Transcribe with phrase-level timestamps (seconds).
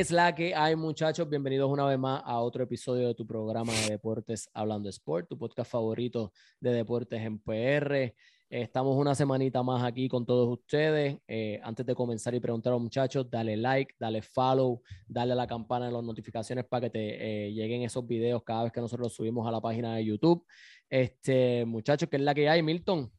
[0.00, 1.28] ¿Qué es la que hay, muchachos?
[1.28, 5.36] Bienvenidos una vez más a otro episodio de tu programa de deportes Hablando Sport, tu
[5.36, 8.14] podcast favorito de deportes en PR.
[8.48, 11.18] Estamos una semanita más aquí con todos ustedes.
[11.28, 15.36] Eh, antes de comenzar y preguntar a los muchachos, dale like, dale follow, dale a
[15.36, 18.80] la campana de las notificaciones para que te eh, lleguen esos videos cada vez que
[18.80, 20.46] nosotros los subimos a la página de YouTube.
[20.88, 23.12] Este, muchachos, ¿qué es la que hay, Milton?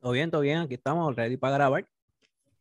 [0.00, 0.58] Todo bien, todo bien.
[0.58, 1.88] Aquí estamos, ready para grabar.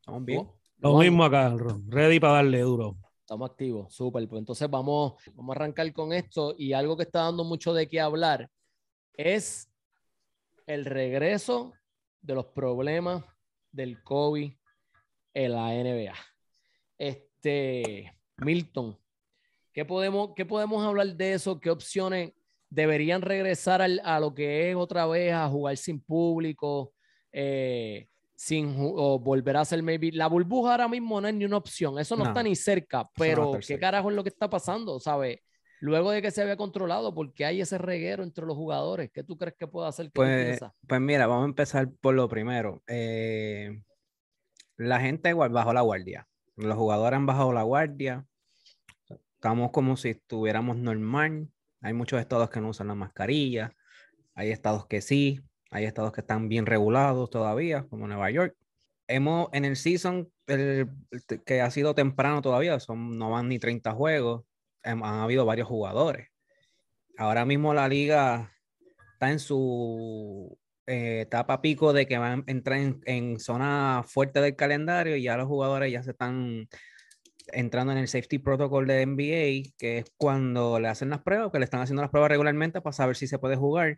[0.02, 0.42] Estamos bien.
[0.42, 1.56] Oh, lo mismo acá,
[1.88, 2.96] ready para darle duro.
[3.30, 4.28] Estamos activos, súper.
[4.28, 7.88] Pues entonces vamos, vamos a arrancar con esto y algo que está dando mucho de
[7.88, 8.50] qué hablar
[9.14, 9.70] es
[10.66, 11.74] el regreso
[12.22, 13.24] de los problemas
[13.72, 14.52] del COVID
[15.36, 16.16] en la NBA.
[16.98, 18.98] Este, Milton,
[19.74, 21.60] ¿qué podemos, qué podemos hablar de eso?
[21.60, 22.34] ¿Qué opciones
[22.68, 26.96] deberían regresar a lo que es otra vez a jugar sin público?
[27.32, 28.08] Eh,
[28.40, 30.14] sin o volver a ser maybe.
[30.14, 33.60] La burbuja ahora mismo no es ni una opción, eso no, está ni cerca, pero
[33.60, 34.98] ¿qué carajo es lo que está pasando?
[35.02, 35.40] ¿Sabes?
[35.82, 39.12] Luego de que se había controlado, ¿por qué hay ese reguero entre los jugadores?
[39.14, 40.10] ¿Qué tú crees que puede hacer?
[40.14, 42.82] Pues, pues mira, vamos a empezar por lo primero.
[42.88, 43.82] Eh,
[44.78, 46.26] la gente bajó la guardia.
[46.56, 48.26] Los jugadores han bajado la guardia.
[49.36, 51.50] Estamos como si estuviéramos normal.
[51.82, 53.74] Hay muchos estados que no usan la mascarilla.
[54.34, 55.42] Hay estados que sí.
[55.72, 58.56] Hay estados que están bien regulados todavía, como Nueva York.
[59.08, 64.44] Hemos, en el season que ha sido temprano todavía, son, no van ni 30 juegos,
[64.84, 66.30] han, habido varios jugadores.
[67.18, 68.52] Ahora mismo la liga
[69.14, 74.56] está en su eh, etapa pico de que van a entrar en, zona fuerte del
[74.56, 76.68] calendario y ya los jugadores ya se están
[77.52, 81.60] entrando en el safety protocol de NBA, que es cuando le hacen las pruebas, que
[81.60, 83.98] le están haciendo las pruebas regularmente para saber si se puede jugar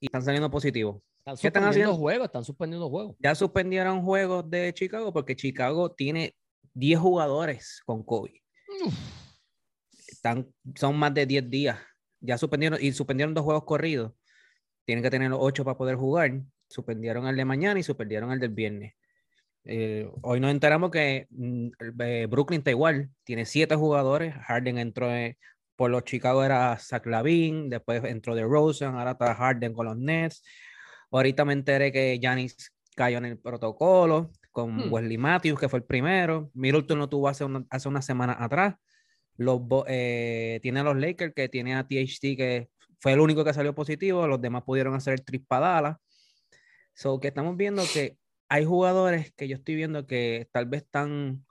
[0.00, 1.02] y están saliendo positivos.
[1.18, 1.94] Están ¿Qué están haciendo?
[1.94, 3.14] Juegos, están suspendiendo juegos.
[3.18, 6.34] Ya suspendieron juegos de Chicago porque Chicago tiene
[6.74, 8.32] 10 jugadores con COVID.
[10.08, 11.78] Están, son más de 10 días.
[12.20, 14.12] Ya suspendieron y suspendieron dos juegos corridos.
[14.86, 16.40] Tienen que tener los 8 para poder jugar.
[16.68, 18.94] Suspendieron el de mañana y suspendieron el del viernes.
[19.64, 21.68] Eh, hoy nos enteramos que mm,
[22.00, 23.10] eh, Brooklyn está igual.
[23.24, 24.34] Tiene 7 jugadores.
[24.34, 25.38] Harden entró eh,
[25.80, 29.96] por los Chicago era Zach Lavin, después entró de Rosen, ahora está Harden con los
[29.96, 30.42] Nets.
[31.10, 34.92] Ahorita me enteré que Giannis cayó en el protocolo con hmm.
[34.92, 36.50] Wesley Matthews, que fue el primero.
[36.52, 38.74] Middleton lo tuvo hace una, hace una semana atrás.
[39.38, 42.68] Los, eh, tiene a los Lakers, que tiene a THT, que
[42.98, 44.26] fue el único que salió positivo.
[44.26, 45.98] Los demás pudieron hacer el trispadala.
[46.92, 48.18] So que estamos viendo que
[48.50, 51.46] hay jugadores que yo estoy viendo que tal vez están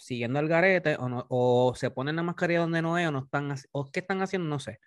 [0.00, 3.18] siguiendo al garete o, no, o se ponen la mascarilla donde no es o no
[3.20, 4.80] están o qué están haciendo, no sé.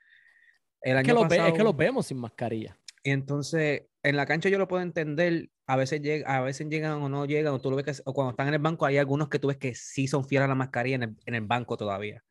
[0.82, 2.78] El es, que es que los vemos sin mascarilla.
[3.04, 6.94] Y entonces, en la cancha yo lo puedo entender, a veces, llega, a veces llegan
[6.94, 8.98] o no llegan, o tú lo ves que, o cuando están en el banco, hay
[8.98, 11.42] algunos que tú ves que sí son fieles a la mascarilla en el, en el
[11.42, 12.24] banco todavía.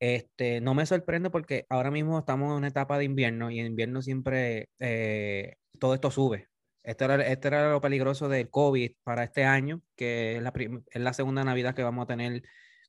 [0.00, 3.66] Este, no me sorprende porque ahora mismo estamos en una etapa de invierno y en
[3.66, 6.48] invierno siempre eh, todo esto sube.
[6.84, 10.52] Esto era, este era lo peligroso del COVID para este año, que es la,
[10.90, 12.42] es la segunda Navidad que vamos a tener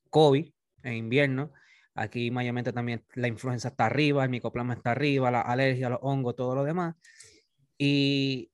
[0.10, 0.52] COVID
[0.84, 1.54] en invierno.
[1.96, 6.36] Aquí mayormente también la influenza está arriba, el micoplasma está arriba, la alergia, los hongos,
[6.36, 6.96] todo lo demás.
[7.78, 8.52] Y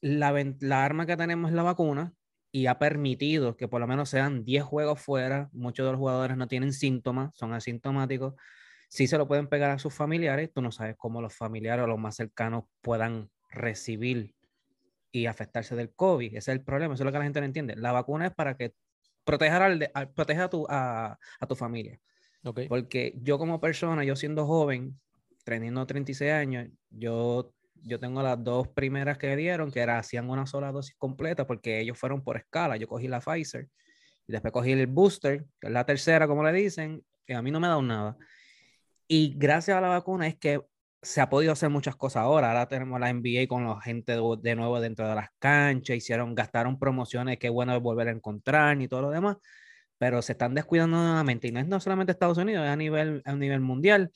[0.00, 2.14] la, la arma que tenemos es la vacuna
[2.52, 5.50] y ha permitido que por lo menos sean 10 juegos fuera.
[5.52, 8.34] Muchos de los jugadores no tienen síntomas, son asintomáticos.
[8.88, 10.52] Sí se lo pueden pegar a sus familiares.
[10.52, 14.34] Tú no sabes cómo los familiares o los más cercanos puedan recibir
[15.12, 16.28] y afectarse del COVID.
[16.28, 17.76] Ese es el problema, eso es lo que la gente no entiende.
[17.76, 18.74] La vacuna es para que
[19.24, 21.98] proteja, al, proteja a, tu, a, a tu familia.
[22.68, 24.98] Porque yo como persona, yo siendo joven,
[25.44, 27.52] teniendo 36 años, yo,
[27.82, 31.80] yo tengo las dos primeras que dieron, que era, hacían una sola dosis completa, porque
[31.80, 32.76] ellos fueron por escala.
[32.76, 33.68] Yo cogí la Pfizer
[34.26, 37.50] y después cogí el booster, que es la tercera, como le dicen, y a mí
[37.50, 38.16] no me ha dado nada.
[39.06, 40.62] Y gracias a la vacuna es que
[41.02, 42.48] se ha podido hacer muchas cosas ahora.
[42.48, 46.78] Ahora tenemos la NBA con la gente de, nuevo dentro de las canchas, hicieron, gastaron
[46.78, 49.38] promociones, qué bueno es volver a encontrar y todo lo demás
[50.00, 53.20] pero se están descuidando nuevamente y no es no solamente Estados Unidos, es a nivel,
[53.26, 54.10] a nivel mundial.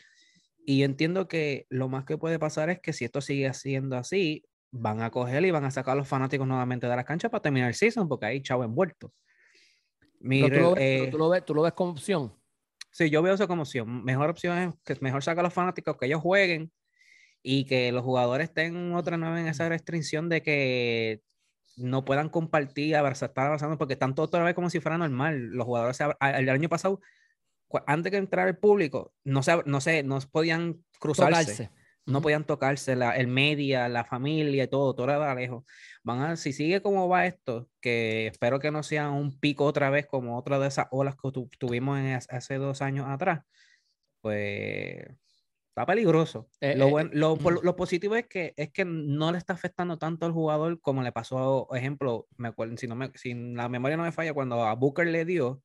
[0.64, 4.46] Y entiendo que lo más que puede pasar es que si esto sigue siendo así,
[4.70, 7.42] van a coger y van a sacar a los fanáticos nuevamente de la cancha para
[7.42, 9.12] terminar el season, porque hay chavo envuelto.
[10.20, 12.32] Mire, tú, lo ves, tú, lo ves, ¿tú, lo ves, como opción?
[12.94, 14.04] Sí, yo veo eso como opción.
[14.04, 16.70] Mejor opción es que mejor saca a los fanáticos, que ellos jueguen
[17.42, 21.20] y que los jugadores tengan otra vez en esa restricción de que
[21.76, 25.50] no puedan compartir, estar avanzando, porque están todos otra vez como si fuera normal.
[25.50, 27.00] Los jugadores, el año pasado,
[27.88, 31.72] antes que entrar el público, no se, no se, no podían cruzarse.
[32.06, 35.64] No podían tocarse, la, el media, la familia, todo, todo era lejos.
[36.02, 39.90] Van a, si sigue como va esto, que espero que no sea un pico otra
[39.90, 43.42] vez como otra de esas olas que tuvimos en, hace dos años atrás,
[44.20, 45.06] pues
[45.68, 46.48] está peligroso.
[46.60, 50.24] Eh, lo, eh, lo, lo, positivo es que, es que no le está afectando tanto
[50.24, 54.04] al jugador como le pasó, ejemplo, me acuerdo, si, no me, si la memoria no
[54.04, 55.62] me falla, cuando a Booker le dio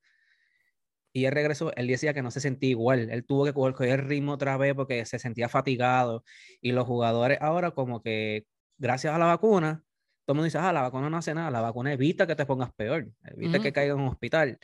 [1.12, 4.08] y él regresó, él decía que no se sentía igual, él tuvo que coger el
[4.08, 6.24] ritmo otra vez porque se sentía fatigado
[6.62, 8.46] y los jugadores ahora como que
[8.78, 9.84] gracias a la vacuna,
[10.26, 12.46] todo el mundo dice, ah, la vacuna no hace nada, la vacuna evita que te
[12.46, 14.60] pongas peor, evita que caigas en un hospital.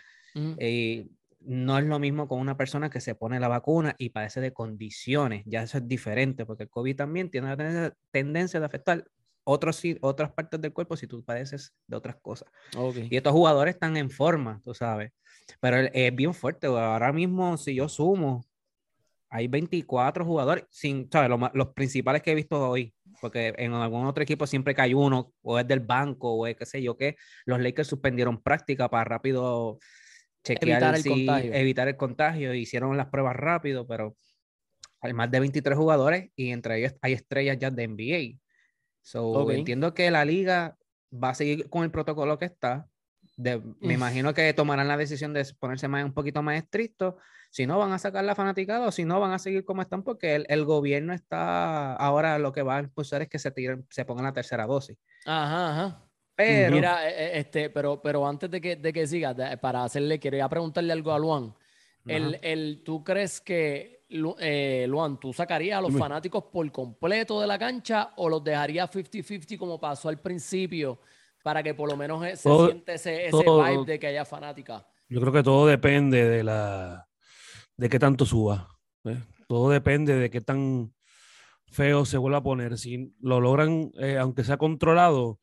[0.59, 1.09] Y
[1.39, 4.53] no es lo mismo con una persona que se pone la vacuna y padece de
[4.53, 9.05] condiciones, ya eso es diferente, porque el COVID también tiene la tendencia de afectar
[9.43, 12.49] otros, otras partes del cuerpo si tú padeces de otras cosas.
[13.09, 15.11] Y estos jugadores están en forma, tú sabes,
[15.59, 16.67] pero es bien fuerte.
[16.67, 18.45] Ahora mismo, si yo sumo,
[19.29, 21.29] hay 24 jugadores, sin, ¿sabes?
[21.53, 25.59] Los, principales que he visto hoy, porque en algún otro equipo siempre cae uno, o
[25.59, 29.79] es del banco, o es qué sé yo qué, los Lakers suspendieron práctica para rápido
[30.43, 31.53] evitar el, contagio.
[31.53, 32.53] evitar el contagio.
[32.53, 34.15] Hicieron las pruebas rápido, pero
[35.01, 38.39] hay más de 23 jugadores y entre ellos hay estrellas ya de NBA.
[39.01, 40.77] So, Entiendo que la liga
[41.11, 42.87] va a seguir con el protocolo que está.
[43.37, 47.17] Me imagino que tomarán la decisión de ponerse más, un poquito más estricto.
[47.51, 50.03] Si no, van a sacar la fanaticada o si no, van a seguir como están
[50.03, 53.85] porque el, el, gobierno está ahora lo que va a impulsar es que se, tiren,
[53.89, 54.97] se pongan la tercera dosis.
[55.25, 56.05] Ajá, ajá.
[56.35, 60.19] Pero, Mira, eh, eh, este, pero, pero antes de que, de que siga, para hacerle,
[60.19, 61.55] quería preguntarle algo a Luan.
[62.05, 67.47] El, el, ¿Tú crees que, eh, Luan, tú sacarías a los fanáticos por completo de
[67.47, 70.99] la cancha o los dejarías 50-50 como pasó al principio
[71.45, 74.83] para que por lo menos se siente ese, ese vibe de que haya fanática?
[75.07, 77.07] Yo creo que todo depende de la
[77.77, 78.67] de qué tanto suba.
[79.47, 80.91] Todo depende de qué tan
[81.67, 82.79] feo se vuelva a poner.
[82.79, 85.39] Si lo logran, aunque sea controlado,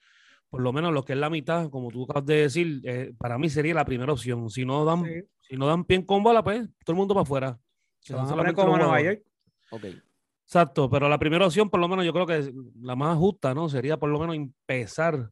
[0.51, 3.39] por lo menos lo que es la mitad, como tú acabas de decir, eh, para
[3.39, 4.51] mí sería la primera opción.
[4.51, 5.05] Si no dan,
[5.41, 7.61] si no dan pie con bola, pues todo el mundo para afuera.
[8.01, 9.23] Se van a como Nueva York.
[10.47, 13.69] Exacto, pero la primera opción, por lo menos, yo creo que la más justa, ¿no?
[13.69, 15.31] Sería por lo menos empezar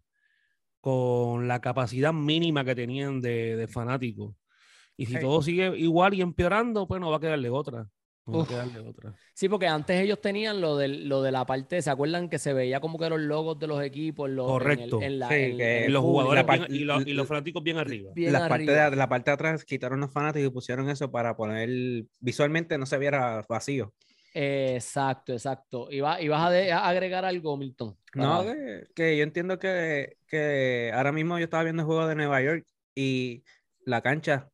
[0.80, 4.34] con la capacidad mínima que tenían de, de fanáticos.
[4.96, 7.88] Y si todo sigue igual y empeorando, pues no va a quedarle otra.
[9.34, 12.52] Sí, porque antes ellos tenían lo de, lo de la parte, ¿se acuerdan que se
[12.52, 14.28] veía como que los logos de los equipos?
[14.28, 15.00] Los, Correcto.
[15.02, 15.18] En,
[15.92, 18.12] los jugadores y, los, fanáticos bien arriba.
[18.14, 22.04] la, Parte de, la parte de atrás quitaron los fanáticos y pusieron eso para poner
[22.18, 23.92] visualmente no se viera vacío.
[24.32, 25.88] Exacto, exacto.
[25.90, 27.96] ¿Y, vas a, agregar algo, Milton?
[28.14, 28.44] No,
[28.94, 32.66] que, yo entiendo que, que ahora mismo yo estaba viendo el juego de Nueva York
[32.94, 33.44] y
[33.84, 34.50] la cancha,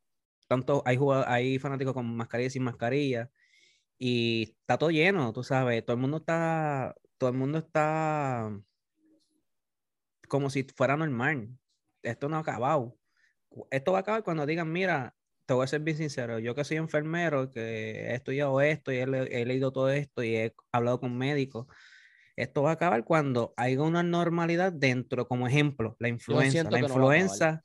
[0.49, 3.31] tanto hay, hay fanáticos con mascarilla y sin mascarilla
[3.99, 8.53] y está todo lleno, tú sabes, todo el mundo está, todo el mundo está
[10.29, 11.49] como si fuera normal.
[12.03, 12.97] Esto no ha acabado.
[13.71, 15.16] Esto va a acabar cuando digan, mira,
[15.47, 18.99] te voy a ser bien sincero, yo que soy enfermero, que he estudiado esto y
[18.99, 19.07] he,
[19.47, 21.67] leído todo esto y he hablado con médicos,
[22.35, 26.69] esto va a acabar cuando haya una normalidad dentro, como ejemplo, la influenza.
[26.69, 27.65] La influenza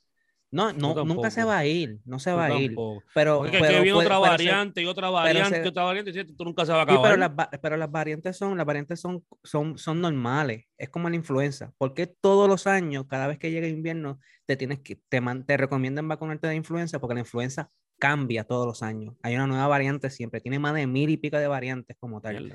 [0.52, 2.74] no, no nunca se va a ir, no se va a ir.
[3.14, 6.72] Pero, Porque pero, viene otra variante y otra variante y otra variante, tú nunca se
[6.72, 7.02] va a acabar.
[7.02, 11.16] pero, las, pero, las, variantes son, las variantes son, son, son normales, es como la
[11.16, 11.72] influenza.
[11.78, 16.06] Porque todos los años, cada vez que llega invierno, te tienes que, te, te recomiendan
[16.06, 19.14] vacunarte de influenza porque la influenza cambia todos los años.
[19.22, 22.54] Hay una nueva variante siempre, tiene más de mil y pico de variantes como tal.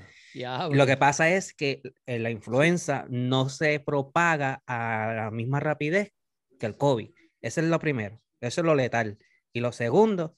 [0.72, 6.14] Lo que pasa es que eh, la influenza no se propaga a la misma rapidez
[6.60, 7.10] que el COVID.
[7.42, 8.22] Eso es lo primero.
[8.42, 9.18] Eso es lo letal.
[9.54, 10.38] Y lo segundo,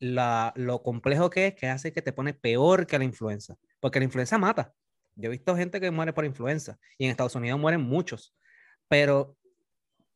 [0.00, 3.56] lo complejo que es que hace que te pone peor que la influenza.
[3.80, 4.74] Porque la influenza mata.
[5.16, 8.34] Yo he visto gente que muere por influenza y en Estados Unidos mueren muchos.
[8.88, 9.36] Pero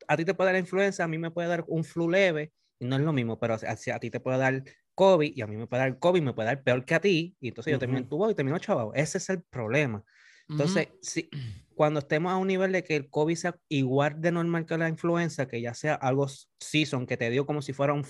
[0.06, 2.52] a ti te puede dar la influenza, a mí me puede dar un flu leve
[2.78, 4.62] y no es lo mismo, pero a, a ti te puede dar
[4.94, 7.37] COVID y a mí me puede dar COVID, me puede dar peor que a ti
[7.40, 8.90] y entonces yo termino entubado y termino chaval.
[8.94, 10.04] Ese es el problema.
[10.49, 11.28] Entonces, si,
[11.75, 14.88] cuando estemos a un nivel de que el COVID sea igual de normal que la
[14.88, 16.26] influenza, que ya sea algo
[16.59, 18.05] season, que te dio como si fuera un,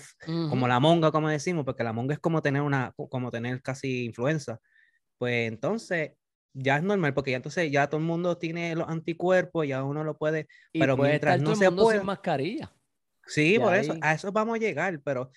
[0.49, 4.05] como la monga, como decimos, porque la monga es como tener una, como tener casi
[4.05, 4.59] influenza,
[5.17, 6.13] pues entonces
[6.53, 10.03] ya es normal, porque ya entonces ya todo el mundo tiene los anticuerpos, ya uno
[10.03, 12.01] lo puede, pero mientras no se puede...
[12.01, 12.73] mascarilla.
[13.27, 15.29] Sí, por eso, a eso vamos a llegar, pero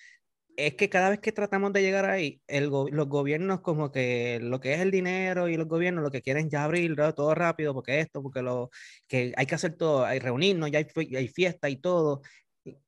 [0.57, 4.59] es que cada vez que tratamos de llegar ahí, el los gobiernos como que lo
[4.59, 7.99] que es el dinero y los gobiernos lo que quieren ya abrir todo rápido, porque
[7.99, 8.69] esto, porque lo
[9.07, 12.21] que hay que hacer todo, hay reunirnos, ya hay, hay fiesta y todo,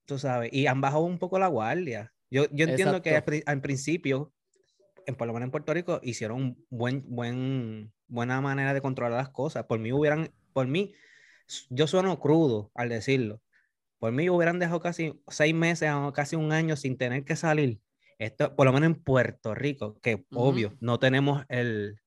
[0.06, 2.14] tú sabes, y han bajado un poco la guardia.
[2.30, 4.34] Yo, yo entiendo que al principio,
[5.06, 9.18] en, por lo menos en Puerto Rico, hicieron un buen, buen, buena manera de controlar
[9.18, 9.66] las cosas.
[9.66, 10.94] Por mí hubieran, por mí,
[11.70, 13.42] yo sueno crudo al decirlo.
[14.06, 17.82] Por mí hubieran dejado casi seis meses o casi un año sin tener que salir.
[18.20, 22.00] Esto, por lo menos en Puerto Rico, que obvio, no tenemos el,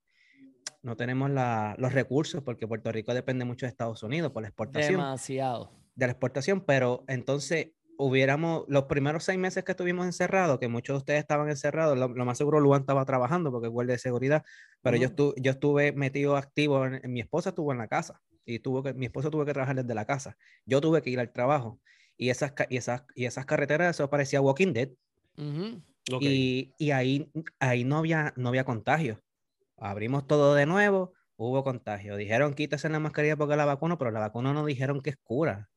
[0.80, 4.48] no tenemos la, los recursos porque Puerto Rico depende mucho de Estados Unidos por la
[4.50, 4.92] exportación.
[4.92, 5.72] Demasiado.
[5.96, 10.94] De la exportación, pero entonces hubiéramos, los primeros seis meses que estuvimos encerrados, que muchos
[10.94, 14.44] de ustedes estaban encerrados, lo, más seguro Luan estaba trabajando porque es guardia de seguridad,
[14.82, 18.60] pero yo, estuve, yo estuve metido activo, en, mi esposa estuvo en la casa y
[18.60, 21.30] tuvo que, mi esposa tuvo que trabajar desde la casa, yo tuve que ir al
[21.32, 21.80] trabajo
[22.16, 24.88] y esas, y esas, y esas carreteras, eso parecía Walking Dead.
[26.20, 29.22] y, y, ahí, ahí no, había, no había contagio.
[29.76, 32.16] Abrimos todo de nuevo, hubo contagio.
[32.16, 35.68] Dijeron quítese la mascarilla porque la vacuna, pero la vacuna no dijeron que es cura.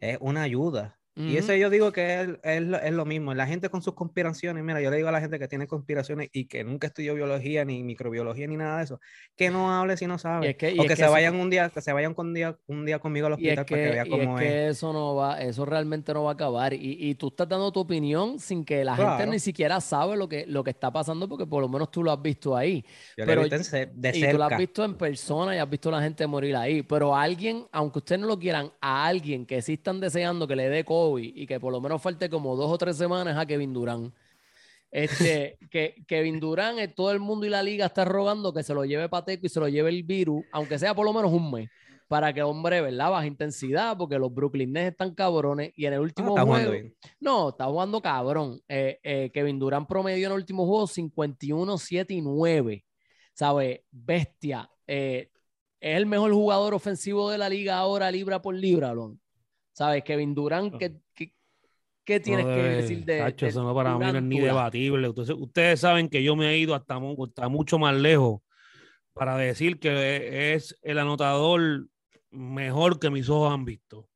[0.00, 0.98] Es una ayuda.
[1.16, 3.34] Y eso yo digo que es, es, es, lo mismo.
[3.34, 6.28] La gente con sus conspiraciones, mira, yo le digo a la gente que tiene conspiraciones
[6.32, 9.00] y que nunca estudió biología, ni microbiología, ni nada de eso,
[9.36, 10.50] que no hable si no sabe.
[10.50, 13.34] o que, se vayan un día, que se vayan un día, un día conmigo al
[13.34, 14.44] hospital para que vea cómo es.
[14.44, 16.74] que eso no va, eso realmente no va a acabar.
[16.74, 20.28] Y, y tú estás dando tu opinión sin que la gente ni siquiera sabe lo
[20.28, 22.84] que, lo que está pasando, porque por lo menos tú lo has visto ahí.
[23.16, 24.16] Yo pero, de cerca.
[24.16, 26.82] Y tú lo has visto en persona y has visto a la gente morir ahí.
[26.82, 30.68] Pero alguien, aunque ustedes no lo quieran, a alguien que sí están deseando que le
[30.68, 33.72] dé COVID y que por lo menos falte como dos o tres semanas a Kevin
[33.72, 34.12] Durán.
[34.94, 38.72] Este, que Kevin Durán, eh, todo el mundo y la liga está rogando que se
[38.72, 41.50] lo lleve Pateco y se lo lleve el virus, aunque sea por lo menos un
[41.50, 41.68] mes,
[42.06, 43.10] para que hombre, ¿verdad?
[43.10, 46.72] Baja intensidad, porque los Brooklyn Nets están cabrones y en el último ah, juego.
[47.18, 48.60] No, está jugando cabrón.
[48.68, 52.84] Eh, eh, Kevin Durán promedió en el último juego 51, 7 y 9.
[53.32, 53.80] ¿Sabes?
[53.90, 54.70] Bestia.
[54.86, 55.28] es
[55.80, 59.20] el mejor jugador ofensivo de la liga ahora, libra por libra, Alon.
[59.74, 60.02] ¿Sabes?
[60.04, 60.78] Kevin Durán, ah.
[60.78, 60.96] que,
[62.04, 65.08] ¿Qué tienes que decir de, Tacho, eso no para mí no es ni debatible.
[65.08, 68.42] ustedes saben que yo me he ido hasta, hasta, mucho más lejos
[69.14, 71.86] para decir que es el anotador
[72.30, 74.08] mejor que mis ojos han visto.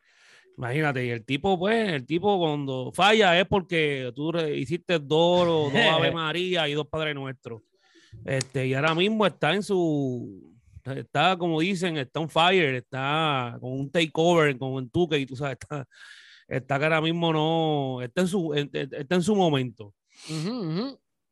[0.58, 5.72] Imagínate, y el tipo, pues, el tipo cuando falla es porque tú hiciste dos, dos
[5.92, 7.62] Ave María y dos Padres Nuestros.
[8.24, 10.57] Este, y ahora mismo está en su,
[10.96, 15.36] está como dicen, está on fire, está con un takeover, con un tuque y tú
[15.36, 15.86] sabes, está,
[16.46, 19.94] está que ahora mismo no, está en su, está en su momento.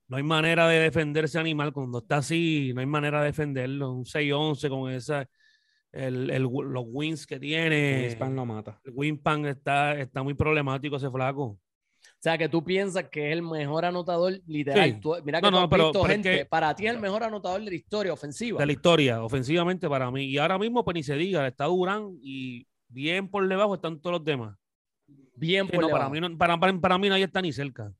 [0.09, 3.93] No hay manera de defender ese animal cuando está así, no hay manera de defenderlo.
[3.93, 5.29] Un 6-11 con esa,
[5.91, 7.99] el, el, los wins que tiene.
[7.99, 8.81] El Winspan lo mata.
[8.85, 11.59] El Winspan está, está muy problemático ese flaco.
[12.27, 15.01] O sea, que tú piensas que es el mejor anotador literal.
[15.23, 16.45] mira que no, no, gente.
[16.45, 18.59] para ti es el mejor anotador de la historia ofensiva.
[18.59, 20.25] De la historia, ofensivamente para mí.
[20.25, 24.15] Y ahora mismo, pues ni se diga, está Durán y bien por debajo están todos
[24.15, 24.59] los demás.
[25.37, 27.95] Bien por para, mí para, para, mí nadie está ni cerca.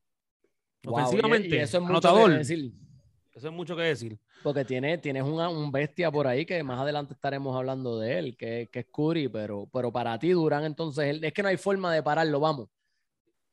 [0.85, 2.73] Ofensivamente, eso es mucho Que decir.
[3.33, 4.19] Eso es mucho que decir.
[4.43, 8.67] Porque tiene, tienes un bestia por ahí que más adelante estaremos hablando de él, que,
[8.73, 12.03] que es Curry, pero, pero para ti, Durán, entonces, es que no hay forma de
[12.03, 12.67] pararlo, vamos.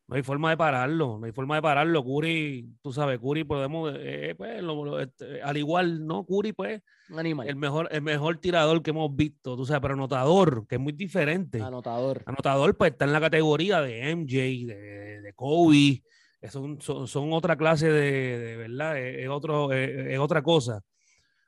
[0.07, 2.05] No hay forma de pararlo, no hay forma de pararlo.
[2.05, 4.63] Curi, tú sabes, Curi podemos, eh, pues,
[5.01, 6.25] este, al igual, ¿no?
[6.25, 6.83] Curi, pues,
[7.15, 7.49] Animal.
[7.49, 10.93] El mejor, el mejor tirador que hemos visto, tú sabes, pero anotador, que es muy
[10.93, 11.63] diferente.
[11.63, 12.23] Anotador.
[12.27, 16.03] Anotador, pues, está en la categoría de MJ, de, de Kobe.
[16.51, 20.83] Son, son, son, otra clase de, de verdad, es, otro, es, otra cosa.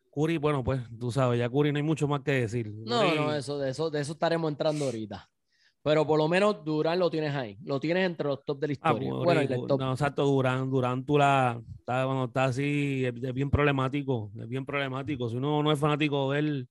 [0.08, 2.72] Curi, bueno, pues, tú sabes, ya Curi no hay mucho más que decir.
[2.86, 5.28] No, no, eso, de eso, de eso estaremos entrando ahorita.
[5.86, 7.56] Pero por lo menos Durán lo tienes ahí.
[7.64, 9.12] Lo tienes entre los top de la ah, historia.
[9.12, 9.78] bueno, top.
[9.78, 10.68] No, exacto, Durán.
[10.68, 11.62] Durán, tú la.
[11.78, 14.32] Está, cuando está así, es, bien problemático.
[14.36, 15.30] Es bien problemático.
[15.30, 16.68] Si uno no es fanático de él,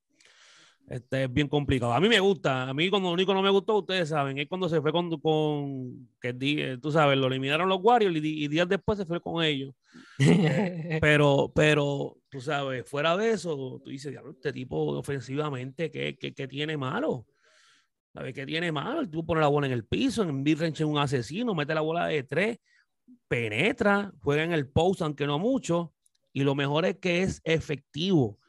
[0.90, 1.94] este, es bien complicado.
[1.94, 2.68] A mí me gusta.
[2.68, 5.10] A mí, cuando lo único no me gustó, ustedes saben, es cuando se fue con.
[5.22, 9.42] con que eh, tú sabes, lo eliminaron los Warriors y, días después se fue con
[9.42, 9.74] ellos.
[11.00, 16.50] pero, pero, tú sabes, fuera de eso, tú dices, este tipo ofensivamente, ¿qué, qué, qué
[16.50, 17.26] tiene malo?
[18.16, 19.02] ¿Sabes qué tiene malo?
[19.02, 21.82] El tipo pone la bola en el piso, en midrange es un asesino, mete la
[21.82, 22.60] bola de tres,
[23.28, 25.94] penetra, juega en el post, aunque no mucho,
[26.32, 28.40] y lo mejor es que es efectivo.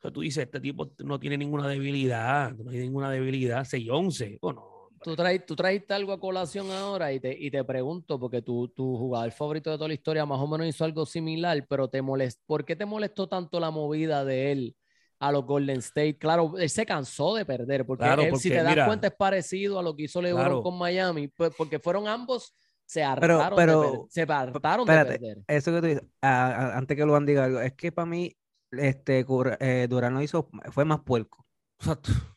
[0.00, 4.38] O tú dices, este tipo no tiene ninguna debilidad, no tiene ninguna debilidad, 6-11.
[4.40, 4.62] Bueno,
[5.02, 8.68] tú, traes, tú trajiste algo a colación ahora y te, y te pregunto, porque tu,
[8.68, 12.00] tu jugador favorito de toda la historia más o menos hizo algo similar, pero te
[12.00, 14.76] molest, ¿por qué te molestó tanto la movida de él
[15.20, 16.18] a los Golden State.
[16.18, 18.04] Claro, él se cansó de perder, porque,
[18.38, 21.78] si te das cuenta es parecido a lo que hizo LeBron con Miami, pues, porque
[21.78, 22.54] fueron ambos
[22.86, 25.38] se hartaron, pero, de, se hartaron de perder.
[25.46, 28.36] Eso que tú dices, antes que lo diga algo, es que para mí
[28.72, 29.24] este
[29.60, 31.46] eh, Durán lo hizo, fue más puerco.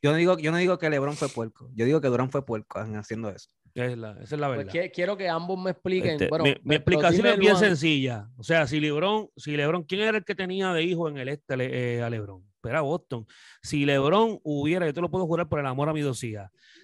[0.02, 2.46] Yo no digo, yo no digo que LeBron fue puerco, yo digo que Durán fue
[2.46, 3.50] puerco haciendo eso.
[3.74, 4.92] Es la, esa es la pues verdad.
[4.94, 6.22] quiero que ambos me expliquen.
[6.22, 8.30] Este, mi, explicación es bien sencilla.
[8.38, 11.30] O sea, si LeBron, si LeBron, ¿quién era el que tenía de hijo en el
[11.30, 12.44] este eh, a LeBron?
[12.64, 13.28] Pero era Boston.
[13.62, 16.24] Si LeBron hubiera, yo te lo puedo jurar por el amor a mi dos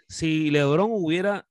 [0.07, 1.47] si LeBron hubiera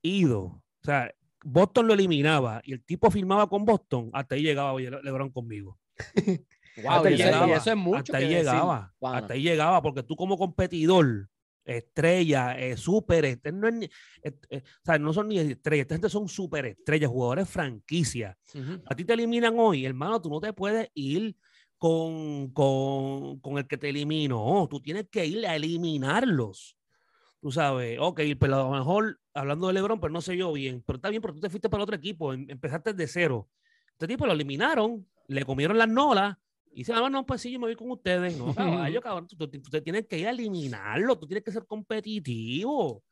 [0.00, 1.12] ido, o sea,
[1.44, 5.78] Boston lo eliminaba y el tipo firmaba con Boston, hasta ahí llegaba LeBron conmigo.
[6.88, 10.38] hasta ahí llegaba, eso es mucho hasta ahí llegaba, hasta ahí llegaba, porque tú como
[10.38, 11.28] competidor,
[11.64, 16.66] estrella, eh, súper, no, eh, o sea, no son ni estrellas, esta gente son súper
[16.66, 18.38] estrellas, jugadores franquicia.
[18.86, 21.36] A ti te eliminan hoy, hermano, tú no te puedes ir
[21.78, 26.76] con, con, con el que te eliminó, tú tienes que ir a eliminarlos.
[27.40, 30.82] Tú sabes, ok, pero a lo mejor hablando de LeBron, pero no sé yo bien,
[30.84, 33.48] pero está bien, pero tú te fuiste para otro equipo, em, empezaste de cero.
[33.92, 36.36] Este tipo lo eliminaron, le comieron las nolas
[36.72, 38.36] y dice, ah, no, pues sí, yo me voy con ustedes.
[38.36, 43.04] No, caballo, cabrón, tú, tienes que ir a eliminarlo, tú tienes que ser competitivo.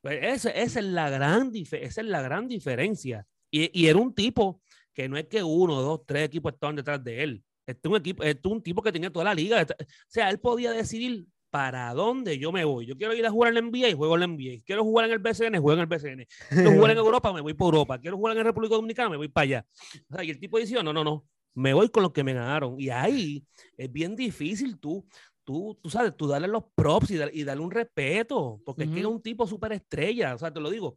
[0.00, 3.26] Pues esa, esa, es la gran esa es la gran diferencia.
[3.50, 4.60] Y, y, era un tipo
[4.92, 7.44] que no es que uno, dos, tres equipos estaban detrás de él.
[7.66, 9.62] Este es un equipo, este es un tipo que tenía toda la liga.
[9.62, 12.86] O sea, él podía decidir para dónde yo me voy.
[12.86, 14.62] Yo quiero ir a jugar en la NBA y juego en la NBA.
[14.64, 16.26] Quiero jugar en el BCN, juego en el BCN.
[16.48, 17.98] Quiero jugar en Europa, me voy por Europa.
[17.98, 19.66] Quiero jugar en la República Dominicana, me voy para allá.
[20.10, 22.34] O sea, y el tipo dice, no, no, no, me voy con los que me
[22.34, 22.78] ganaron.
[22.78, 23.44] Y ahí
[23.76, 25.06] es bien difícil tú,
[25.44, 29.06] tú, tú sabes, tú darle los props y, darle un respeto, porque es que es
[29.06, 30.96] un tipo súper estrella, o sea, te lo digo.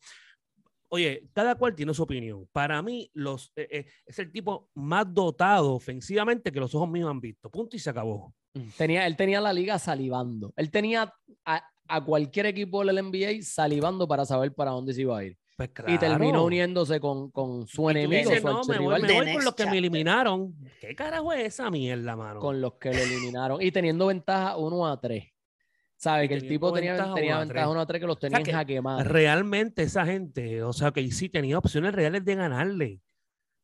[0.89, 2.47] Oye, cada cual tiene su opinión.
[2.51, 7.09] Para mí, los, eh, eh, es el tipo más dotado ofensivamente que los ojos míos
[7.09, 7.49] han visto.
[7.49, 8.33] Punto y se acabó.
[8.77, 10.51] Tenía, él tenía la liga salivando.
[10.55, 11.13] Él tenía
[11.45, 15.37] a, a cualquier equipo del NBA salivando para saber para dónde se iba a ir.
[15.59, 18.31] Pues y terminó uniéndose con, con su enemigo.
[18.41, 20.55] no, me, voy, me voy con los que me eliminaron.
[20.79, 22.39] ¿Qué carajo es esa mierda, mano?
[22.39, 23.61] Con los que lo eliminaron.
[23.61, 25.23] Y teniendo ventaja 1 a 3.
[25.99, 26.29] ¿Sabes?
[26.29, 29.83] Que el tipo tenía, tenía ventaja 1 a 3 que los tenía o sea, Realmente
[29.83, 33.01] esa gente, o sea, que sí tenía opciones reales de ganarle.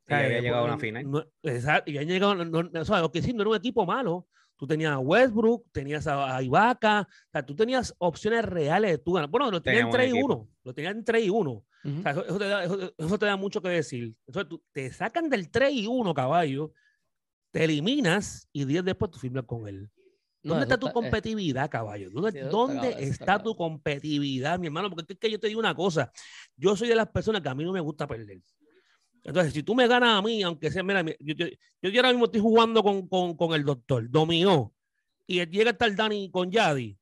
[0.03, 1.29] O sea, había llegado a una final.
[1.43, 4.27] exacto, y había llegado, no, o sea, que sí, no era un equipo malo,
[4.57, 9.13] Tú tenías a Westbrook, tenías a, Ibaka, o sea, tú tenías opciones reales de tu
[9.13, 9.29] ganar.
[9.29, 11.51] Bueno, lo tenías en 3 y 1, lo tenías en 3 y 1.
[11.51, 11.65] o
[12.01, 14.15] sea, eso, te da, eso, te da, mucho que decir.
[14.25, 16.71] Entonces, tú, te sacan del 3 y 1, caballo,
[17.51, 19.89] te eliminas y 10 después tú firmas con él.
[20.45, 22.09] ¿Dónde está tu competitividad, caballo?
[22.11, 24.91] ¿Dónde, ¿dónde está, tu competitividad, mi hermano?
[24.91, 26.11] Porque es que yo te digo una cosa.
[26.55, 28.39] Yo soy de las personas que a mí no me gusta perder.
[29.23, 31.47] Entonces, si tú me ganas a mí, aunque sea, mira, yo, yo,
[31.81, 34.71] yo ahora mismo estoy jugando con, con, con el doctor, dominó,
[35.25, 36.95] y llega a estar Dani con Yadi,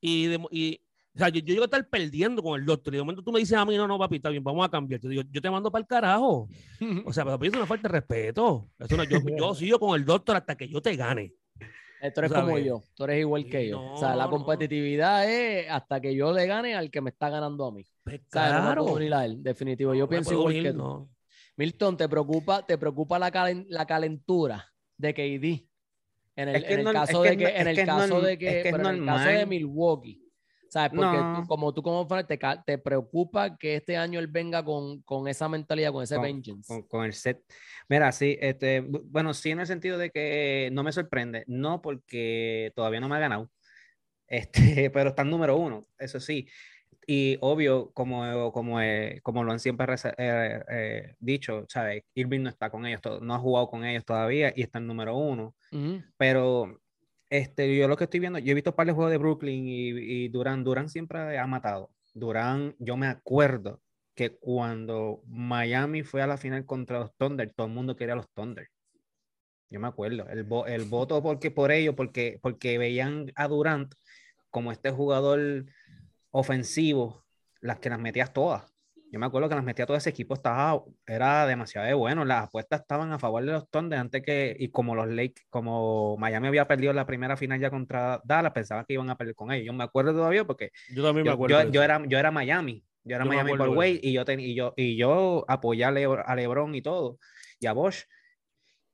[0.00, 0.80] y, y
[1.14, 3.30] o sea, yo, yo, llego a estar perdiendo con el doctor, y de momento tú
[3.30, 5.00] me dices a mí, no, no, papi, está bien, vamos a cambiar.
[5.00, 6.48] Yo digo, yo te mando para el carajo.
[7.06, 8.68] O sea, pero es una falta de respeto.
[9.08, 11.32] yo, yo sigo con el doctor hasta que yo te gane.
[12.10, 13.92] Tú eres como yo, tú eres igual que yo.
[13.92, 17.66] o sea, la competitividad es hasta que yo le gane al que me está ganando
[17.66, 17.84] a mí.
[18.04, 18.84] Pues claro.
[18.84, 19.94] O sea, no a él, definitivo.
[19.94, 21.08] Yo pienso igual que tú.
[21.56, 23.30] Milton, ¿te preocupa, te preocupa la,
[23.68, 25.66] la calentura de KD?
[26.38, 29.28] En el, en el caso de que, en el caso de que, en el caso
[29.28, 30.25] de Milwaukee.
[30.68, 30.92] ¿Sabes?
[30.94, 35.00] Porque tú, como tú como fan, te, te, preocupa que este año él venga con,
[35.02, 36.86] con esa mentalidad, con ese vengeance.
[36.88, 37.42] Con, el set.
[37.88, 42.72] Mira, sí, este, bueno, sí en el sentido de que no me sorprende, no porque
[42.74, 43.50] todavía no me ha ganado,
[44.26, 46.48] este, pero está en número uno, eso sí.
[47.08, 52.02] Y obvio, como, como, eh, como lo han siempre eh, eh, dicho, ¿sabes?
[52.14, 55.16] Irving no está con ellos, no ha jugado con ellos todavía y está en número
[55.16, 55.54] uno.
[56.16, 56.80] Pero
[57.30, 59.88] este, yo lo que estoy viendo, yo he visto par de juegos de Brooklyn y,
[59.88, 61.90] y Durán, Durán siempre ha matado.
[62.14, 63.80] Durán, yo me acuerdo
[64.14, 68.30] que cuando Miami fue a la final contra los Thunder, todo el mundo quería los
[68.30, 68.68] Thunder.
[69.68, 73.94] Yo me acuerdo, el, el voto porque, por ello, porque, porque veían a Durant
[74.50, 75.66] como este jugador
[76.30, 77.26] ofensivo,
[77.60, 78.64] las que las metías todas.
[79.16, 82.26] Yo me acuerdo que las metía todo ese equipo, estaba, era demasiado bueno.
[82.26, 86.18] Las apuestas estaban a favor de los Thunder antes que, y como los Lakers, como
[86.18, 89.52] Miami había perdido la primera final ya contra Dallas, pensaba que iban a perder con
[89.52, 89.64] ellos.
[89.64, 91.70] Yo me acuerdo todavía porque yo también me acuerdo.
[91.70, 94.98] Yo, era, yo era Miami, yo era Miami por Way y yo, y yo, y
[94.98, 97.18] yo apoyé a, LeBron y todo,
[97.58, 98.04] y a Bosch.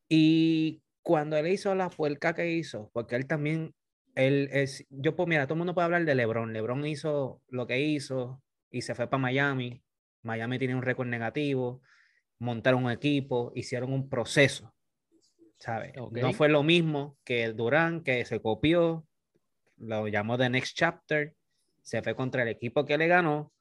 [0.09, 3.75] Y cuando él hizo la puerca que hizo, porque él también
[4.15, 6.53] él es, yo pues mira, todo el mundo puede hablar de LeBron.
[6.53, 9.83] LeBron hizo lo que hizo y se fue para Miami.
[10.23, 11.83] Miami tiene un récord negativo,
[12.39, 14.75] montaron un equipo, hicieron un proceso,
[15.59, 15.93] ¿sabes?
[16.11, 19.07] No fue lo mismo que Durán, que se copió,
[19.77, 21.35] lo llamó The Next Chapter,
[21.83, 23.53] se fue contra el equipo que le ganó,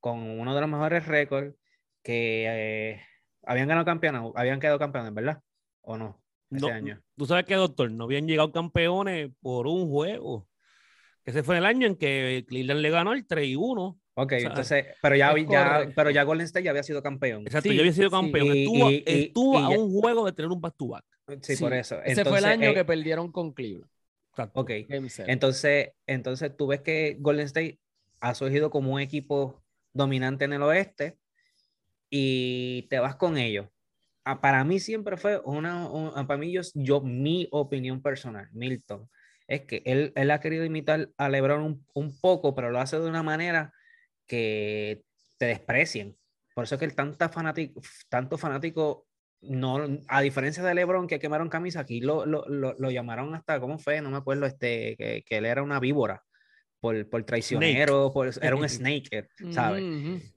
[0.00, 1.54] con uno de los mejores récords,
[2.02, 3.02] que eh,
[3.42, 5.40] habían ganado campeones, habían quedado campeones, ¿verdad?
[5.82, 6.22] ¿O no?
[6.50, 7.02] ese año.
[7.16, 10.48] Tú sabes que, doctor, no habían llegado campeones por un juego.
[11.24, 13.98] Ese fue el año en que Cleveland le ganó el 3 y 1.
[14.18, 17.42] Ok, entonces, pero ya, ya, pero ya Golden State ya había sido campeón.
[17.42, 18.48] Exacto, ya había sido campeón.
[19.04, 21.04] estuvo, a un juego de tener un back to back.
[21.42, 22.00] Sí, por eso.
[22.02, 23.90] Ese fue el año eh, que perdieron con Cleveland.
[24.30, 24.60] Exacto.
[24.60, 24.70] Ok.
[25.26, 27.78] Entonces, entonces tú ves que Golden State
[28.20, 31.18] ha surgido como un equipo dominante en el oeste
[32.08, 33.66] y te vas con ellos.
[34.24, 38.48] Ah, Para mí siempre fue una, un- ah, para mí yo, yo, mi opinión personal,
[38.52, 39.08] Milton,
[39.46, 42.98] es que él, él ha querido imitar a LeBron un, un poco, pero lo hace
[42.98, 43.72] de una manera
[44.26, 45.02] que
[45.38, 46.16] te desprecian.
[46.54, 49.06] Por eso es que el tanta fanático, tanto fanático,
[49.42, 53.60] no, a diferencia de LeBron que quemaron camisa, aquí lo, lo, lo, lo llamaron hasta,
[53.60, 54.00] ¿cómo fue?
[54.00, 56.22] No me acuerdo, este, que, que él era una víbora
[56.80, 59.84] por, por traicionero, por, era un snake, ¿sabes?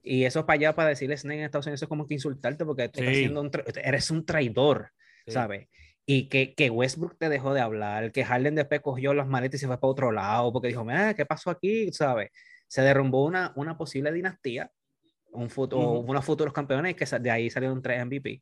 [0.03, 2.89] Y eso para allá, para decirle snake en Estados Unidos, es como que insultarte porque
[2.89, 3.21] tú estás Sí.
[3.21, 3.51] siendo un
[3.83, 4.91] eres un traidor,
[5.25, 5.33] Sí.
[5.33, 5.67] ¿sabes?
[6.05, 9.61] Y que, que Westbrook te dejó de hablar, que Harden después cogió las maletas y
[9.61, 11.91] se fue para otro lado porque dijo, mira, ¿qué pasó aquí?
[11.93, 12.29] ¿Sabes?
[12.69, 14.71] Se derrumbó una, una posible dinastía,
[15.31, 16.11] un futuro, Ujú.
[16.11, 18.41] unos futuros campeones que de ahí salieron tres MVP.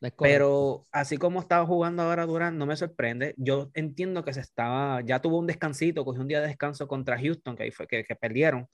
[0.00, 0.12] Es.
[0.18, 3.34] Pero así como estaba jugando ahora Durant, no me sorprende.
[3.36, 7.18] Yo entiendo que se estaba, ya tuvo un descansito, cogió un día de descanso contra
[7.18, 8.66] Houston, que ahí fue que, que perdieron.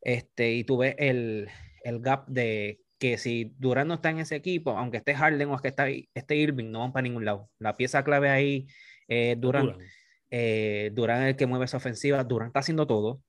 [0.00, 1.48] Este, y tuve el,
[1.84, 5.58] el gap de que si Durant no está en ese equipo, aunque esté Harden o
[5.58, 7.50] que está, esté Irving, no van para ningún lado.
[7.58, 8.66] La pieza clave ahí,
[9.08, 9.82] eh, Durant, Durant.
[10.30, 12.22] eh, es el que mueve esa ofensiva.
[12.22, 13.20] Durant está haciendo todo,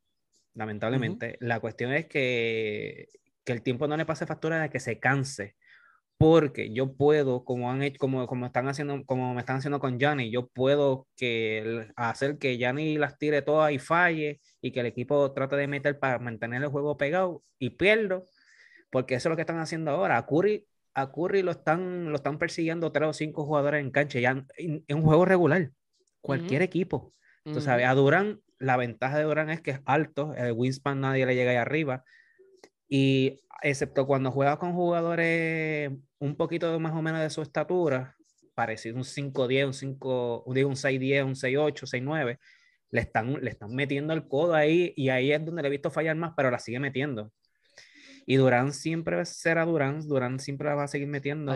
[0.55, 1.37] lamentablemente.
[1.39, 3.07] La cuestión es que,
[3.43, 5.55] que el tiempo no le pase factura de que se canse.
[6.17, 9.99] Porque yo puedo, como han hecho, como, como están haciendo, como me están haciendo con
[9.99, 14.85] Gianni, yo puedo que hacer que Gianni las tire todas y falle y que el
[14.85, 18.25] equipo trate de meter para mantener el juego pegado y pierdo,
[18.89, 20.17] porque eso es lo que están haciendo ahora.
[20.17, 24.19] A Curry, a Curry lo están, lo están persiguiendo tres o cinco jugadores en cancha,
[24.19, 24.47] ya en,
[24.87, 25.71] en un juego regular,
[26.21, 27.13] cualquier equipo.
[27.43, 27.59] Ujú.
[27.59, 31.35] sabes, a Durán, la ventaja de Durán es que es alto, el wingspan nadie le
[31.35, 32.03] llega ahí arriba.
[32.87, 38.15] Y excepto cuando juega con jugadores un poquito más o menos de su estatura,
[38.55, 42.39] parecido un 5-10, un 5, digo un 6-10, un 6-8, 6-9,
[42.91, 45.89] le están, le están metiendo el codo ahí y ahí es donde le he visto
[45.91, 47.31] fallar más, pero la sigue metiendo.
[48.25, 51.51] Y Durán siempre será Durán, Durán siempre la va a seguir metiendo.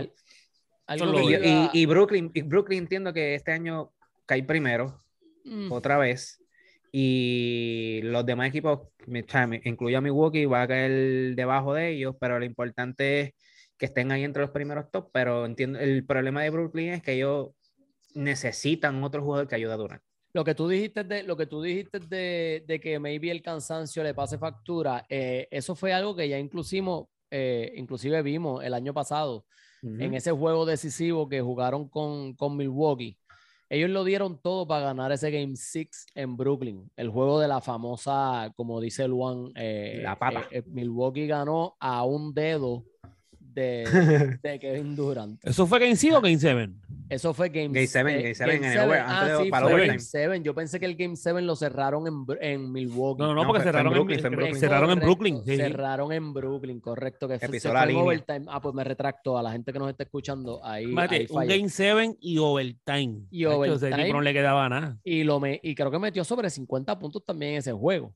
[0.96, 1.00] Y,
[1.46, 3.92] y- y Brooklyn, y Brooklyn entiendo que este año
[4.26, 5.00] cae primero,
[5.46, 5.72] Mm.
[5.72, 6.44] otra vez.
[6.92, 8.88] Y los demás equipos,
[9.64, 13.34] incluyo a Milwaukee, va a caer debajo de ellos, pero lo importante es
[13.78, 15.10] que estén ahí entre los primeros top.
[15.12, 17.50] Pero entiendo, el problema de Brooklyn es que ellos
[18.14, 20.02] necesitan otro jugador que ayude a Durant.
[20.34, 24.04] Lo que tú dijiste de, lo que tú dijiste de, de que maybe el cansancio
[24.04, 28.94] le pase factura, eh, eso fue algo que ya inclusimos, eh, inclusive vimos el año
[28.94, 29.46] pasado
[29.84, 33.18] en ese juego decisivo que jugaron con, con Milwaukee.
[33.70, 37.60] Ellos lo dieron todo para ganar ese Game 6 en Brooklyn, el juego de la
[37.60, 40.42] famosa, como dice Luan, eh, La pata.
[40.52, 42.86] eh, eh, Milwaukee ganó a un dedo
[43.62, 45.40] de, de Kevin Durant.
[45.44, 46.70] ¿Eso fue Game 6 o Game 7?
[47.10, 48.90] Eso fue Game, Game seven, eh, Game seven en el seven.
[48.90, 49.94] over- Ah, antes de- sí, para fue overtime.
[49.98, 50.42] Game 7.
[50.44, 53.22] Yo pensé que el Game 7 lo cerraron en, en Milwaukee.
[53.22, 54.56] No, no, No, porque fue en cerraron, Brooklyn, en, Brooklyn.
[54.60, 55.38] cerraron en Brooklyn.
[55.46, 55.58] sí, sí.
[55.58, 57.28] Cerraron en Brooklyn, correcto.
[57.30, 58.46] Que fue- pisó se la fue en overtime.
[58.50, 60.60] Ah, pues me retracto a la gente que nos está escuchando.
[60.66, 61.48] Ahí, Mate, ahí un.
[61.48, 63.22] Game 7 y overtime.
[63.32, 64.10] Y Hacho, Ese overtime.
[64.12, 64.98] no le quedaba nada.
[65.06, 68.14] Y, lo me, y creo que metió sobre 50 puntos también en ese juego.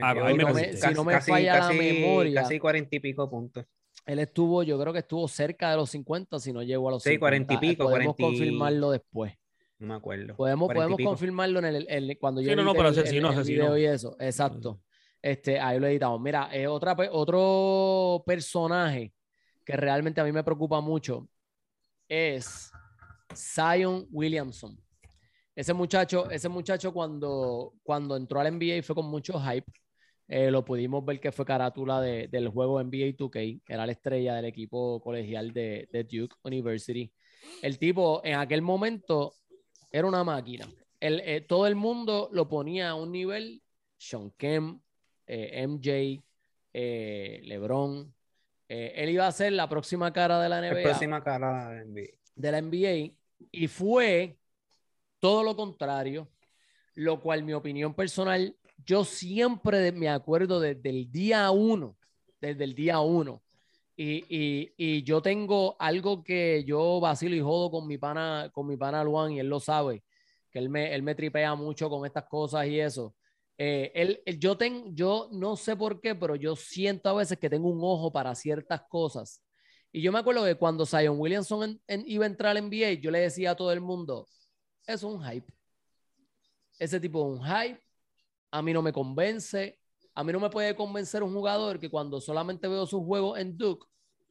[0.00, 0.76] Ah, Metió ahí me casi-.
[0.78, 2.42] Si no me casi- falla la casi- memoria.
[2.42, 3.66] Casi cuarenta y pico puntos.
[4.06, 7.02] Él estuvo, yo creo que estuvo cerca de los 50, si no llegó a los
[7.02, 7.20] Sí, 50.
[7.20, 9.32] 40 y pico, Podemos 40 y- confirmarlo después.
[9.78, 10.36] No me acuerdo.
[10.36, 13.22] Podemos, 40 y podemos confirmarlo en el, cuando yo Sí, no, no, pero sí el-
[13.22, 13.78] no, el video no.
[13.78, 14.16] y eso.
[14.20, 14.80] Exacto.
[15.22, 16.20] Este, ahí lo editamos.
[16.20, 19.12] Mira, eh, otra, otro personaje
[19.64, 21.26] que realmente a mí me preocupa mucho
[22.08, 22.70] es
[23.34, 24.78] Zion Williamson.
[25.56, 29.70] Ese muchacho, ese muchacho cuando, cuando entró al NBA fue con mucho hype.
[30.26, 34.34] Eh, lo pudimos ver que fue carátula de- del juego NBA 2K, era la estrella
[34.34, 37.12] del equipo colegial de, de Duke University.
[37.62, 39.34] El tipo en aquel momento
[39.92, 40.66] era una máquina.
[40.98, 43.62] El, eh, todo el mundo lo ponía a un nivel,
[43.98, 44.82] Sean Kemp,
[45.26, 46.22] eh, MJ,
[46.72, 48.12] eh, LeBron.
[48.66, 52.18] Él iba a ser la próxima cara de la La NBA próxima cara de NBA.
[52.34, 53.14] de la NBA
[53.52, 54.38] y fue
[55.20, 56.30] todo lo contrario,
[56.94, 61.96] lo cual mi opinión personal, yo siempre me acuerdo desde el día uno,
[62.40, 63.42] desde el día uno.
[63.96, 68.66] Y, y- y yo tengo algo que yo vacilo y jodo con mi pana, con
[68.66, 70.02] mi pana Luan, y él lo sabe,
[70.50, 73.14] que él me, él me tripea mucho con estas cosas y eso.
[73.58, 77.38] Eh, él, él- yo, ten, yo no sé por qué, pero yo siento a veces
[77.38, 79.42] que tengo un ojo para ciertas cosas.
[79.92, 82.92] Y yo me acuerdo que cuando Zion Williamson en- en- iba a entrar al NBA,
[82.94, 84.26] yo le decía a todo el mundo,
[84.86, 85.46] es un hype.
[86.78, 87.80] Ese tipo es un hype.
[88.54, 89.80] A mí no me convence.
[90.14, 93.58] A mí no me puede convencer un jugador que cuando solamente veo sus juegos en
[93.58, 93.84] Duke,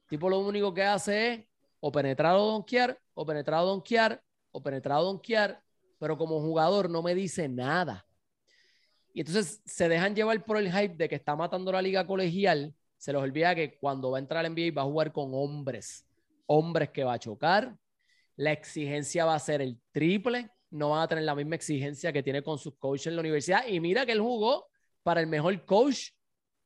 [0.08, 1.46] tipo lo único que hace es
[1.82, 5.62] o penetrar o donkear, o penetrar o donkear, o penetrar o donkear,
[6.00, 8.08] pero como jugador no me dice nada.
[9.14, 12.74] Y entonces se dejan llevar por el hype de que está matando la liga colegial.
[12.98, 16.08] Se les olvida que cuando va a entrar al NBA va a jugar con hombres.
[16.46, 17.78] Hombres que va a chocar.
[18.38, 20.50] La exigencia va a ser el triple.
[20.74, 23.68] No van a tener la misma exigencia que tiene con sus coaches en la universidad.
[23.68, 24.68] Y mira que él jugó
[25.04, 26.10] para el mejor coach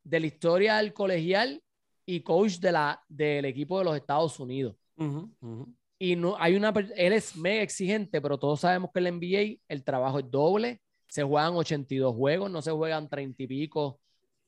[0.03, 1.61] de la historia del colegial
[2.05, 4.75] y coach de la, del equipo de los Estados Unidos.
[5.99, 9.83] Y no, hay una, él es mega exigente, pero todos sabemos que el NBA, el
[9.83, 13.99] trabajo es doble, se juegan 82 juegos, no se juegan 30 y pico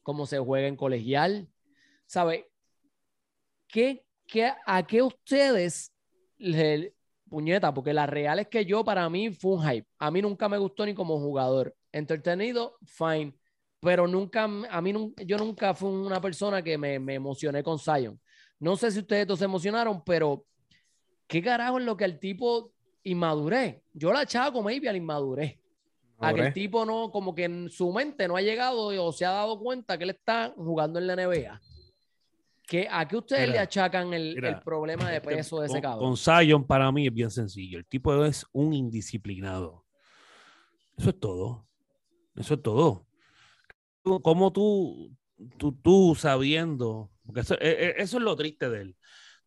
[0.01, 1.49] como se juega en colegial.
[2.05, 2.49] ¿Sabe?
[3.67, 5.93] ¿Qué, qué, ¿A qué ustedes,
[6.37, 6.95] le,
[7.29, 7.73] puñeta?
[7.73, 9.87] Porque la real es que yo, para mí, fue un hype.
[9.99, 11.75] A mí nunca me gustó ni como jugador.
[11.91, 13.33] Entretenido, fine.
[13.79, 18.19] Pero nunca, a mí, yo nunca fui una persona que me, me emocioné con Zion.
[18.59, 20.45] No sé si ustedes dos se emocionaron, pero
[21.27, 23.83] ¿qué carajo es lo que el tipo inmaduré?
[23.93, 25.57] Yo la echaba como maybe al inmadurez.
[26.21, 29.25] A que el tipo no, como que en su mente no ha llegado o se
[29.25, 31.61] ha dado cuenta que él está jugando en la NBA.
[32.69, 36.09] ¿Qué, ¿A qué ustedes le achacan el, problema de peso de ese cabrón?
[36.09, 37.79] Con Zion para mí es bien sencillo.
[37.79, 39.87] El tipo es un indisciplinado.
[40.95, 41.67] Eso es todo.
[42.35, 43.07] Eso es todo.
[44.03, 45.17] ¿Cómo tú,
[45.57, 48.95] tú, tú sabiendo, porque eso, e, e, eso es lo triste de él,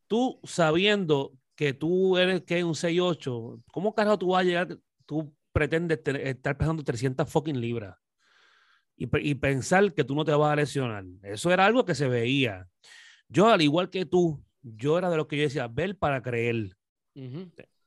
[0.09, 4.79] tú sabiendo que tú eres que un 6'8, ¿cómo carajo tú vas a llegar?
[5.07, 7.97] Tú pretendes estar pesando 300 fucking libras
[8.97, 11.05] y, y, pensar que tú no te vas a lesionar.
[11.23, 12.69] Eso era algo que se veía.
[13.33, 16.77] Yo, al igual que tú, yo era de los que yo decía, ver para creer.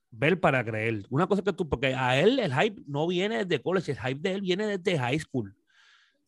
[0.09, 1.05] Ver para creer.
[1.09, 4.19] Una cosa que tú, porque a él el hype no viene desde college, el hype
[4.19, 5.55] de él viene desde high school.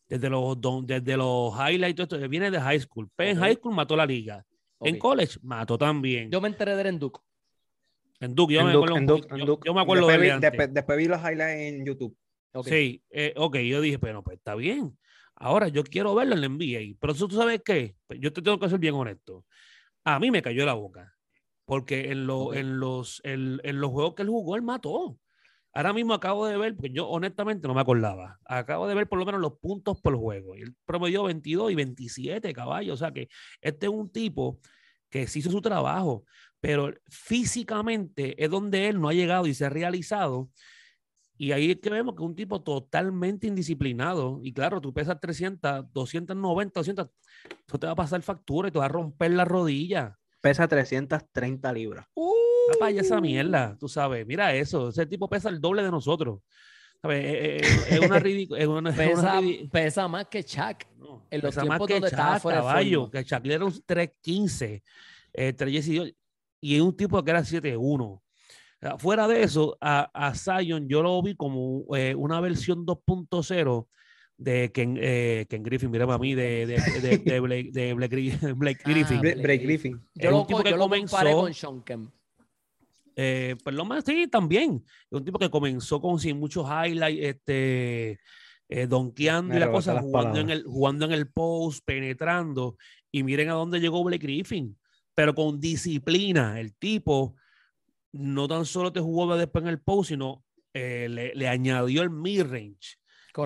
[0.08, 3.10] Desde los, desde los highlights, esto, viene de high school.
[3.16, 4.46] Pero en high school mató la liga.
[4.80, 6.30] En college mató también.
[6.30, 7.20] Yo me enteré de él en Duke.
[8.20, 8.96] En Duke, yo, me, acuerdo,
[9.64, 12.16] yo, me acuerdo después, de vi, después, vi los highlights en YouTube.
[12.64, 14.96] Sí, eh, ok, yo dije, pero pues está bien.
[15.40, 16.96] Ahora yo quiero verlo en la NBA.
[17.00, 19.44] Pero tú sabes qué, pues, yo te tengo que ser bien honesto.
[20.04, 21.14] A mí me cayó la boca.
[21.64, 25.18] Porque en, lo, en, los, en, los juegos que él jugó, él mató.
[25.74, 29.18] Ahora mismo acabo de ver, porque yo honestamente no me acordaba, acabo de ver por
[29.18, 30.56] lo menos los puntos por juego.
[30.56, 32.94] Y él promedió 22 y 27 caballos.
[32.94, 33.28] O sea que
[33.60, 34.58] este es un tipo
[35.10, 36.24] que se hizo su trabajo
[36.60, 40.50] pero físicamente es donde él no ha llegado y se ha realizado.
[41.38, 44.40] Y ahí es que vemos que es un tipo totalmente indisciplinado.
[44.42, 47.08] Y claro, tú pesas 300, 290, 200,
[47.66, 50.18] eso te va a pasar factura y te va a romper la rodilla.
[50.40, 52.06] Pesa 330 libras.
[52.14, 54.26] Uh, esa mierda, tú sabes.
[54.26, 56.40] Mira eso, ese tipo pesa el doble de nosotros.
[57.04, 58.92] Es, una ridícula.
[58.92, 60.84] Pesa, pesa, más que Chuck.
[61.30, 64.82] en los tiempos que donde estaba fuera caballo, que Chuck era un 315,
[65.32, 66.16] eh, 318
[66.60, 68.20] y es un tipo que era 7-1.
[68.98, 73.86] Fuera de eso, a, a, Zion yo lo vi como eh, una versión 2.0
[74.36, 78.14] de Ken, eh, Ken, Griffin, mira a mí, de, de, de, de Blake, de Blake,
[78.84, 79.20] Griffin.
[79.20, 80.00] Blake Griffin.
[80.14, 82.12] Yo, lo, tipo que comenzó, con Sean Kemp.
[83.16, 84.84] Eh, pues lo más, sí, también.
[85.10, 88.20] Es un tipo que comenzó con sin muchos highlights, este,
[88.68, 92.76] eh, donkeando y la cosa, jugando en, el, jugando en el post, penetrando.
[93.10, 94.76] Y miren a dónde llegó Blake Griffin
[95.18, 96.60] pero con disciplina.
[96.60, 97.34] El tipo
[98.12, 100.44] no tan solo te jugó después en el post, sino
[100.74, 102.98] eh, le, añadió el mid-range.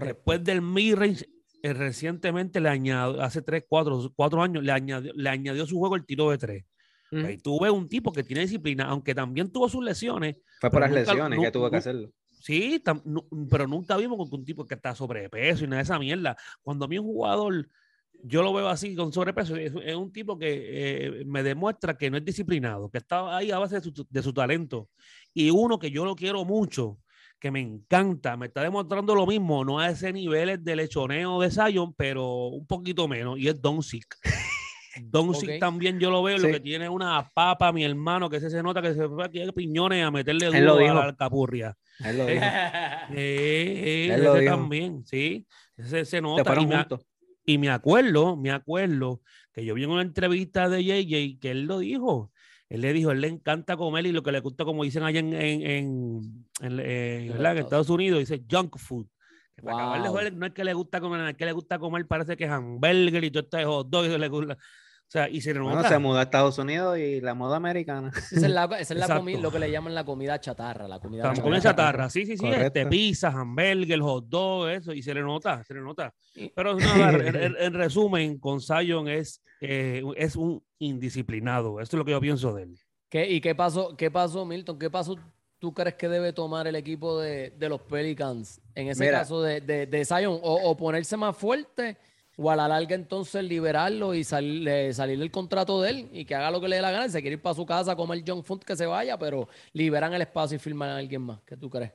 [0.03, 1.27] Después del mid-range,
[1.63, 5.97] eh, recientemente le añadió, hace 3, 4, 4 años, le añadió, le añadió su juego
[5.97, 6.65] el tiro de 3.
[7.13, 10.37] Y tú ves un tipo que tiene disciplina, aunque también tuvo sus lesiones.
[10.61, 12.11] Fue por las lesiones que tuvo que hacerlo.
[12.41, 12.83] Sí,
[13.51, 16.37] pero nunca vimos con un tipo que está sobrepeso y nada de esa mierda.
[16.63, 17.69] Cuando a mí un jugador
[18.23, 19.57] yo lo veo así con sobrepeso.
[19.57, 23.59] Es, un tipo que eh, me demuestra que no es disciplinado, que está ahí a
[23.59, 24.89] base de su, talento.
[25.35, 26.99] Y uno que yo lo quiero mucho,
[27.39, 31.51] que me encanta, me está demostrando lo mismo, no a ese nivel de lechoneo de
[31.51, 34.17] Zion, pero un poquito menos, y es Doncic.
[35.01, 38.83] Doncic también yo lo veo, lo que tiene una papa, mi hermano, que se, nota
[38.83, 41.75] que se fue aquí piñones a meterle duro a la alcapurria.
[42.05, 42.45] Él lo dijo.
[43.15, 45.47] Eh, eh, Él también, sí.
[45.77, 46.55] Ese se nota.
[47.45, 49.21] Y me acuerdo, me acuerdo
[49.53, 52.31] que yo vi en una entrevista de JJ que él lo dijo.
[52.69, 55.21] Él le dijo, él le encanta comer y lo que le gusta, como dicen allá
[55.21, 56.81] en, en, en,
[57.59, 59.07] Estados Unidos, dice junk food.
[59.63, 63.25] no es que le gusta comer, es que le gusta comer, parece que es hamburger
[63.25, 64.07] y todo este hot dog.
[64.07, 64.57] Le gusta,
[65.13, 68.11] sea, y se Bueno, se mudó a Estados Unidos y la moda americana.
[68.17, 70.89] Esa es, la, esa es la lo que le llaman la comida chatarra.
[70.89, 72.47] La comida, la comida chatarra, sí, sí, sí.
[72.47, 74.95] Este, pizza, hamburger, hot dog, eso.
[74.95, 76.15] Y se le nota, se le nota.
[76.55, 81.79] Pero en, resumen, con Zion es, eh, es un indisciplinado.
[81.81, 82.79] Esto es lo que yo pienso de él.
[83.11, 84.79] ¿Qué, ¿Y qué pasó, qué pasó, Milton?
[84.79, 85.17] ¿Qué pasó
[85.59, 89.19] tú crees que debe tomar el equipo de, de los Pelicans en ese Mira.
[89.19, 90.41] caso de, de, de Zion?
[90.43, 91.99] O, o ponerse más fuerte
[92.37, 96.25] o a la larga entonces liberarlo y salir, eh, salir del contrato de él y
[96.25, 97.07] que haga lo que le dé la gana.
[97.07, 99.49] Si se quiere ir para su casa a comer John Fund, que se vaya, pero
[99.73, 101.41] liberan el espacio y firman a alguien más.
[101.45, 101.93] ¿Qué tú crees?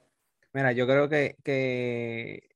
[0.53, 2.49] Mira, yo creo que, que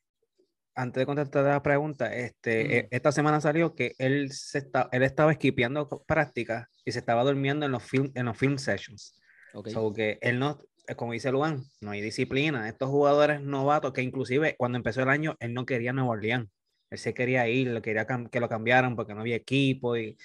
[0.75, 5.03] antes de contestar la pregunta, este, e- esta semana salió que él, se está, él
[5.03, 9.19] estaba esquipeando prácticas y se estaba durmiendo en los film, en los film sessions.
[9.53, 9.69] Ok.
[9.69, 10.61] So que él no,
[10.95, 12.69] como dice Luan, no hay disciplina.
[12.69, 16.49] Estos jugadores novatos que inclusive cuando empezó el año él no quería Nueva Orleans.
[16.91, 19.97] Él se quería ir, lo quería que lo cambiaran porque no había equipo.
[19.97, 20.17] Y,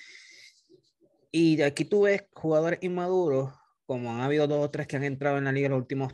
[1.31, 3.53] y aquí tú ves jugadores inmaduros,
[3.87, 6.13] como han habido dos o tres que han entrado en la liga en los últimos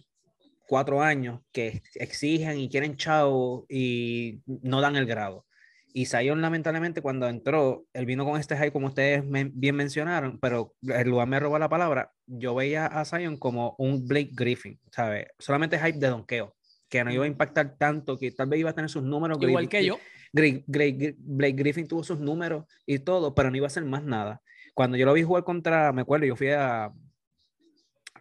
[0.68, 5.46] cuatro años, que exigen y quieren chavo y no dan el grado.
[5.94, 10.38] Y Zion, lamentablemente, cuando entró, él vino con este hype, como ustedes men- bien mencionaron,
[10.40, 12.12] pero el lugar me robó la palabra.
[12.26, 15.26] Yo veía a Zion como un Blake Griffin, ¿sabes?
[15.38, 16.56] Solamente hype de donqueo,
[16.88, 19.38] que no iba a impactar tanto, que tal vez iba a tener sus números.
[19.50, 19.98] Igual que yo.
[20.32, 24.02] Gri- Gri- Blake Griffin tuvo sus números y todo, pero no iba a hacer más
[24.02, 24.40] nada.
[24.74, 26.90] Cuando yo lo vi jugar contra, me acuerdo, yo fui a.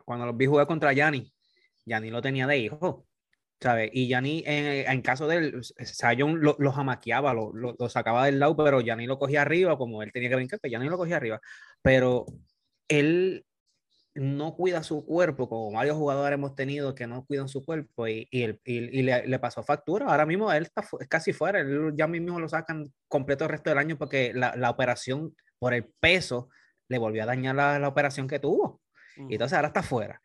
[0.05, 1.33] Cuando lo vi jugar contra Yanni,
[1.85, 3.07] Yanni lo tenía de hijo,
[3.59, 3.89] ¿sabes?
[3.93, 8.25] Y Yanni, en, en caso de él, Zion lo, lo jamaqueaba, lo, lo, lo sacaba
[8.25, 10.97] del lado, pero Yanni lo cogía arriba, como él tenía que brincar, pues Yanni lo
[10.97, 11.39] cogía arriba.
[11.81, 12.25] Pero
[12.87, 13.45] él
[14.13, 18.27] no cuida su cuerpo, como varios jugadores hemos tenido que no cuidan su cuerpo y,
[18.31, 20.07] y, el- y- y le, le pasó factura.
[20.07, 23.79] Ahora mismo él está casi fuera, él ya mismo lo sacan completo el resto del
[23.79, 26.49] año porque la, la operación por el peso
[26.89, 28.81] le volvió a dañar la, la operación que tuvo.
[29.29, 30.21] Y entonces ahora está fuera.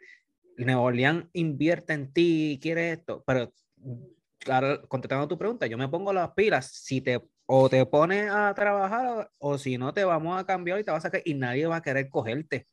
[0.57, 3.53] Nueva Orleans invierte en ti y quiere esto, pero
[4.39, 8.53] claro, contestando tu pregunta, yo me pongo las pilas si te o te pones a
[8.55, 11.67] trabajar o si no te vamos a cambiar y te vas a sacar y nadie
[11.67, 12.67] va a querer cogerte.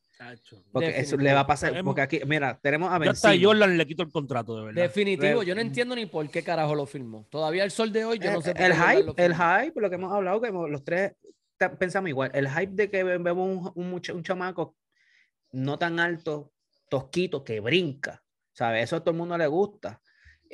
[0.72, 3.48] Porque eso le va a pasar, porque aquí, mira, tenemos a Ya hasta Benzino.
[3.50, 4.82] Jordan le quito el contrato, de verdad.
[4.82, 7.26] Definitivo, yo no entiendo ni por qué carajo lo firmó.
[7.30, 9.34] Todavía el sol de hoy, yo no Eh, sé por el qué Jordan hype, el
[9.34, 11.12] hype, lo que hemos hablado, que los tres
[11.78, 12.30] pensamos igual.
[12.34, 14.76] El hype de que ve- vemos un, un, un chamaco
[15.52, 16.52] no tan alto,
[16.88, 18.22] tosquito, que brinca,
[18.52, 18.84] ¿sabes?
[18.84, 20.00] Eso a todo el mundo le gusta.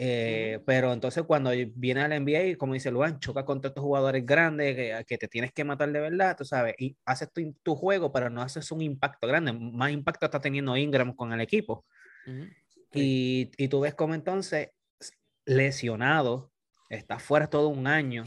[0.02, 4.74] Eh, Pero entonces cuando viene al NBA, como dice Luan, choca contra estos jugadores grandes
[4.74, 8.10] que, que te tienes que matar de verdad, tú sabes, y haces tu, tu juego,
[8.10, 9.52] pero no haces un impacto grande.
[9.52, 11.84] Más impacto está teniendo Ingram con el equipo.
[12.26, 12.46] Ujú.
[12.94, 14.70] Y, y tú ves como entonces
[15.44, 16.50] lesionado,
[16.88, 18.24] está fuera todo un año,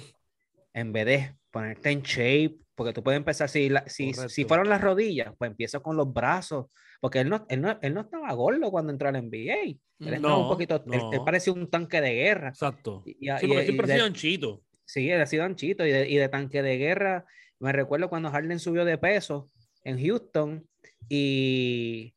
[0.73, 4.69] en vez de ponerte en shape, porque tú puedes empezar, si, la- si, si fueron
[4.69, 6.67] las rodillas, pues empieza con los brazos,
[7.03, 10.37] porque él no, él no, él no estaba gordo cuando entró al NBA, él estaba
[10.37, 12.47] un No, poquito, él, él parecía un tanque de guerra.
[12.47, 13.03] Exacto.
[13.05, 14.63] Y- y- Sí, porque y siempre ha sido anchito.
[14.85, 17.25] Sí, él ha sido anchito y de, y de tanque de guerra.
[17.59, 19.51] Me recuerdo cuando Harden subió de peso
[19.83, 20.65] en Houston
[21.09, 22.15] y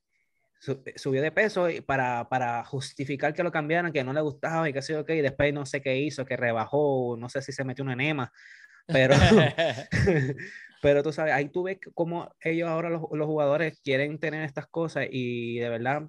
[0.60, 4.68] su- subió de peso y para, para justificar que lo cambiaran, que no le gustaba
[4.68, 7.42] y que sé yo qué, y después no sé qué hizo, que rebajó, no sé
[7.42, 8.32] si se metió un enema,
[8.86, 9.14] pero,
[10.86, 14.68] pero tú sabes, ahí tú ves cómo ellos ahora los, los jugadores quieren tener estas
[14.68, 16.08] cosas y de verdad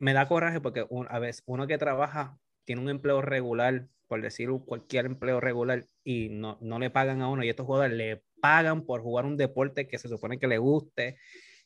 [0.00, 4.20] me da coraje porque un- a veces uno que trabaja tiene un empleo regular, por
[4.20, 8.22] decir cualquier empleo regular, y no, no le pagan a uno, y estos jugadores le
[8.42, 11.16] pagan por jugar un deporte que se supone que le guste,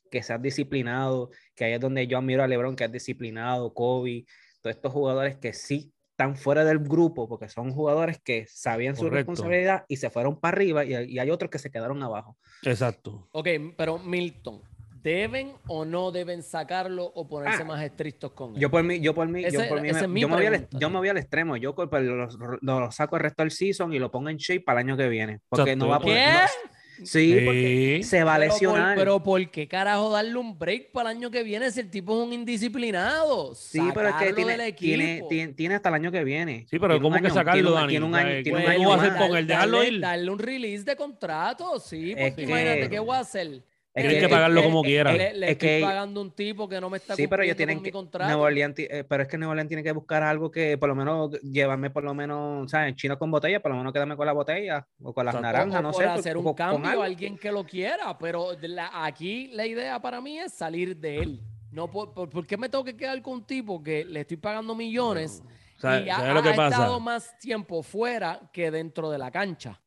[0.09, 4.25] que seas disciplinado, que ahí es donde yo admiro a LeBron, que es disciplinado, Kobe,
[4.63, 9.09] todos estos jugadores que sí están fuera del grupo, porque son jugadores que sabían su
[9.09, 12.37] responsabilidad y se fueron para arriba, y, y hay otros que se quedaron abajo.
[12.63, 13.27] Exacto.
[13.33, 14.61] ok, pero Milton,
[15.03, 18.61] ¿deben o no deben sacarlo o ponerse Ah, más estrictos con él?
[18.61, 20.69] Yo por mí, yo por mí, yo Ese- por mí, me, yo, me voy al,
[20.73, 21.57] yo me voy al extremo.
[21.57, 24.61] Yo pues, lo, lo- lo saco el resto del season y lo pongo en shape
[24.61, 25.41] para el año que viene.
[25.49, 26.07] Porque no va a Exacto.
[26.13, 26.29] poder.
[26.29, 26.69] ¿Qué?
[26.69, 26.70] no-
[27.05, 28.09] sí, porque Sí.
[28.09, 28.97] se va a Pero por- lesionar.
[28.97, 32.21] Pero, ¿por qué carajo darle un break para el año que viene si el tipo
[32.21, 33.55] es un indisciplinado?
[33.55, 36.67] sí, pero es que Sacarlo tiene, tiene, tiene, tiene hasta el año que viene.
[36.71, 37.89] Sí, pero Tiene un ¿cómo que año- sacarlo, tiene un- Dani?
[37.91, 39.29] Tiene un año, tiene un ¿cómo año va a hacer más.
[39.29, 39.47] con él?
[39.47, 40.01] ¿Dejarlo darle, ir?
[40.01, 43.63] darle un release de contrato, sí, Es porque que- imagínate, ¿qué voy a hacer?
[43.93, 45.13] Es Tienen que pagarlo como quiera.
[45.13, 47.57] Le, le es estoy que- pagando un tipo que no me está Sí, pero ellos
[47.57, 47.89] tienen con que.
[47.89, 48.29] mi contrato.
[48.31, 50.89] Nueva Orleans ti- eh, pero es que Nueva Orleans tiene que buscar algo que por
[50.89, 52.95] lo menos llevarme por lo menos, ¿sabes?
[52.95, 55.83] Chino con botella, por lo menos quedarme con la botella o con las naranjas, o
[55.83, 56.05] no sé.
[56.05, 60.01] hacer con- un con cambio a alguien que lo quiera, pero la- aquí la idea
[60.01, 61.41] para mí es salir de él.
[61.73, 64.37] No por, por, ¿por qué me tengo que quedar con un tipo que le estoy
[64.37, 65.43] pagando millones
[65.79, 66.77] ¿Sabes y ha, lo que ha pasa?
[66.77, 69.81] estado más tiempo fuera que dentro de la cancha?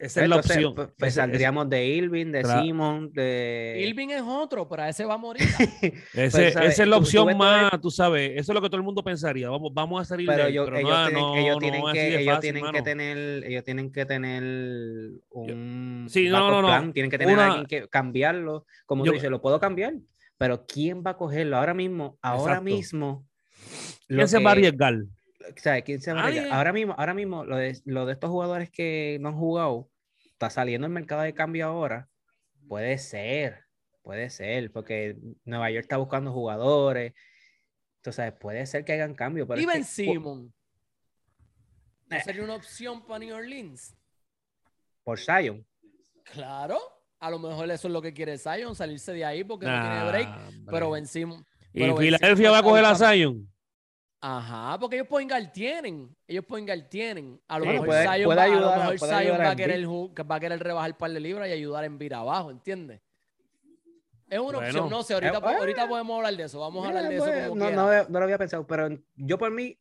[0.00, 0.74] Esa es la Entonces, opción.
[0.76, 3.84] pues, pues Esa- saldríamos de Irving, de Tra- Simon, de.
[3.84, 5.42] Irving es otro, pero a ese va a morir.
[5.82, 6.78] Ese- Pues, esa ¿sabes?
[6.78, 8.84] es la Tú- tú opción ves más, tú sabes, eso es lo que todo el
[8.84, 9.50] mundo pensaría.
[9.50, 12.08] Vamos, vamos a salir pero de ellos, pero ellos no, tienen, no, ellos tienen que,
[12.20, 14.42] ellos fácil, tienen que tener, ellos tienen que tener
[15.30, 16.68] un Sí, no, backup no, no.
[16.68, 18.66] plan, tienen que tener Una- alguien que cambiarlo.
[18.86, 19.94] Como Yo- tú dices, lo puedo cambiar,
[20.36, 21.56] pero ¿quién va a cogerlo?
[21.56, 22.64] Ahora mismo, ahora Exacto.
[22.64, 23.26] mismo,
[24.06, 24.94] lo ¿Quién se va a que- arriesgar?
[25.40, 26.12] O sea, ¿quién se?
[26.14, 26.50] Nadie.
[26.50, 29.90] Ahora mismo, ahora mismo lo de, lo de estos jugadores que no han jugado,
[30.32, 32.08] está saliendo el mercado de cambio ahora.
[32.66, 33.64] Puede ser,
[34.02, 37.14] puede ser, porque Nueva York está buscando jugadores.
[37.96, 39.46] Entonces, puede ser que hagan cambio.
[39.46, 40.54] Pero y es que- Ben Simon.
[42.10, 42.22] ¿No Eh.
[42.24, 43.94] sería una opción para New Orleans?
[45.04, 45.66] por Zion.
[46.24, 46.78] Claro.
[47.18, 50.04] A lo mejor eso es lo que quiere Zion, salirse de ahí porque no tiene
[50.06, 50.28] break.
[50.28, 50.70] hombre.
[50.70, 51.46] Pero Ben Simon.
[51.72, 53.50] ¿Y pero Ben Filadelfia va a coger a Zion?
[54.20, 56.14] Ajá, porque ellos point guard tienen.
[56.26, 57.40] Ellos point guard tienen.
[57.46, 59.56] A lo Bueno, mejor puede- Zion, puede va, a ayudar lo mejor Zion va, a
[59.56, 63.00] querer, va a querer rebajar un par de libras y ayudar a Envir abajo, ¿entiendes?
[64.28, 64.58] Es una Bueno.
[64.58, 64.90] opción.
[64.90, 66.60] No sé, ahorita, Eh, po- ahorita podemos hablar de eso.
[66.60, 69.50] Vamos a hablar de eso como no, no, no lo había pensado, pero yo por
[69.52, 69.78] mí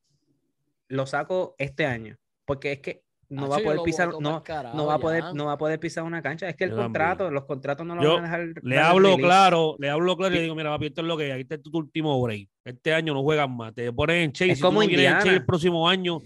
[0.88, 2.16] lo saco este año,
[2.46, 5.22] porque es que no Hacho, va a poder pisar, no, carajo no va a poder,
[5.24, 5.34] ya.
[5.34, 6.48] no va a poder pisar una cancha.
[6.48, 6.94] Es que el Yo también.
[6.94, 8.64] contrato, los contratos no lo Yo van a dejar.
[8.64, 11.18] Le el hablo claro, le hablo claro y le digo, mira, papi, esto es lo
[11.18, 12.48] que hay, este es tu, tu último break.
[12.68, 14.98] Este año no juegas más, te pones en Chase, Es si tú como no vienes
[15.00, 15.24] en Indiana.
[15.24, 16.20] Chase el próximo año,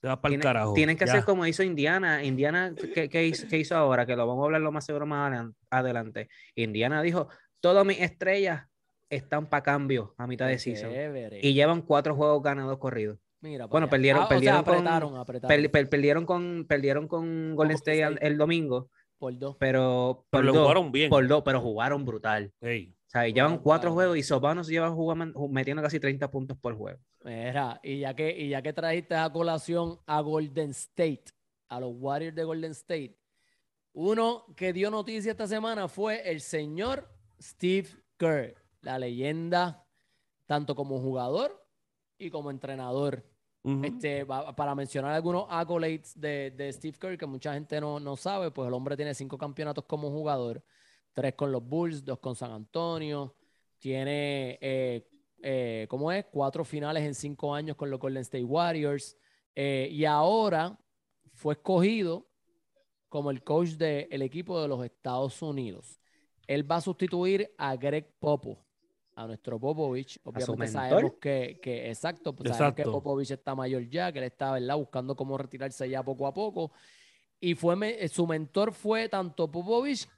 [0.00, 0.74] te vas para el Tiene- carajo.
[0.74, 1.12] Tienen que Ya.
[1.12, 2.22] hacer como hizo Indiana.
[2.24, 4.06] Indiana, ¿qué, qué hizo, qué hizo ahora?
[4.06, 6.28] Que lo vamos a hablar lo más seguro más adelan- adelante.
[6.54, 7.28] Indiana dijo,
[7.60, 8.66] todas mis estrellas
[9.10, 10.90] están para cambio a mitad de season.
[11.42, 13.18] Y llevan cuatro juegos ganados corridos.
[13.40, 13.90] Mira, bueno, allá.
[13.90, 15.48] perdieron- Ah, o sea, perdieron con- apretaron, apretaron.
[15.48, 19.56] Per- per- perdieron con, perdieron con Golden State el, domingo, por dos.
[19.58, 21.10] pero, Pero por dos, jugaron bien.
[21.10, 22.52] por dos, pero jugaron brutal.
[22.60, 26.98] Ey, Llevan cuatro juegos y Sobanos lleva jugando, metiendo casi 30 puntos por juego.
[27.24, 31.24] Mira, y ya que, y ya que trajiste a colación a Golden State,
[31.68, 33.18] a los Warriors de Golden State,
[33.92, 37.08] uno que dio noticia esta semana fue el señor
[37.40, 39.86] Steve Kerr, la leyenda,
[40.46, 41.66] tanto como jugador
[42.18, 43.24] y como entrenador.
[43.84, 48.16] Este, pa- para mencionar algunos accolades de, de Steve Kerr que mucha gente no, no
[48.16, 50.64] sabe, pues el hombre tiene cinco campeonatos como jugador,
[51.12, 53.34] tres con los Bulls, dos con San Antonio,
[53.78, 55.08] tiene, eh,
[55.42, 56.26] eh, ¿cómo es?
[56.26, 59.16] Cuatro finales en cinco años con los Golden State Warriors,
[59.54, 60.78] eh, y ahora
[61.34, 62.28] fue escogido
[63.08, 66.00] como el coach del equipo de los Estados Unidos.
[66.46, 68.64] Él va a sustituir a Greg Popo,
[69.14, 70.18] a nuestro Popovich.
[70.24, 70.90] Obviamente mentor.
[70.90, 72.84] sabemos que, que exacto, pues sabemos que.
[72.84, 74.76] Popovich está mayor ya, que él está ¿verdad?
[74.76, 76.72] buscando cómo retirarse ya poco a poco.
[77.38, 80.08] Y fue su mentor fue tanto Popovich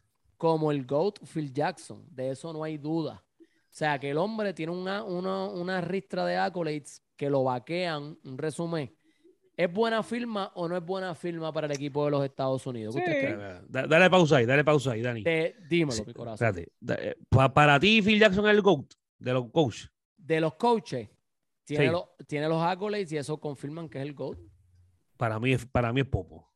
[0.53, 2.05] como el GOAT Phil Jackson.
[2.11, 3.25] De eso no hay duda.
[3.41, 8.19] O sea, que el hombre tiene una, una, una ristra de accolades que lo vaquean.
[8.25, 8.95] Un resumen.
[9.57, 12.95] ¿Es buena firma o no es buena firma para el equipo de los Estados Unidos?
[12.95, 13.19] ¿Qué usted Sí.
[13.21, 13.31] cree?
[13.31, 15.23] Espera, espera, da- Dale pausa ahí, dale pausa ahí, Dani.
[15.23, 16.47] De- dímelo, Sí, mi corazón.
[16.49, 17.09] Espérate.
[17.09, 19.91] eh, pa- para ti, Phil Jackson es el GOAT de los coaches.
[20.19, 21.09] De los coaches,
[21.65, 21.91] tiene, Sí.
[21.91, 24.39] los, tiene los accolades y eso confirman que es el GOAT.
[25.17, 26.51] Para mí, para mí es Popo.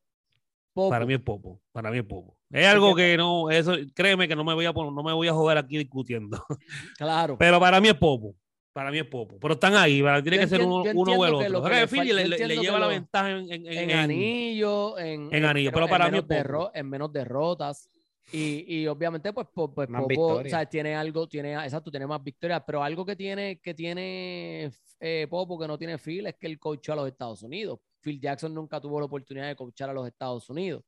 [0.79, 0.89] Popo.
[0.89, 1.61] Para mí es Popo.
[1.71, 2.37] Para mí es Popo.
[2.51, 5.27] Es algo que no, eso, créeme que no me voy a poner, no me voy
[5.27, 6.43] a joder aquí discutiendo.
[6.97, 7.37] Claro.
[7.37, 8.35] Pero para mí es Popo.
[8.73, 9.37] Para mí es Popo.
[9.41, 11.63] Pero están ahí, para- tiene Yo que ser uno, o el otro.
[11.69, 15.45] que que le, le- lleva la lo- ventaja en, en- en, en- anillo, en, en
[15.45, 16.71] anillo, pero para mí menos, es Popo.
[16.73, 17.89] en menos derrotas.
[18.31, 22.23] Y, y obviamente, pues, pues Más Popo, o sea, tiene algo, tiene, exacto, tiene más
[22.23, 26.45] victorias, pero algo que tiene, que tiene eh, Popo que no tiene Phil es que
[26.47, 27.79] él coachó a los Estados Unidos.
[28.01, 30.83] Phil Jackson nunca tuvo la oportunidad de coachar a los Estados Unidos.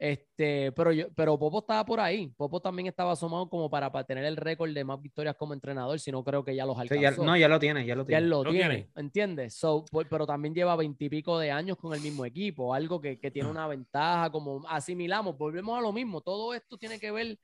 [0.00, 2.28] Este, pero yo, pero Popo estaba por ahí.
[2.36, 5.98] Popo también estaba asomado como para, para tener el récord de más victorias como entrenador,
[5.98, 7.22] si no creo que ya los Sí, alcanzó.
[7.22, 8.22] ya- no, ya lo tiene, ya lo Ya tiene.
[8.22, 8.90] él lo Lo tiene, tiene.
[8.94, 9.54] ¿entiendes?
[9.54, 13.50] So, pero también lleva veintipico de años con el mismo equipo, algo que, que tiene
[13.50, 16.20] una ventaja, como asimilamos, volvemos a lo mismo.
[16.20, 17.36] Todo esto tiene que ver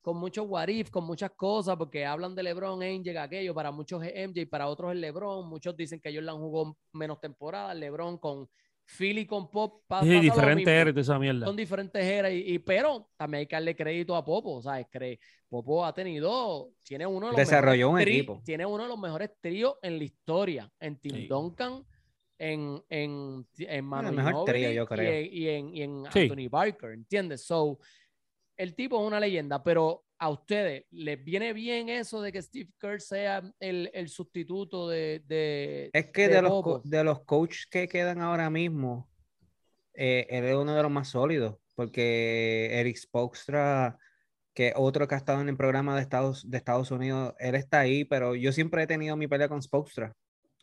[0.00, 4.02] con muchos what if, con muchas cosas, porque hablan de LeBron, Angel, aquello, para muchos
[4.04, 8.48] es MJ, para otros es LeBron, muchos dicen que Jordan jugó menos temporadas, LeBron con
[8.96, 11.46] Philly con Pop, pa- Sí, pasa lo diferente mismo era y toda esa mierda.
[11.46, 14.86] son diferentes eras, y, y- pero también hay que darle crédito a Popo, ¿sabes?
[14.90, 15.18] Cre-
[15.48, 18.42] Popo ha tenido, tiene uno de los Desarrolló mejores un tri- equipo.
[18.44, 21.26] Tiene uno de los mejores tríos en la historia, en Tim Sí.
[21.26, 21.84] Duncan,
[22.38, 25.12] en, en, en Manu el mejor Ginóbili trío, yo y creo.
[25.12, 26.20] en- Y, en, y en Sí.
[26.20, 27.44] Anthony Barker, ¿entiendes?
[27.44, 27.78] So,
[28.58, 32.70] el tipo es una leyenda, pero a ustedes, ¿les viene bien eso de que Steve
[32.78, 37.66] Kerr sea el, el sustituto de, de, Es que de de los, de los coaches
[37.70, 39.08] que quedan ahora mismo,
[39.94, 43.96] eh, él es uno de los más sólidos, porque Eric Spoelstra,
[44.52, 47.78] que otro que ha estado en el programa de Estados, de Estados Unidos, él está
[47.78, 50.14] ahí, pero yo siempre he tenido mi pelea con Spoelstra.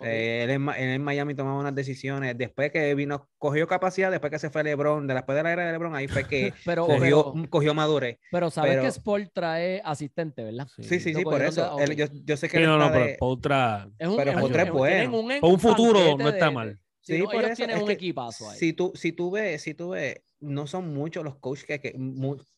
[0.01, 4.29] Eh, él, en, él en Miami tomaba unas decisiones, después que vino, cogió capacidad, después
[4.29, 6.85] que se fue LeBron, de después de la era de LeBron, ahí fue que pero,
[6.85, 8.19] cogió, pero, cogió madurez.
[8.29, 10.67] pero sabes pero- que Sport trae asistente, ¿verdad?
[10.81, 11.79] Sí, sí, Lo sí, por eso.
[11.79, 13.05] él- yo, yo sé que Sí, no, no, pero.
[13.05, 15.19] Es un, Pero un- es bueno.
[15.19, 16.79] un- Para un futuro no está de- mal.
[16.99, 18.57] Sí, Sí, no, por ellos eso, tienen es un que equipazo ahí.
[18.57, 21.91] Si tú, si tú ves, si tú ves, no son muchos los coaches que, que,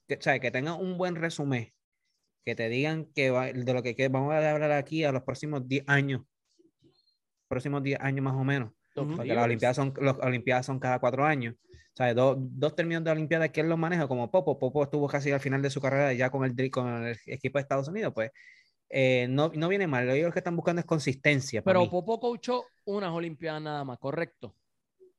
[0.08, 1.74] que, o sea, que tengan un buen resumen,
[2.46, 5.24] que te digan que va- de lo que, que vamos a hablar aquí a los
[5.24, 6.22] próximos 10 años.
[7.48, 8.72] Próximos 10 años más o menos.
[8.94, 11.56] Porque las Olimpiadas son, las Olimpiadas son cada cuatro años.
[11.94, 14.58] O sea, dos, dos términos de Olimpiadas que él los maneja como Popo.
[14.60, 17.62] Popo estuvo casi al final de su carrera ya con el, con el equipo de
[17.62, 18.32] Estados Unidos, pues
[18.90, 20.10] eh, no, no viene mal.
[20.10, 21.62] Ellos lo que están buscando es consistencia.
[21.64, 21.90] Pero mí.
[21.90, 24.56] Popo coachó unas Olimpiadas nada más, correcto.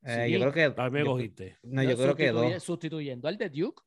[0.03, 0.31] Eh, sí.
[0.31, 0.81] Yo creo que.
[0.81, 1.57] A mí me yo- cogiste.
[1.63, 2.63] no, yo creo que dos.
[2.63, 3.81] Sustituyendo al de Duke.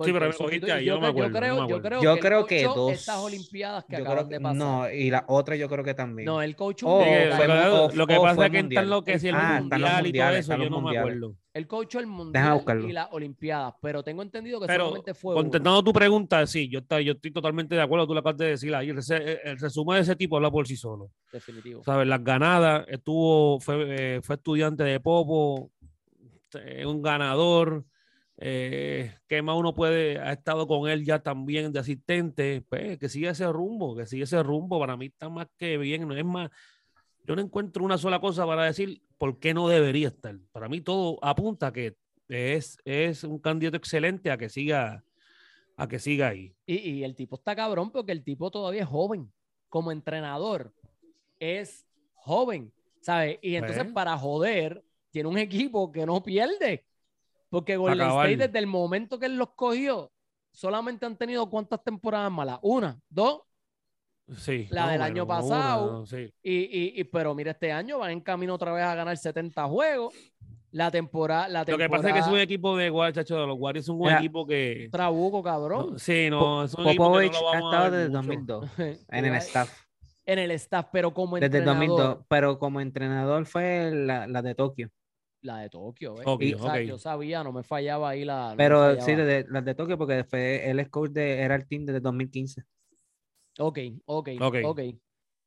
[0.00, 2.02] Sí, pero me cogiste ahí, yo no me creo- acuerdo, no creo, me yo creo
[2.02, 2.92] Yo él creo que dos.
[2.92, 4.56] Estas Olimpiadas que yo acaban creo de que- pasar.
[4.56, 6.26] No, y la otra yo creo que también.
[6.26, 7.32] No, el coach Oh, que- mundial.
[7.36, 10.12] fue lo, lo que pasa es que están lo que es el Ah, mundial y
[10.12, 11.00] todo eso, yo no me mundiales.
[11.16, 11.34] acuerdo.
[11.52, 15.42] El coach el mundial y las Olimpiadas, pero tengo entendido que Pero solamente fue uno.
[15.42, 18.46] contestando tu pregunta, sí, yo, está- yo estoy totalmente de acuerdo, tú lo acabas de
[18.50, 18.90] decir ahí.
[18.90, 21.10] El, rese- el resumen de ese tipo habla por sí solo.
[21.32, 21.82] definitivo.
[21.82, 22.06] ¿Sabes?
[22.06, 25.72] Las ganadas, estuvo, fue, eh, fue estudiante de Popo,
[26.54, 27.84] eh, un ganador.
[28.40, 30.18] Eh, ¿Qué más uno puede?
[30.18, 32.62] Ha estado con él ya también de asistente.
[32.68, 34.78] Pues, que siga ese rumbo, que siga ese rumbo.
[34.78, 36.06] Para mí está más que bien.
[36.06, 36.50] No es más,
[37.24, 40.36] yo no encuentro una sola cosa para decir por qué no debería estar.
[40.52, 41.96] Para mí todo apunta a que
[42.28, 45.02] es, es un candidato excelente a que siga,
[45.76, 46.54] a que siga ahí.
[46.64, 49.32] Y, y el tipo está cabrón porque el tipo todavía es joven.
[49.68, 50.72] Como entrenador,
[51.40, 52.72] es joven,
[53.02, 53.38] ¿sabes?
[53.42, 53.92] Y entonces Pues.
[53.94, 56.84] para joder, tiene un equipo que no pierde.
[57.50, 58.26] Porque Golden acabar.
[58.28, 60.10] State, desde el momento que él los cogió,
[60.52, 62.58] solamente han tenido cuántas temporadas malas.
[62.62, 63.42] Una, dos,
[64.36, 64.68] Sí.
[64.70, 65.98] La del año pasado.
[66.00, 66.30] una, sí.
[66.42, 69.66] y, y, y- pero mira, este año van en camino otra vez a ganar 70
[69.66, 70.12] juegos.
[70.70, 71.88] La temporada, la Lo temporada.
[71.88, 74.18] que pasa es que es un equipo de Warriors, chacho, los Warriors son un Mira,
[74.18, 74.90] equipo que.
[74.92, 75.92] Trabuco, cabrón.
[75.92, 78.16] no, sí, no, es un equipo que Popovich no lo ha vamos estado desde mucho.
[78.18, 78.70] 2002
[79.08, 79.82] en el staff.
[80.26, 81.86] En el staff, pero como Desde entrenador.
[81.88, 82.26] 2002.
[82.28, 84.90] Pero como entrenador fue la, la de Tokio.
[85.42, 86.42] La de Tokio, ok.
[86.84, 88.50] Yo sabía, no me fallaba ahí la.
[88.50, 91.66] no Pero sí, desde, las de Tokio, porque fue, él es coach de, era el
[91.66, 92.64] team desde 2015.
[93.60, 94.56] Ok, ok, Ok.
[94.64, 94.80] ok.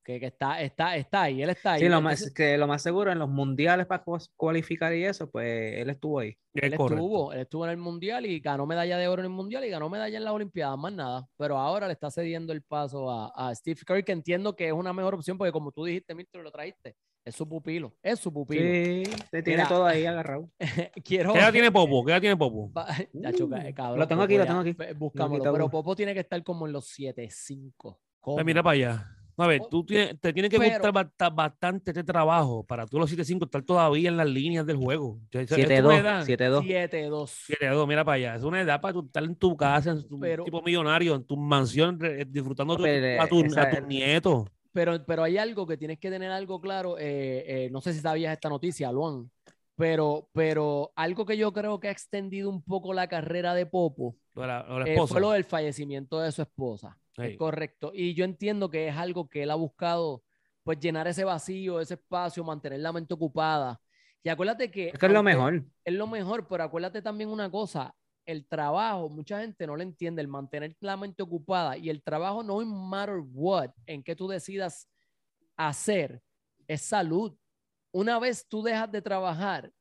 [0.04, 1.82] Que, que está, está, está ahí, él está ahí.
[1.82, 4.04] Sí, lo Entonces, más, que lo más seguro en los mundiales para
[4.36, 6.36] cualificar y eso, pues él estuvo ahí.
[6.56, 6.96] Él correcto.
[6.96, 9.70] estuvo, él estuvo en el mundial y ganó medalla de oro en el mundial y
[9.70, 11.28] ganó medalla en las Olimpiadas, más nada.
[11.38, 14.74] Pero ahora le está cediendo el paso a, a Steve Curry, que entiendo que es
[14.74, 16.96] una mejor opción porque, como tú dijiste, Milton, lo trajiste.
[17.24, 18.62] Es su pupilo, es su pupilo.
[18.64, 19.68] Sí, te tiene Mira.
[19.70, 20.50] todo ahí agarrado.
[21.06, 21.34] Quiero.
[21.34, 22.04] ¿Qué edad tiene Popo?
[22.04, 22.72] ¿Qué edad tiene Popo?
[22.74, 24.74] Ca- Uh, cabrón, lo tengo Popo aquí, lo tengo aquí.
[24.74, 25.70] quita pero.
[25.70, 27.98] Popo tiene que estar como en los 7-5.
[28.22, 29.18] Pues mira para allá.
[29.38, 33.00] A ver, tú tienes, te tiene que Pero- gustar basta- bastante este trabajo para tú
[33.00, 35.14] los 7-5 estar todavía en las líneas del juego.
[35.14, 36.00] O sea, eso- esto es una 7-2.
[36.00, 36.64] edad- 7-2.
[36.64, 37.32] 7-2.
[37.48, 38.36] 7-2, mira para allá.
[38.36, 41.24] Es una edad para tú estar en tu casa, en tu Pero- tipo millonario, en
[41.24, 44.46] tu mansión, re- disfrutando Pero, a, tu- esa- a tus nietos.
[44.72, 46.98] Pero, pero hay algo que tienes que tener algo claro.
[46.98, 49.30] eh, eh, no sé si sabías esta noticia, Luan,
[49.76, 54.16] pero, pero algo que yo creo que ha extendido un poco la carrera de Popo
[54.36, 56.98] de la, la eh, fue lo del fallecimiento de su esposa.
[57.16, 57.24] Sí.
[57.24, 57.92] Es correcto.
[57.94, 60.24] Y yo entiendo que es algo que él ha buscado,
[60.64, 63.82] pues llenar ese vacío, ese espacio, mantener la mente ocupada.
[64.24, 64.90] Y acuérdate que...
[64.90, 65.64] Es que es lo mejor.
[65.84, 67.94] Es lo mejor, pero acuérdate también una cosa,
[68.32, 72.44] el trabajo, mucha gente no lo entiende, el mantener la mente ocupada y el trabajo
[72.44, 74.90] no matter what, en que tú decidas
[75.56, 76.22] hacer,
[76.68, 77.38] es salud.
[77.92, 79.72] Una vez tú dejas de trabajar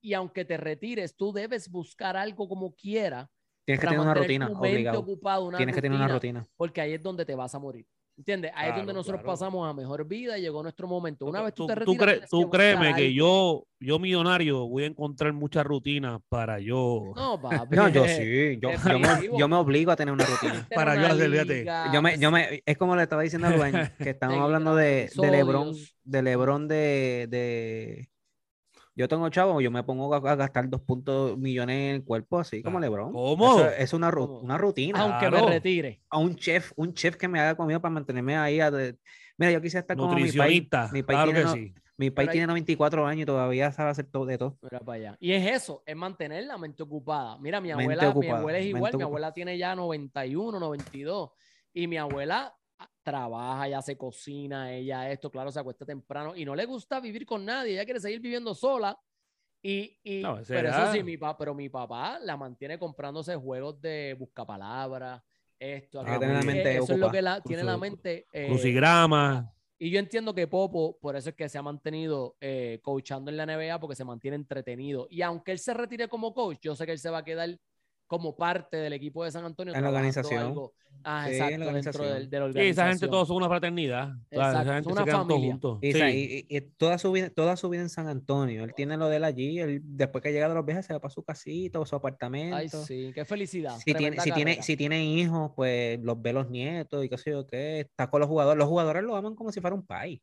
[0.00, 3.30] y aunque te retires, tú debes buscar algo como quiera
[3.66, 5.00] Tienes que tener una rutina, obligado.
[5.00, 6.46] ocupada, una Tienes que tener una rutina.
[6.56, 7.84] Porque ahí es donde te vas a morir.
[8.18, 8.50] ¿Entiendes?
[8.54, 9.34] Ahí es donde nosotros claro.
[9.34, 11.26] pasamos a mejor vida y llegó nuestro momento.
[11.26, 14.66] Una vez tú, te tú, retiras, cre- tú que buscar créeme que yo, yo millonario,
[14.66, 17.12] voy a encontrar muchas rutinas para yo.
[17.14, 17.76] No, papi.
[17.76, 18.58] No, yo sí.
[18.60, 19.38] Yo, yo, me, Definitivo.
[19.38, 20.66] yo me obligo a tener una rutina.
[20.74, 23.92] Para yo una hacer, Yo me, yo me, es como le estaba diciendo a Rubén,
[23.98, 28.08] que estamos hablando de, de Lebron, de Lebron de, de
[28.96, 32.38] yo tengo chavo, yo me pongo a, a gastar dos puntos millones en el cuerpo,
[32.40, 33.12] así como Ah, Lebron.
[33.12, 33.60] ¿cómo?
[33.60, 35.00] Eso es una, rutina.
[35.00, 35.44] Aunque Claro.
[35.46, 36.00] me retire.
[36.10, 38.58] A un chef, un chef que me haga comida para mantenerme ahí.
[38.60, 38.96] a de-
[39.38, 40.34] Mira, yo quisiera estar como mi país.
[40.34, 41.74] Nutricionista, Mi país claro tiene que no- sí.
[41.98, 44.58] Mi país Pero hay- tiene 94 años y todavía sabe hacer todo de todo.
[44.62, 45.16] Mira para allá.
[45.20, 47.38] Y es eso, es mantener la mente ocupada.
[47.38, 51.30] Mira, mi abuela, mi abuela es igual, mi abuela tiene ya 91, 92.
[51.72, 52.54] Y mi abuela
[53.02, 57.24] trabaja, ella se cocina, ella esto, claro, se acuesta temprano y no le gusta vivir
[57.24, 58.98] con nadie, ella quiere seguir viviendo sola.
[59.62, 63.80] Y, y No, pero eso sí, mi papá, pero mi papá la mantiene comprándose juegos
[63.80, 65.22] de buscapalabras,
[65.58, 68.26] esto, Ah, la mente eso es lo que la, tiene la mente.
[68.32, 69.50] eh, Crucigrama.
[69.78, 73.38] y yo entiendo que Popo, por eso es que se ha mantenido eh, coachando en
[73.38, 75.06] la NBA, porque se mantiene entretenido.
[75.10, 77.58] Y aunque él se retire como coach, yo sé que él se va a quedar
[78.06, 79.74] como parte del equipo de San Antonio.
[79.74, 80.42] En la organización.
[80.42, 80.72] algo-
[81.08, 82.08] Ah, Sí, en exacto, la dentro organización.
[82.14, 83.10] del, de la Sí, esa gente organización.
[83.10, 84.08] todos son una fraternidad.
[84.30, 85.50] Toda- Exacto, esa gente una todos familia.
[85.52, 85.78] juntos.
[85.82, 85.98] Y, Sí.
[86.02, 88.64] y- y- y toda, su vida, toda su vida en San Antonio.
[88.64, 89.60] Él tiene lo de él allí.
[89.60, 92.56] Él, después que llega de los viajes, se va para su casita o su apartamento.
[92.56, 93.76] Ay, sí, qué felicidad.
[93.78, 97.30] Si tiene, si, tiene, si tiene hijos, pues los ve los nietos y qué sé
[97.30, 97.80] yo qué.
[97.80, 98.58] Está con los jugadores.
[98.58, 100.20] Los jugadores lo aman como si fuera un país.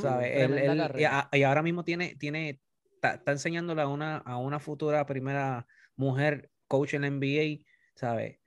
[0.00, 0.30] ¿sabes?
[0.36, 0.92] Él- él-
[1.32, 2.60] y, y ahora mismo tiene, tiene,
[2.94, 5.66] está, está enseñándole a una, a una futura primera
[5.96, 7.64] mujer coach en la NBA,
[7.96, 8.38] ¿sabes?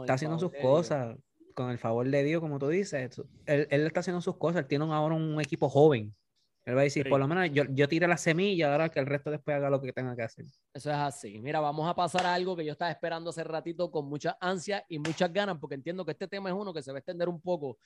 [0.00, 0.62] Está haciendo sus Dios.
[0.62, 1.16] cosas
[1.54, 3.18] con el favor de Dios, como tú dices.
[3.44, 4.62] Él, él está haciendo sus cosas.
[4.62, 6.14] Él tiene ahora un equipo joven.
[6.64, 7.10] Él va a decir, Sí.
[7.10, 9.80] por lo menos yo, yo tiré la semilla, ahora que el resto después haga lo
[9.82, 10.44] que tenga que hacer.
[10.72, 11.40] Eso es así.
[11.40, 14.84] Mira, vamos a pasar a algo que yo estaba esperando hace ratito con mucha ansia
[14.88, 17.28] y muchas ganas, porque entiendo que este tema es uno que se va a extender
[17.28, 17.78] un poco.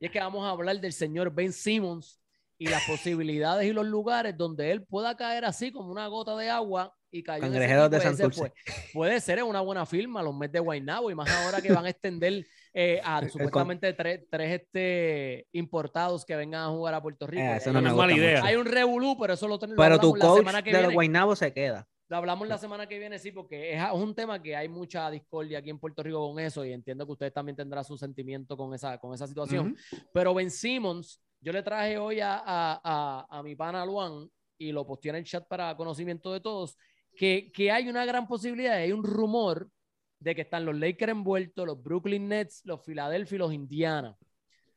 [0.00, 2.20] Y es que vamos a hablar del señor Ben Simmons
[2.58, 6.50] y las posibilidades y los lugares donde él pueda caer así como una gota de
[6.50, 8.40] agua y cayó Cangrejeros de Santurce.
[8.40, 8.52] fue.
[8.92, 11.86] Puede ser es una buena firma, los Mets de Guaynabo, y más ahora que van
[11.86, 17.00] a extender eh, a con- supuestamente tres, tres este, importados que vengan a jugar a
[17.02, 17.42] Puerto Rico.
[17.42, 18.40] Eh, eso no Ellos- me mala gusta idea.
[18.40, 18.46] mucho.
[18.48, 20.82] Hay un revolú, pero eso lo, ten- lo Pero tu la coach semana que de
[20.82, 20.92] los.
[20.92, 21.86] Guaynabo se queda.
[22.08, 25.60] Lo hablamos la semana que viene, sí, porque es un tema que hay mucha discordia
[25.60, 28.74] aquí en Puerto Rico con eso y entiendo que ustedes también tendrán su sentimiento con
[28.74, 29.74] esa, con esa situación.
[30.12, 34.70] Pero Ben Simmons, yo le traje hoy a, a, a, a mi pana Luan y
[34.70, 36.76] lo posteé en el chat para conocimiento de todos,
[37.16, 39.70] que, que hay una gran posibilidad, hay un rumor
[40.18, 44.16] de que están los Lakers envueltos, los Brooklyn Nets, los Philadelphia y los Indiana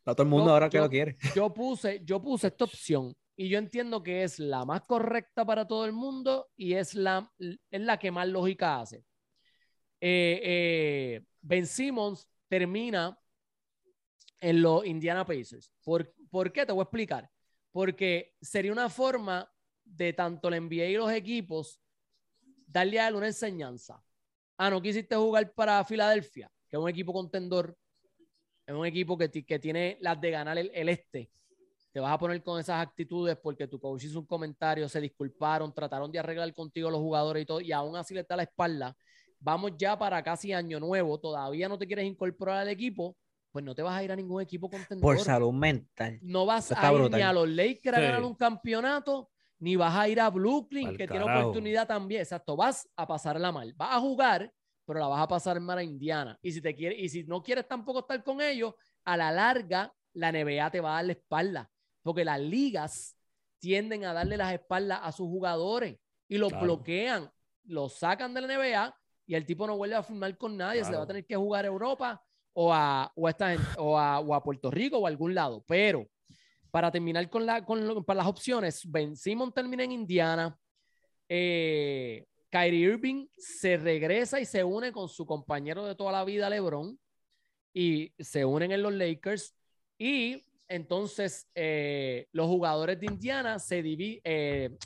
[0.05, 1.17] A todo el mundo Yo- ahora que yo- lo quiere.
[1.35, 5.67] yo puse, yo puse esta opción y yo entiendo que es la más correcta para
[5.67, 9.03] todo el mundo y es la, es la que más lógica hace.
[10.01, 13.17] Eh, eh, ben Simmons termina
[14.39, 15.71] en los Indiana Pacers.
[15.83, 16.65] ¿Por, ¿Por qué?
[16.65, 17.29] Te voy a explicar.
[17.71, 19.49] Porque sería una forma
[19.83, 21.79] de tanto la NBA y los equipos
[22.67, 23.99] darle a él una enseñanza.
[24.57, 27.75] Ah, no quisiste jugar para Filadelfia, que es un equipo contendor,
[28.65, 31.31] es un equipo que, que tiene las de ganar el, el este.
[31.91, 35.73] Te vas a poner con esas actitudes porque tu coach hizo un comentario, se disculparon,
[35.73, 38.95] trataron de arreglar contigo los jugadores y todo, y aún así le está la espalda.
[39.39, 43.15] Vamos ya para casi año nuevo, todavía no te quieres incorporar al equipo,
[43.51, 45.01] pues no te vas a ir a ningún equipo contendor.
[45.15, 46.19] Por salud mental.
[46.21, 47.19] No vas a ir brutal.
[47.19, 48.05] ni a los Lakers a Sí.
[48.05, 49.29] ganar un campeonato,
[49.59, 52.21] ni vas a ir a Brooklyn, que tiene oportunidad también.
[52.21, 53.73] Exacto, vas a pasarla mal.
[53.73, 54.53] Vas a jugar,
[54.85, 56.37] pero la vas a pasar mal a Indiana.
[56.41, 58.73] Y si, te quiere, y si no quieres tampoco estar con ellos,
[59.05, 61.71] a la larga, la NBA te va a dar la espalda.
[62.03, 63.17] Porque las ligas
[63.59, 65.97] tienden a darle las espaldas a sus jugadores
[66.27, 66.65] y los Claro.
[66.65, 67.29] bloquean,
[67.65, 68.95] los sacan de la NBA
[69.25, 70.83] y el tipo no vuelve a firmar con nadie.
[70.85, 73.65] Se le va a tener que jugar a Europa o a, o a, esta gente-
[73.77, 75.63] o a, o a Puerto Rico o a algún lado.
[75.67, 76.07] Pero
[76.71, 80.57] para terminar con, la, con lo- para las opciones, Ben Simon termina en Indiana.
[81.29, 86.49] Eh, Kyrie Irving se regresa y se une con su compañero de toda la vida,
[86.49, 86.97] LeBron,
[87.73, 89.53] y se unen en los Lakers.
[89.97, 94.21] Y entonces eh, los jugadores de Indiana se dividen.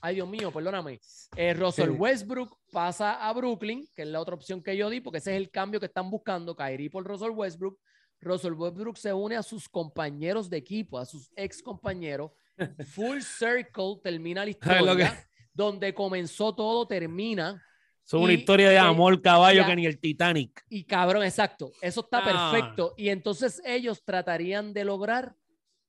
[0.01, 0.99] ay, Dios mío, perdóname.
[1.36, 1.95] Eh, Russell Sí.
[1.97, 5.38] Westbrook pasa a Brooklyn, que es la otra opción que yo di, porque ese es
[5.38, 7.79] el cambio que están buscando, Kyrie por Russell Westbrook.
[8.22, 12.32] Russell Westbrook se une a sus compañeros de equipo, a sus ex compañeros.
[12.95, 15.28] Full Circle termina la que- historia.
[15.53, 17.61] Donde comenzó todo, termina.
[18.05, 20.63] Es una Y- historia de amor, caballo, ya- que ni el Titanic.
[20.69, 21.72] Y cabrón, exacto.
[21.82, 22.51] Eso está Ah.
[22.51, 22.93] perfecto.
[22.97, 25.36] Y entonces ellos tratarían de lograr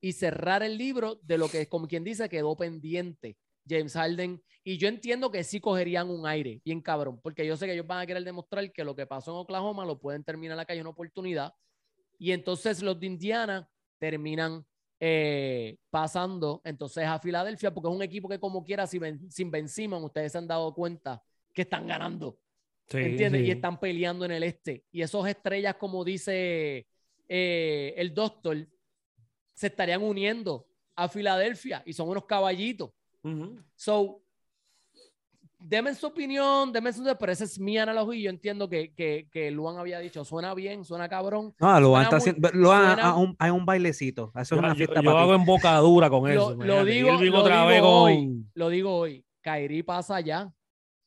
[0.00, 3.36] y cerrar el libro de lo que, como quien dice, quedó pendiente
[3.68, 4.42] James Harden.
[4.64, 7.86] Y yo entiendo que sí cogerían un aire, bien cabrón, porque yo sé que ellos
[7.86, 10.80] van a querer demostrar que lo que pasó en Oklahoma lo pueden terminar acá y
[10.80, 11.52] una oportunidad.
[12.22, 13.68] Y entonces los de Indiana
[13.98, 14.64] terminan
[15.00, 19.50] eh, pasando entonces a Filadelfia, porque es un equipo que como quiera, si ven- sin
[19.50, 21.20] Ben Simmons, ustedes se han dado cuenta
[21.52, 22.38] que están ganando.
[22.86, 23.40] Sí, ¿Entiendes?
[23.40, 23.48] sí.
[23.48, 24.84] Y están peleando en el este.
[24.92, 26.86] Y esos estrellas, como dice
[27.28, 28.68] eh, el doctor,
[29.52, 32.90] se estarían uniendo a Filadelfia y son unos caballitos.
[33.24, 33.58] Ujú.
[33.74, 34.21] So,
[35.62, 37.02] denme su opinión, denme su...
[37.18, 40.54] Pero esa es mi analogía y yo entiendo que, que, que Luan había dicho, suena
[40.54, 41.54] bien, suena cabrón.
[41.58, 42.48] No, Luan Suena está muy- haciendo.
[42.52, 44.30] Luan, suena- a un- hay un bailecito.
[44.34, 45.22] Eso es Yo, una yo- fiesta yo para ti.
[45.22, 46.50] hago embocadura con Lo, eso.
[46.50, 46.90] lo imagínate.
[46.90, 49.24] digo, lo otra vez digo hoy, con- lo digo hoy.
[49.42, 50.52] Kyrie pasa allá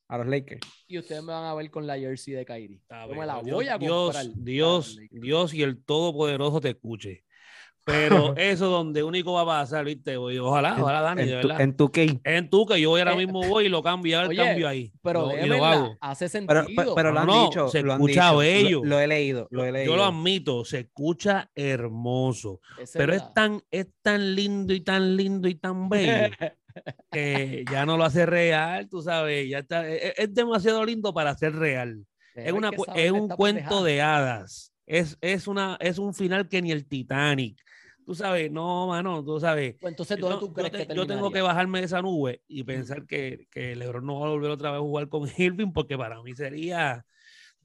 [0.09, 0.67] A los Lakers.
[0.87, 2.81] y ustedes me van a ver con la jersey de Kyrie.
[2.89, 4.25] A Yo me la Dios- voy a comprar.
[4.35, 5.07] Dios, para.
[5.21, 7.23] Dios y el Todopoderoso te escuche.
[7.85, 10.17] Pero eso donde único va a pasar, ¿viste?
[10.17, 11.61] Ojalá, ojalá, Dani, de en, tu, verdad.
[11.61, 12.19] en tu key.
[12.23, 14.91] En tu que yo ahora Eh, mismo voy y lo cambio, el oye, cambio ahí.
[15.03, 15.95] Pero Lo- y lo hago.
[16.01, 16.65] hace sentido.
[16.95, 17.67] Pero, lo han No, dicho.
[17.69, 18.81] se lo han escucha dicho, lo- bello.
[18.83, 19.91] Lo, he leído, lo he leído.
[19.91, 22.59] Yo lo admito, se escucha hermoso.
[22.93, 26.33] Pero es tan, es tan lindo y tan lindo y tan bello
[27.11, 29.47] que ya no lo hace real, tú sabes.
[29.49, 32.05] Ya está, es, es demasiado lindo para ser real.
[32.33, 34.71] es, una, es un cuento de hadas.
[34.87, 37.59] Es, es, una, es un final que ni el Titanic.
[38.05, 39.75] Tú sabes, no, mano, tú sabes.
[39.81, 42.63] Pues entonces, ¿dónde tú crees yo, que yo tengo que bajarme de esa nube y
[42.63, 45.97] pensar que, que LeBron no va a volver otra vez a jugar con Irving porque
[45.97, 47.03] para mí sería,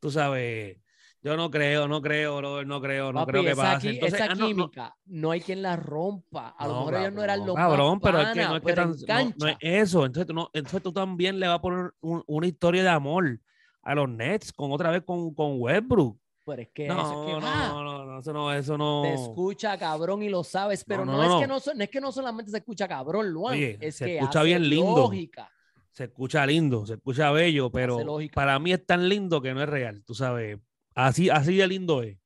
[0.00, 0.78] tú sabes,
[1.22, 3.90] yo no creo, no creo, bro, no creo, no creo que pase.
[3.90, 6.48] Entonces, esa ah, química, no, hay quien la rompa.
[6.56, 9.34] A lo mejor ellos no eran los cabrón, pero es que no es que tan,
[9.38, 10.06] no, es eso.
[10.06, 13.38] Entonces tú, entonces tú también le vas a poner una historia de amor
[13.82, 16.18] a los Nets con otra vez con, con Westbrook.
[16.50, 19.02] Pero es que no, eso es que, no, no, no, eso no, eso no.
[19.02, 22.10] Te escucha cabrón y lo sabes, pero no, es, que no, no, es que no
[22.10, 24.96] solamente se escucha cabrón, Luan, es se que escucha bien lindo.
[24.96, 25.48] Lógica.
[25.92, 28.00] Se escucha lindo, se escucha bello, pero
[28.34, 30.58] para mí es tan lindo que no es real, tú sabes.
[30.92, 32.18] Así, así de lindo es.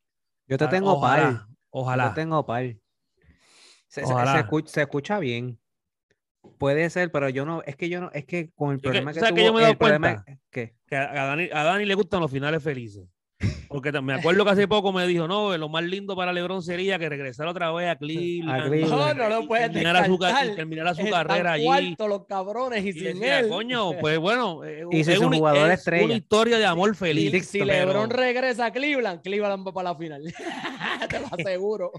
[0.47, 1.47] Yo te tengo ojalá, par.
[1.68, 2.05] Ojalá.
[2.05, 2.64] Yo te tengo par.
[3.89, 5.61] Se, Se, escucha, se, escucha, bien.
[6.57, 9.20] Puede ser, pero yo no, es que yo no, es que con el problema que,
[9.20, 10.25] que, tuvo, que yo me he dado cuenta?
[10.51, 13.07] que a Dani, a Dani le gustan los finales felices.
[13.68, 16.99] Porque me acuerdo que hace poco me dijo, no, lo más lindo para LeBron sería
[16.99, 18.88] que regresara otra vez a Cleveland.
[18.88, 20.18] No, no lo puedes terminar su,
[20.55, 21.64] terminara su carrera allí.
[21.64, 23.49] Cuarto, los cabrones y, sin él.
[23.49, 26.05] Coño, pues bueno, eh, y es, un, jugador es estrella.
[26.05, 27.32] una historia de amor feliz.
[27.34, 30.22] Y, si LeBron regresa a Cleveland, Cleveland va para la final.
[31.11, 31.92] Te lo aseguro.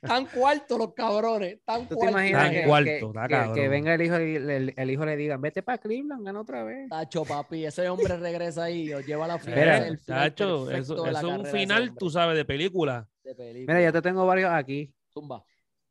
[0.00, 1.58] Tan cuartos los cabrones.
[1.64, 5.62] Tan ¿Tú te imaginas que, que, venga el hijo, el, el, hijo le diga, vete
[5.62, 6.88] para Cleveland, gana otra vez.
[6.88, 10.00] Tacho, papi, ese hombre regresa ahí, o lleva la final.
[10.06, 13.08] Tacho, eso, es un final, tú sabes, de película.
[13.38, 14.92] Mira, yo te tengo varios aquí.
[15.12, 15.44] Zumba.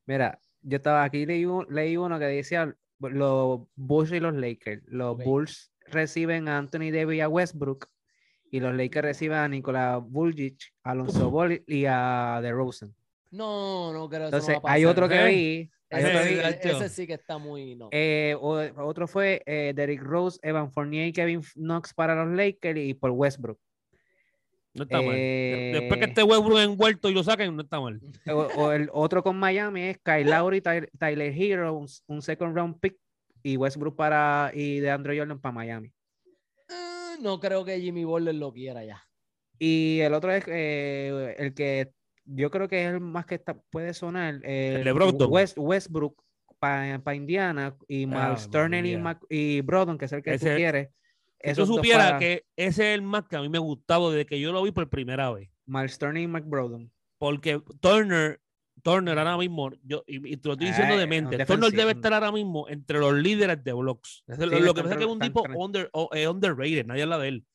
[0.06, 4.84] Mira, yo estaba aquí, leí, leí uno que decía los Bulls y los Lakers.
[4.88, 7.88] Los Bulls reciben a Anthony Davis y a Westbrook
[8.52, 12.96] y los Lakers reciben a Nikola Bulgic, a Alonso Ball y a DeRozan.
[13.32, 14.26] No, no creo.
[14.26, 15.72] Entonces, hay otro que vi.
[15.90, 17.76] ese, sí que está muy.
[17.76, 17.90] No.
[17.92, 22.94] Eh, otro fue eh, Derrick Rose, Evan Fournier y Kevin Knox para los Lakers y
[22.94, 23.60] por Westbrook.
[24.74, 25.16] No está mal.
[25.16, 28.00] Después que este Westbrook envuelto y lo saquen, no está mal.
[28.28, 32.96] O, el otro con Miami es Kyle Lowry, Tyler, Hero, un, second round pick
[33.44, 35.92] y Westbrook para y de Andrew Jordan para Miami.
[36.70, 39.04] Ah, no creo que Jimmy Butler lo quiera ya.
[39.58, 41.92] Y el otro es eh, el que
[42.32, 44.40] yo creo que es el más que está, puede sonar.
[44.44, 46.24] el de West, Westbrook
[46.60, 49.00] para Indiana y ah, Miles Turner y,
[49.30, 50.90] y Brodon, que es el que tú quieres.
[51.42, 54.40] Si tú supieras que ese es el más que a mí me gustaba desde que
[54.40, 55.50] yo lo vi por primera vez.
[55.66, 56.92] Miles Turner y McBrodon.
[57.18, 58.42] Porque Turner,
[58.84, 62.32] Turner ahora mismo, yo, y, te lo estoy diciendo de mente, Turner debe estar ahora
[62.32, 64.24] mismo entre los líderes de blocks.
[64.28, 67.46] lo, que pasa es que es un tipo under, underrated, nadie habla de él.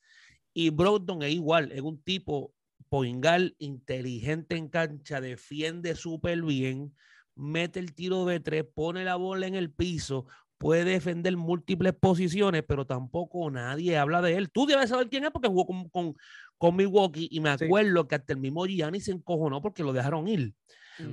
[0.53, 2.53] Y Brodon es igual, es un tipo
[2.89, 6.93] Poingal, inteligente en cancha, defiende súper bien,
[7.35, 10.25] mete el tiro de tres, pone la bola en el piso,
[10.57, 14.49] puede defender múltiples posiciones, pero tampoco nadie habla de él.
[14.51, 16.15] Tú debes saber quién es porque jugó con, con,
[16.57, 20.27] con Milwaukee y me acuerdo que hasta el mismo Gianni se encojonó porque lo dejaron
[20.27, 20.53] ir.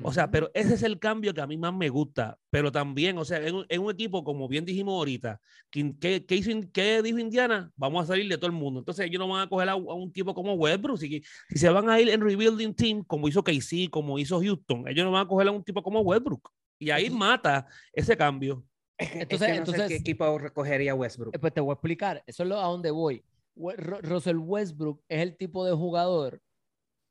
[0.03, 2.39] O sea, pero ese es el cambio que a mí más me gusta.
[2.51, 7.03] Pero también, o sea, en, un equipo, como bien dijimos ahorita, ¿qué, qué, hizo, ¿qué,
[7.03, 7.71] dijo Indiana?
[7.77, 8.81] Vamos a salir de todo el mundo.
[8.81, 10.99] Entonces ellos no van a coger a, un tipo como Westbrook.
[10.99, 14.87] Si, si se van a ir en rebuilding team, como hizo KC, como hizo Houston,
[14.89, 16.51] ellos no van a coger a un tipo como Westbrook.
[16.79, 18.65] Y ahí mata ese cambio.
[18.99, 21.39] Entonces, entonces ¿qué equipo recogería Westbrook?
[21.41, 22.23] Pues te voy a explicar.
[22.27, 23.25] Eso es lo, a dónde voy.
[23.55, 26.41] Russell Westbrook es el tipo de jugador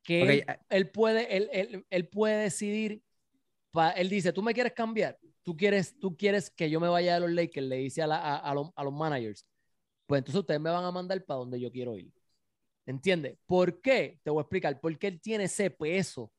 [0.03, 3.03] que él, puede, él, él, puede decidir,
[3.95, 7.19] él dice, tú me quieres cambiar, tú quieres, tú quieres que yo me vaya a
[7.19, 9.45] los Lakers, le dice a, a, a, los, a los managers,
[10.07, 12.11] pues entonces ustedes me van a mandar para donde yo quiero ir.
[12.85, 13.37] ¿Entiendes?
[13.45, 14.19] ¿Por qué?
[14.23, 14.79] Te voy a explicar.
[14.81, 16.31] Porque él tiene ese peso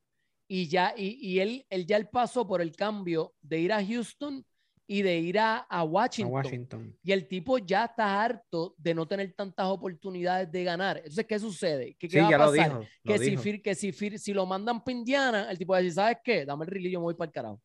[0.48, 3.84] y ya, y, y él, él ya él pasó por el cambio de ir a
[3.84, 4.44] Houston
[4.92, 6.94] y de ir a, Washington.
[7.02, 10.98] Y el tipo ya está harto de no tener tantas oportunidades de ganar.
[10.98, 11.96] Entonces, ¿qué sucede?
[11.98, 12.86] ¿Qué, va a pasar?
[13.02, 16.18] que, si, que si, si lo mandan para Indiana, el tipo va a decir, ¿sabes
[16.22, 16.44] qué?
[16.44, 17.62] Dame el rilillo, me voy para el carajo.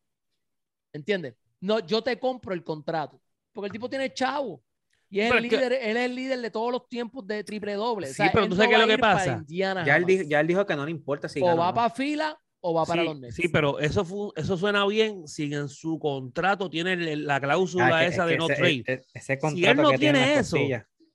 [0.94, 1.36] ¿Entiendes?
[1.60, 3.20] No, yo te compro el contrato.
[3.52, 4.64] Porque el tipo tiene chavo.
[5.10, 8.08] Y es el líder, él es el líder de todos los tiempos de triple doble.
[8.08, 9.44] Sí, pero tú sabes qué es lo que pasa.
[9.48, 12.40] Ya él, dijo, ya él, dijo, que no le importa si O va para fila
[12.62, 16.70] o va para sí, Sí, pero eso, fue, eso suena bien si en su contrato
[16.70, 18.84] tiene la cláusula ah, esa de no trade.
[18.88, 20.58] E, si él no tiene, eso,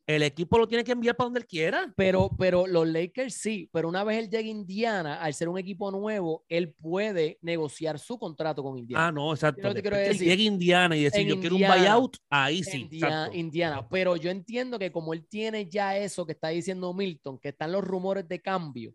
[0.07, 1.93] el equipo lo tiene que enviar para donde él quiera.
[1.97, 5.59] Pero, pero los Lakers sí, pero una vez él llegue a Indiana, al ser un
[5.59, 9.09] equipo nuevo, él puede negociar su contrato con Indiana.
[9.09, 9.73] Ah, no, exacto.
[9.73, 12.83] Yo llegue a Indiana y decir, yo quiero un buyout, ahí sí.
[12.83, 17.39] Indiana, Indiana, pero yo entiendo que como él tiene ya eso que está diciendo Milton,
[17.39, 18.95] que están los rumores de cambio,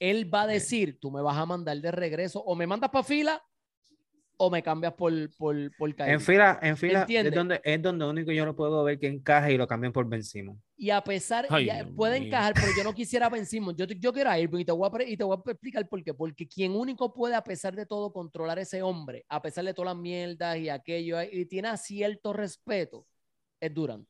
[0.00, 3.04] él va a decir, tú me vas a mandar de regreso o me mandas para
[3.04, 3.40] fila
[4.42, 6.14] o me cambias por, por, por Kyrie.
[6.14, 9.52] En fila, en fila es donde, es donde único yo lo puedo ver que encaje
[9.52, 10.58] y lo cambian por Ben Simmons.
[10.78, 12.28] Y a pesar, Ay, ya puede mío.
[12.28, 13.76] encajar, pero yo no quisiera Ben Simmons.
[13.76, 15.86] Yo, yo quiero a Irving y te, voy a, pre- y te voy a explicar
[15.86, 16.14] por qué.
[16.14, 19.74] Porque quien único puede, a pesar de todo, controlar a ese hombre, a pesar de
[19.74, 23.06] todas las mierdas y aquello, y tiene cierto respeto,
[23.60, 24.08] es Durant.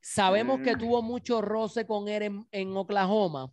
[0.00, 3.52] Sabemos que tuvo mucho roce con él en, en Oklahoma,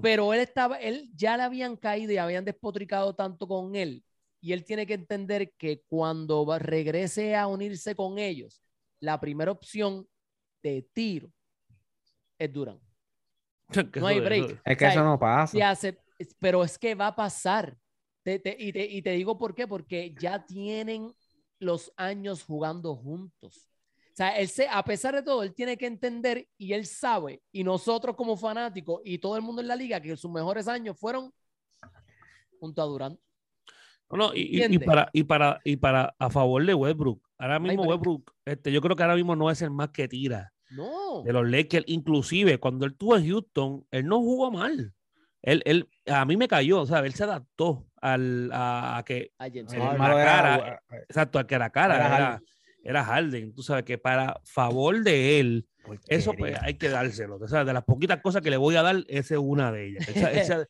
[0.00, 4.04] Pero él estaba, él ya le habían caído y habían despotricado tanto con él.
[4.40, 8.62] Y él tiene que entender que cuando va- regrese a unirse con ellos,
[9.00, 10.08] la primera opción
[10.62, 11.30] de tiro
[12.38, 12.50] es.
[13.92, 14.60] Que no hay break.
[14.64, 15.70] Es que O sea, eso no pasa.
[15.70, 15.98] Hace,
[16.38, 17.76] pero es que va a pasar.
[18.22, 21.14] Te- te- y, te, y te digo por qué, porque ya tienen
[21.58, 23.69] los años jugando juntos.
[24.20, 27.40] O sea, él se, a pesar de todo, él tiene que entender y él sabe,
[27.50, 30.98] y nosotros como fanáticos y todo el mundo en la liga, que sus mejores años
[31.00, 31.32] fueron
[32.58, 33.18] junto a Durant.
[34.10, 37.22] No, no, y, y- para, y, para, y para a favor de Westbrook.
[37.38, 37.90] Ahora mismo break.
[37.96, 41.22] Westbrook, este, yo creo que ahora mismo no es el más que tira No.
[41.22, 41.86] de los Lakers.
[41.88, 44.92] Inclusive cuando él estuvo en Houston, él no jugó mal.
[45.40, 49.32] Él, él, a mí me cayó, o sea, él se adaptó al, a, a que,
[49.38, 52.42] a la era- cara, exacto, a que la cara Era
[52.84, 53.54] era, Harden.
[53.54, 55.66] Tú sabes que para favor de él,
[56.08, 56.60] eso pues Porquería.
[56.62, 57.36] hay que dárselo.
[57.36, 59.88] O sea, de las poquitas cosas que le voy a dar, esa es una de
[59.88, 60.08] ellas.
[60.08, 60.14] Él
[60.44, 60.66] se,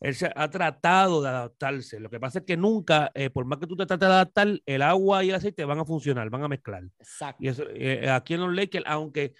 [0.00, 2.00] él se- ha tratado de adaptarse.
[2.00, 4.60] Lo que pasa es que nunca, eh, por más que tú te trates de adaptar,
[4.66, 6.82] el agua y el aceite van a funcionar, van a mezclar.
[6.98, 7.42] Exacto.
[7.42, 9.34] Y eso, eh, aquí en los Lakers, aunque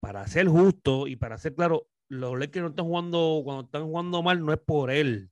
[0.00, 4.22] para ser justo y para ser claro, los Lakers no están jugando, cuando están jugando
[4.22, 5.30] mal, no es por él.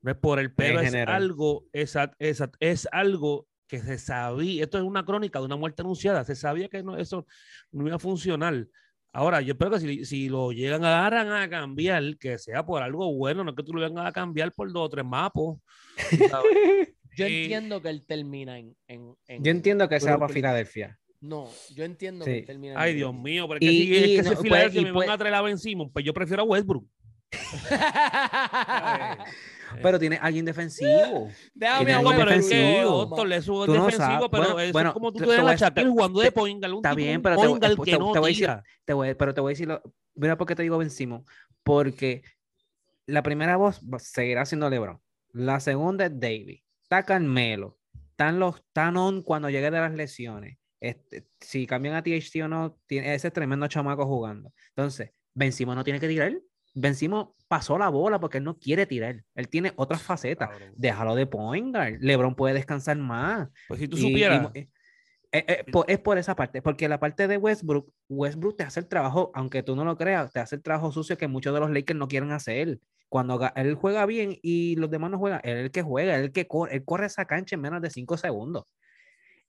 [0.00, 1.14] No es por él, pero es general.
[1.22, 5.82] algo, esa- esa- es algo que se sabía, esto es una crónica de una muerte
[5.82, 7.26] anunciada, se sabía que no, eso
[7.70, 8.66] no iba a funcionar.
[9.12, 12.82] Ahora, yo espero que si, si lo llegan a dar a cambiar, que sea por
[12.82, 15.58] algo bueno, no que tú lo vengas a cambiar por dos o tres mapos.
[17.16, 18.76] Yo entiendo que él termina en.
[18.86, 20.34] en, en- Yo entiendo que sea para Brooklyn.
[20.36, 20.98] Filadelfia.
[21.20, 22.38] No, yo entiendo que Sí.
[22.38, 24.28] él termina en Ay, Dios mío, pero es que Y- si, es que no, si
[24.36, 26.46] pues, Filadelfia y me pues- van a traer a Ben Simmons, pues yo prefiero a
[26.46, 26.86] Westbrook.
[29.82, 31.28] Pero tiene alguien defensivo.
[31.54, 32.84] Déjame Tiene a No, alguien pero es que.
[32.84, 35.44] Otto le subo no defensivo, pero Bueno, eso bueno, es como tú tienes te a
[35.44, 37.98] voy a- Shaquille jugando de point guard, un Está bien, pero point guard que te-
[37.98, 38.48] no te voy a decir,
[38.84, 39.82] te voy, pero te voy a decir, lo-
[40.14, 40.90] mira por qué te digo Ben.
[41.62, 42.22] Porque
[43.06, 45.00] la primera voz seguirá siendo LeBron.
[45.32, 46.60] La segunda es David.
[46.82, 47.78] Está Carmelo.
[48.10, 50.58] Están los tan on cuando llegue de las lesiones.
[50.80, 54.52] Este, si cambian a THT o no, tiene ese tremendo chamaco jugando.
[54.70, 56.32] Entonces, Ben no tiene que tirar.
[56.74, 59.24] Ben Simmons pasó la bola porque él no quiere tirar.
[59.34, 60.48] Él tiene otras facetas.
[60.50, 60.72] Cabrón.
[60.76, 61.96] Déjalo de point guard.
[62.00, 63.48] LeBron puede descansar más.
[63.68, 64.68] Pues si tú Y- y- supieras, eh,
[65.32, 68.80] eh, eh, po- es por esa parte, porque la parte de Westbrook, Westbrook te hace
[68.80, 71.60] el trabajo, aunque tú no lo creas, te hace el trabajo sucio que muchos de
[71.60, 72.78] los Lakers no quieren hacer.
[73.08, 76.24] Cuando él juega bien y los demás no juegan, él es el que juega, él,
[76.24, 78.64] el que corre, él corre esa cancha en menos de 5 segundos.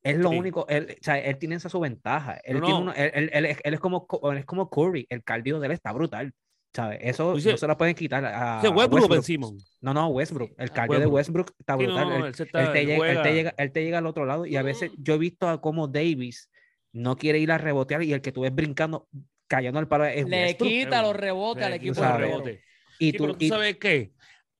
[0.01, 0.37] Es lo Sí.
[0.37, 2.39] único, él, o sea, él tiene esa su ventaja.
[2.45, 2.83] Él, No, tiene no.
[2.85, 5.73] uno- él, él- él es, como, co- él es como Curry, el cardio de él
[5.73, 6.33] está brutal.
[6.73, 6.99] ¿Sabes?
[7.01, 9.55] Eso Dice- no se lo pueden quitar a, ¿ese a Westbrook o Ben Westbrook.
[9.81, 10.51] No, no, Westbrook.
[10.57, 11.53] El cardio de Westbrook.
[11.59, 12.09] Está Sí, no, brutal.
[12.09, 13.31] no, Él- él se está- él te, llega, él, te juega.
[13.31, 15.87] llega, él te llega al otro lado y a veces yo he visto a cómo
[15.87, 16.49] Davis
[16.93, 19.07] no quiere ir a rebotear y el que tú ves brincando,
[19.47, 20.69] cayendo al palo es Le Westbrook.
[20.69, 22.61] quita los rebotes al equipo de rebote.
[22.99, 24.11] Y Sí, tú, pero tú y- sabes qué,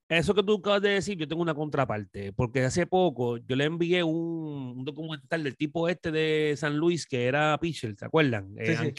[0.07, 3.66] eso que tú acabas de decir, yo tengo una contraparte, porque hace poco yo le
[3.66, 8.55] envié un, un documental del tipo este de San Luis que era pitcher, ¿se acuerdan?
[8.57, 8.91] Eh, Sí, sí.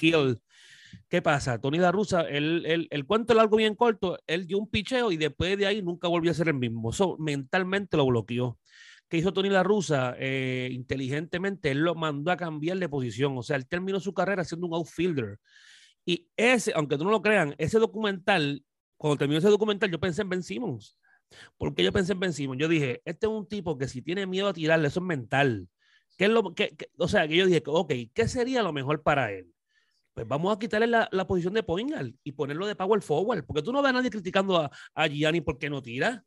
[1.09, 1.61] ¿Qué pasa?
[1.61, 5.17] Tony La Russa, el, el, el cuento largo bien corto, él dio un picheo y
[5.17, 6.91] después de ahí nunca volvió a ser el mismo.
[6.91, 8.59] Eso mentalmente lo bloqueó.
[9.09, 10.15] ¿Qué hizo Tony La Russa?
[10.19, 13.37] Eh, inteligentemente, él lo mandó a cambiar de posición.
[13.37, 15.39] O sea, él terminó su carrera siendo un outfielder.
[16.05, 18.65] Y ese, aunque tú no lo crean, ese documental,
[18.97, 20.97] cuando terminó ese documental, yo pensé en Ben Simmons.
[21.59, 22.61] ¿Por qué yo pensé en Ben Simmons?
[22.61, 25.69] Yo dije, este es un tipo que si tiene miedo a tirarle, eso es mental.
[26.19, 29.33] ¿Qué es lo, qué- o sea, que yo dije, ok, ¿qué sería lo mejor para
[29.33, 29.47] él?
[30.15, 33.45] Pues vamos a quitarle la, la posición de point guard y ponerlo de power forward,
[33.45, 36.25] porque tú no ves a nadie criticando a, a Gianni porque no tira.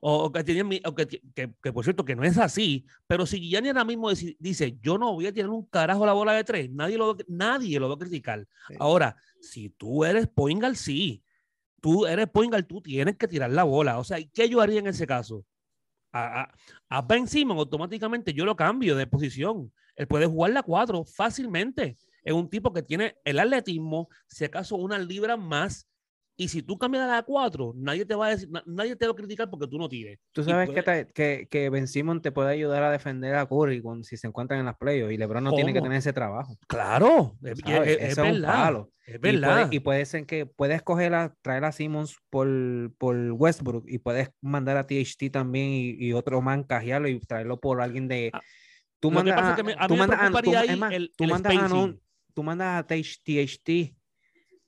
[0.00, 3.24] O, o que, tiene o que, que- que, por cierto, que no es así, pero
[3.26, 6.44] si Gianni ahora mismo dice, yo no voy a tirar un carajo la bola de
[6.44, 8.46] tres, nadie lo, va a- nadie lo va a criticar.
[8.68, 8.74] Sí.
[8.78, 11.22] Ahora, si tú eres point guard, sí.
[11.80, 13.98] Tú eres point guard, tú tienes que tirar la bola.
[13.98, 15.44] O sea, ¿y ¿qué yo haría en ese caso?
[16.12, 16.54] A, a,
[16.88, 19.72] a Ben Simmons automáticamente yo lo cambio de posición.
[19.94, 21.96] Él puede jugar la 4 fácilmente.
[22.26, 25.86] Es un tipo que tiene el atletismo, si acaso unas libras más,
[26.38, 29.06] Y si tú cambias a la 4, nadie te va a decir, na- nadie te
[29.06, 30.18] va a criticar porque tú no tires.
[30.32, 33.46] Tú sabes que, puede- te- que, que Ben Simmons te puede ayudar a defender a
[33.46, 35.86] Curry cuando, si se encuentran en las playoffs y LeBron no tiene que ¿Cómo?
[35.86, 36.58] tener ese trabajo.
[36.68, 37.64] Claro, es, es-
[38.02, 38.84] es es verdad.
[39.06, 39.68] Es Y puede, verdad.
[39.72, 42.46] y puede ser que puedes coger a, traer a Simmons por,
[42.98, 47.58] por Westbrook y puedes mandar a THT también y, y otro man cajearlo y traerlo
[47.60, 48.30] por alguien de.
[48.34, 48.42] Ah,
[49.00, 51.24] Tú que mandas a, que tú mandas a- tú- preocuparía es ahí más, el- tú
[51.24, 51.56] el mandas a.
[52.36, 53.96] tú mandas a THT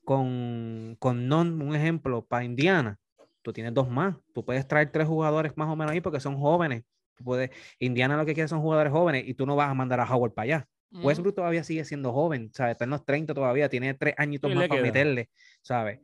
[0.05, 2.99] con, con Non, un ejemplo, para Indiana.
[3.43, 4.16] Tú tienes dos más.
[4.33, 6.83] Tú puedes traer tres jugadores más o menos ahí porque son jóvenes.
[7.14, 10.01] Tú puedes, Indiana lo que quiere son jugadores jóvenes y tú no vas a mandar
[10.01, 10.69] a Howard para allá.
[10.93, 11.07] Ujú.
[11.09, 12.73] Westbrook todavía sigue siendo joven, ¿sabes?
[12.73, 14.87] Está en los 30 todavía, tiene tres añitos más para queda.
[14.87, 15.29] meterle,
[15.61, 16.01] ¿sabes?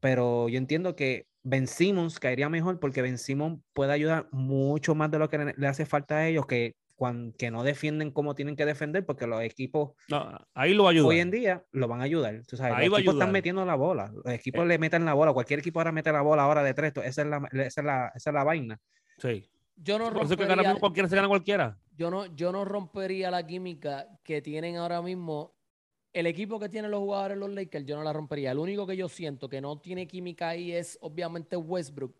[0.00, 5.10] Pero yo entiendo que Ben Simmons caería mejor porque Ben Simmons puede ayudar mucho más
[5.10, 8.34] de lo que le- le hace falta a ellos, que, cuan- que no defienden como
[8.34, 11.08] tienen que defender, porque los equipos No, ahí lo va a ayudar.
[11.10, 12.42] hoy en día lo van a ayudar.
[12.46, 15.32] Tú sabes, Ahí los equipos están metiendo la bola, los equipos le meten la bola,
[15.32, 18.12] cualquier equipo ahora mete la bola ahora de tres, esa es la, esa es la,
[18.14, 18.80] esa es la vaina.
[19.18, 19.48] Sí.
[19.76, 21.78] Yo no que rompería, cualquiera se gana cualquiera.
[21.96, 25.54] yo no, yo no rompería la química que tienen ahora mismo.
[26.12, 28.50] El equipo que tienen los jugadores los Lakers, yo no la rompería.
[28.50, 32.16] El único que yo siento que no tiene química ahí es obviamente Westbrook.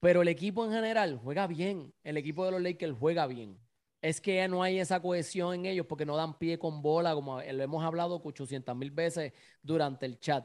[0.00, 1.92] Pero el equipo en general juega bien.
[2.02, 3.58] El equipo de los Lakers juega bien.
[4.02, 7.14] Es que ya no hay esa cohesión en ellos porque no dan pie con bola,
[7.14, 9.32] como lo hemos hablado 800 mil veces
[9.62, 10.44] durante el chat.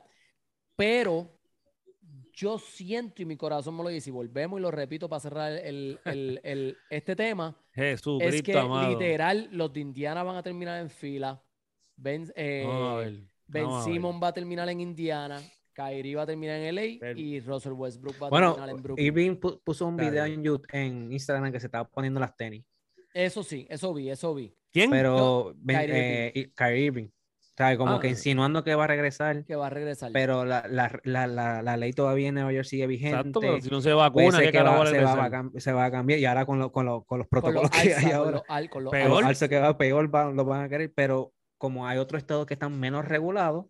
[0.76, 1.34] Pero
[2.32, 5.52] yo siento y mi corazón me lo dice, y volvemos y lo repito para cerrar
[5.54, 8.90] el, el- el- este tema, Jesús, es Cristo que amado.
[8.92, 11.42] literal los de Indiana van a terminar en fila.
[11.96, 12.64] Ben, eh.
[13.48, 13.66] Ben.
[13.84, 15.42] Simmons va a terminar en Indiana.
[15.74, 18.84] Kyrie va a terminar en LA Pero- y Russell Westbrook va a Bueno, terminar en
[18.84, 19.06] Brooklyn.
[19.08, 22.64] Irving pu- puso un video en, YouTube, en Instagram que se estaba poniendo las tenis.
[23.26, 24.54] Eso sí, eso vi, eso vi.
[24.72, 24.90] ¿Quién?
[24.92, 27.08] Pero Kyrie eh, y- Kyrie Irving,
[27.58, 27.78] ¿sabes?
[27.78, 28.00] Como Ah.
[28.00, 30.12] que insinuando que va a regresar, Que va a regresar.
[30.14, 33.18] pero la, la, la, la, la ley todavía en Nueva York sigue vigente.
[33.18, 35.92] Exacto, pero si no se vacuna, ¿qué que va- se, va, a se va a
[35.92, 38.12] cambiar y ahora con, lo- con, lo- con los con los protocolos que alza, hay
[38.12, 39.24] ahora, con los Peor.
[39.26, 39.48] alza.
[39.48, 42.80] que va peor va- lo van a querer, pero como hay otros estados que están
[42.80, 43.66] menos regulados,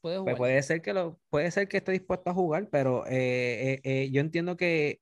[0.00, 3.74] Puede pues puede ser que lo, puede ser que esté dispuesto a jugar, pero eh,
[3.74, 5.00] eh, eh, yo entiendo que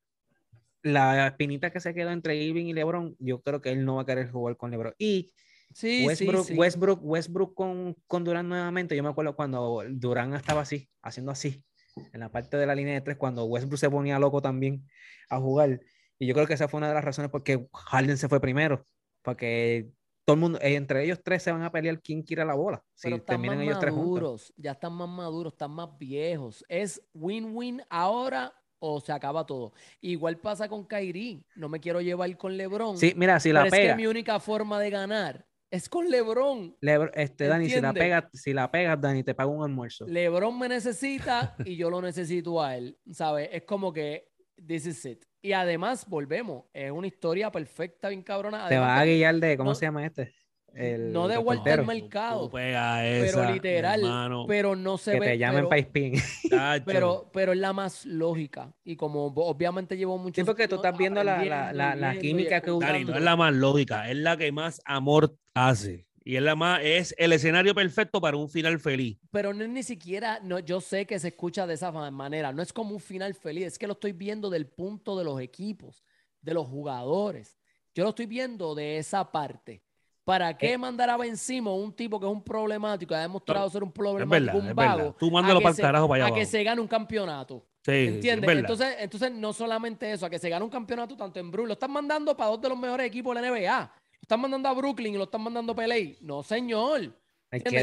[0.82, 4.02] la espinita que se quedó entre Irving y LeBron, yo creo que él no va
[4.02, 4.94] a querer jugar con LeBron.
[4.98, 5.32] Y
[5.72, 6.58] Sí, Westbrook, sí, sí.
[6.58, 11.64] Westbrook, Westbrook con, con Durán nuevamente, yo me acuerdo cuando Durán estaba así, haciendo así,
[12.12, 14.84] en la parte de la línea de tres, cuando Westbrook se ponía loco también
[15.28, 15.80] a jugar.
[16.18, 18.40] Y yo creo que esa fue una de las razones por qué Harden se fue
[18.40, 18.84] primero,
[19.22, 19.90] porque
[20.24, 22.82] todo el mundo, entre ellos tres se van a pelear quién quiere la bola.
[22.94, 24.10] Si Pero están terminan más ellos tres juntos.
[24.10, 26.64] maduros, ya están más maduros, están más viejos.
[26.68, 29.72] Es win-win ahora o se acaba todo.
[30.00, 31.42] Igual pasa con Kyrie.
[31.54, 32.96] No me quiero llevar con LeBron.
[32.98, 36.10] Sí, mira, si pero la es pega, que mi única forma de ganar es con
[36.10, 36.76] LeBron.
[36.80, 40.06] Lebr- este, Dani, si la pegas, si la pegas, Dani, te pago un almuerzo.
[40.08, 42.98] LeBron me necesita y yo lo necesito a él.
[43.12, 43.48] ¿Sabes?
[43.52, 44.28] Es como que
[44.66, 45.24] this is it.
[45.42, 46.64] Y además, volvemos.
[46.72, 48.66] Es una historia perfecta, bien cabrona.
[48.68, 50.34] te Además va a guiar de, ¿cómo no- se llama este?
[50.74, 52.50] El no de vuelta al mercado.
[52.50, 54.44] Pero literal, hermano.
[54.46, 55.26] pero no se Que ve.
[55.26, 56.14] te llamen pero- para Spin.
[56.50, 56.84] Chacho.
[56.86, 58.72] Pero, pero es la más lógica.
[58.84, 62.60] Y como obviamente llevo mucho Sí, porque tú estás viendo la- la- la- la química
[62.60, 66.06] que Dani, no es la más lógica, es la que más amor hace.
[66.22, 69.18] Y es la más, es el escenario perfecto para un final feliz.
[69.30, 72.52] Pero no es ni siquiera, no, yo sé que se escucha de esa ma- manera.
[72.52, 75.40] No es como un final feliz, es que lo estoy viendo del punto de los
[75.40, 76.04] equipos,
[76.42, 77.58] de los jugadores.
[77.94, 79.82] Yo lo estoy viendo de esa parte.
[80.30, 80.78] ¿Para qué Eh.
[80.78, 83.94] mandar a Ben Simmons, un tipo que es un problemático, ha demostrado ser un Es
[83.96, 84.96] problemático, verdad, un es vago?
[84.98, 85.14] verdad.
[85.18, 87.66] Tú mándalo para el carajo para allá A que se gane un campeonato.
[87.84, 88.58] Sí, sí, sí, es ¿Entiendes?
[88.58, 91.72] entonces, entonces, no solamente eso, a que se gane un campeonato tanto en Brooklyn, lo
[91.72, 93.80] están mandando para dos de los mejores equipos de la NBA.
[94.12, 95.96] Lo están mandando a Brooklyn y lo están mandando a PLA.
[96.20, 97.12] No, señor.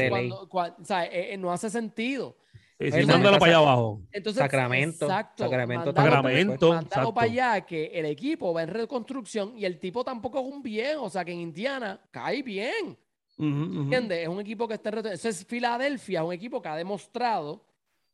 [0.08, 2.38] Cuando- cua- o sea, eh, eh, no hace sentido.
[2.80, 4.02] Sí, sí, mándalo para allá abajo.
[4.12, 7.14] Entonces, Sacramento, exacto, Sacramento Sacramento, mandalo exacto.
[7.14, 10.98] para allá que el equipo va en reconstrucción y el tipo tampoco es un bien,
[11.00, 12.96] o sea que en Indiana cae bien.
[13.36, 13.82] Ujú.
[13.82, 14.18] ¿Entiendes?
[14.20, 16.76] Es un equipo que está en reto- Eso es Filadelfia, es un equipo que ha
[16.76, 17.64] demostrado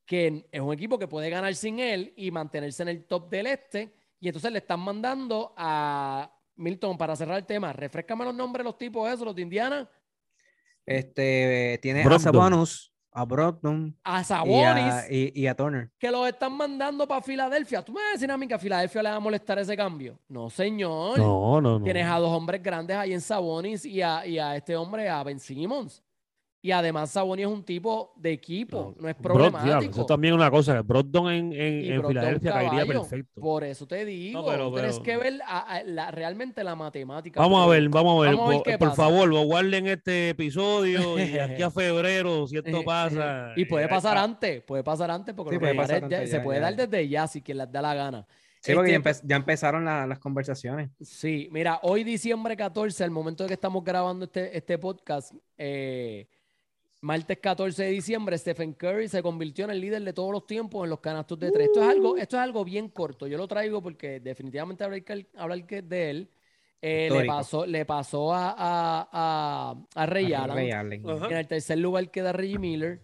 [0.06, 3.46] que es un equipo que puede ganar sin él y mantenerse en el top del
[3.46, 3.94] este.
[4.20, 7.72] Y entonces le están mandando a Milton para cerrar el tema.
[7.72, 9.88] Refrescame los nombres de los tipos esos, los de Indiana.
[10.84, 12.18] Este, tiene a.
[12.18, 15.90] Sabonis, a Brogdon A y Sabonis, a, y, y a Turner.
[15.98, 17.80] que los están mandando para Filadelfia.
[17.82, 19.76] ¿Tú me vas a decir a mí que a Filadelfia le va a molestar ese
[19.76, 20.18] cambio?
[20.28, 21.18] No, señor.
[21.18, 21.84] No, no, no.
[21.84, 25.22] Tienes a dos hombres grandes ahí en Sabonis y a, y a este hombre, a
[25.22, 26.02] Ben Simmons.
[26.64, 29.90] Y además Saboni es un tipo de equipo, no, es diablo, problemático.
[29.90, 30.80] eso también es una cosa.
[30.80, 33.38] Brogdon en, en, Filadelfia caería perfecto.
[33.38, 37.38] Por eso te digo, pero- tienes pero- que ver a- a- la- realmente la matemática.
[37.38, 38.36] Vamos a ver, vamos a ver.
[38.36, 42.82] vamos a ver por por favor, guarden este episodio y aquí a febrero, si esto
[42.82, 43.52] pasa.
[43.56, 46.60] Y puede eh, pasar ah, antes, puede pasar antes, porque Sí, puede ya- se puede
[46.60, 46.86] ya, dar ya.
[46.86, 48.26] desde ya si quien les da la gana.
[48.60, 50.88] Sí, porque ya, Este, empe- ya empezaron la- las conversaciones.
[51.02, 56.26] Sí, mira, hoy diciembre 14, al momento de que estamos grabando este, este podcast, eh,
[57.04, 60.84] martes 14 de diciembre, Stephen Curry se convirtió en el líder de todos los tiempos
[60.84, 61.66] en los canastos de tres.
[61.66, 63.26] Esto es algo, esto es algo bien corto.
[63.26, 66.28] Yo lo traigo porque definitivamente hablar, que- hablar que de él.
[66.86, 70.56] Eh, le pasó, le pasó a, a, a, a Ray A Allen.
[70.56, 71.08] Ray Allen.
[71.10, 71.26] Ajá.
[71.30, 73.00] En el tercer lugar queda Reggie Miller.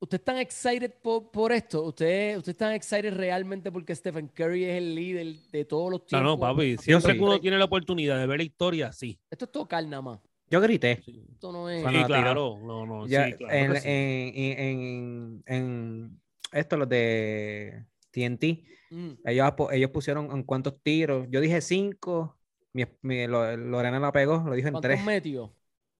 [0.00, 1.82] ¿Usted están excited por, por esto?
[1.84, 6.06] ¿Usted, ¿Usted están excited realmente porque Stephen Curry es el líder de todos los No,
[6.06, 6.30] tiempos?
[6.30, 6.76] no, papi.
[6.76, 7.18] Yo Siempre sí.
[7.18, 9.18] que uno tiene la oportunidad de ver la historia, sí.
[9.30, 10.20] Esto es tocar nada más.
[10.50, 11.00] Yo grité.
[11.04, 11.80] Sí, Esto no es...
[11.82, 12.18] Cuando Sí, la tiró.
[12.22, 12.58] claro.
[12.62, 13.88] No, no, Ya, sí, claro en, sí.
[13.88, 16.20] en, en, en, en
[16.52, 19.10] esto, los de TNT, Mm.
[19.24, 21.28] ellos, ellos pusieron en cuántos tiros.
[21.30, 22.36] Yo dije cinco.
[22.72, 25.04] Mi, mi- Lo- Lorena la pegó, lo dijo en ¿Cuántos tres.
[25.04, 25.54] metió?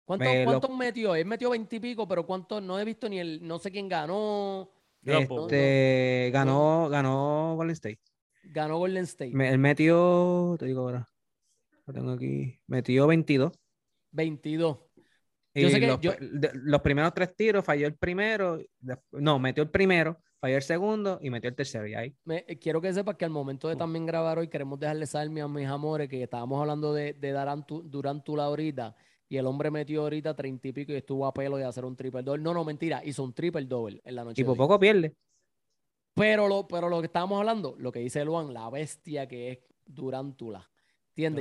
[0.05, 1.15] ¿Cuántos, Me lo- cuántos metió?
[1.15, 2.61] Él metió veintipico, pero ¿cuántos?
[2.61, 3.47] No he visto ni el...
[3.47, 4.73] No sé quién ganó.
[5.05, 8.01] Este, ganó, ganó Golden State.
[8.43, 9.31] Ganó Golden State.
[9.35, 11.07] Me- él metió, te digo ahora,
[11.87, 13.53] lo tengo aquí, metió 22.
[14.13, 14.79] 22.
[15.55, 16.13] Y Yo sé que los, yo-
[16.55, 18.59] los primeros tres tiros falló el primero,
[19.13, 21.87] no, metió el primero, falló el segundo y metió el tercero.
[21.89, 24.79] Y ahí, Me- eh, quiero que sepas que al momento de también grabar hoy queremos
[24.79, 28.95] dejarle saber mi- a mis amores que estábamos hablando de, de Darantu- Durantula ahorita
[29.29, 31.97] y el hombre metió ahorita treinta y pico y estuvo a pelo de hacer un
[31.97, 32.43] triple doble.
[32.43, 34.43] No, no, mentira, hizo un triple doble en la noche.
[34.43, 35.15] y por poco pierde.
[36.15, 39.59] Pero lo, pero lo que estábamos hablando, lo que dice Luan, la bestia que es
[39.85, 40.70] Durantula.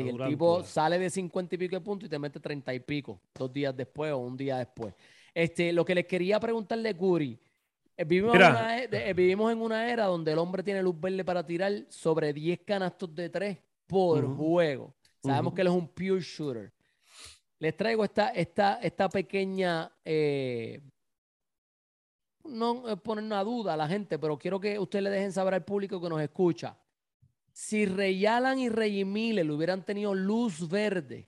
[0.01, 2.79] Y el tipo sale de 50 y pico de puntos y te mete 30 y
[2.79, 4.93] pico, dos días después o un día después.
[5.33, 7.39] Este, lo que les quería preguntarle, Curi,
[7.95, 10.99] eh, vivimos, en una, e- eh, vivimos en una era donde el hombre tiene luz
[10.99, 13.57] verde para tirar sobre 10 canastos de 3
[13.87, 14.95] por juego.
[15.23, 16.71] Sabemos que él es un pure shooter.
[17.59, 20.81] Les traigo esta, esta, esta pequeña eh,
[22.45, 25.53] no eh, poner una duda a la gente, pero quiero que ustedes le dejen saber
[25.53, 26.77] al público que nos escucha.
[27.61, 31.27] Si Ray Allen y Reggie Miller hubieran tenido luz verde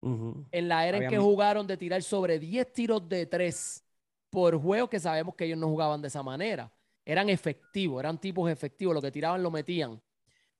[0.00, 3.84] en la era en que jugaron de tirar sobre 10 tiros de 3
[4.30, 6.72] por juego, que sabemos que ellos no jugaban de esa manera.
[7.04, 10.00] Eran efectivos, eran tipos efectivos, lo que tiraban lo metían,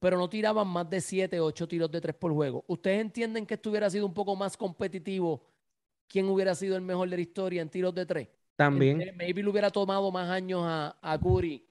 [0.00, 2.64] pero no tiraban más de 7, 8 tiros de 3 por juego.
[2.66, 5.40] ¿Ustedes entienden que esto hubiera sido un poco más competitivo?
[6.08, 8.28] ¿Quién hubiera sido el mejor de la historia en tiros de 3?
[8.56, 9.00] También.
[9.00, 11.64] Este, maybe le hubiera tomado más años a, a Curry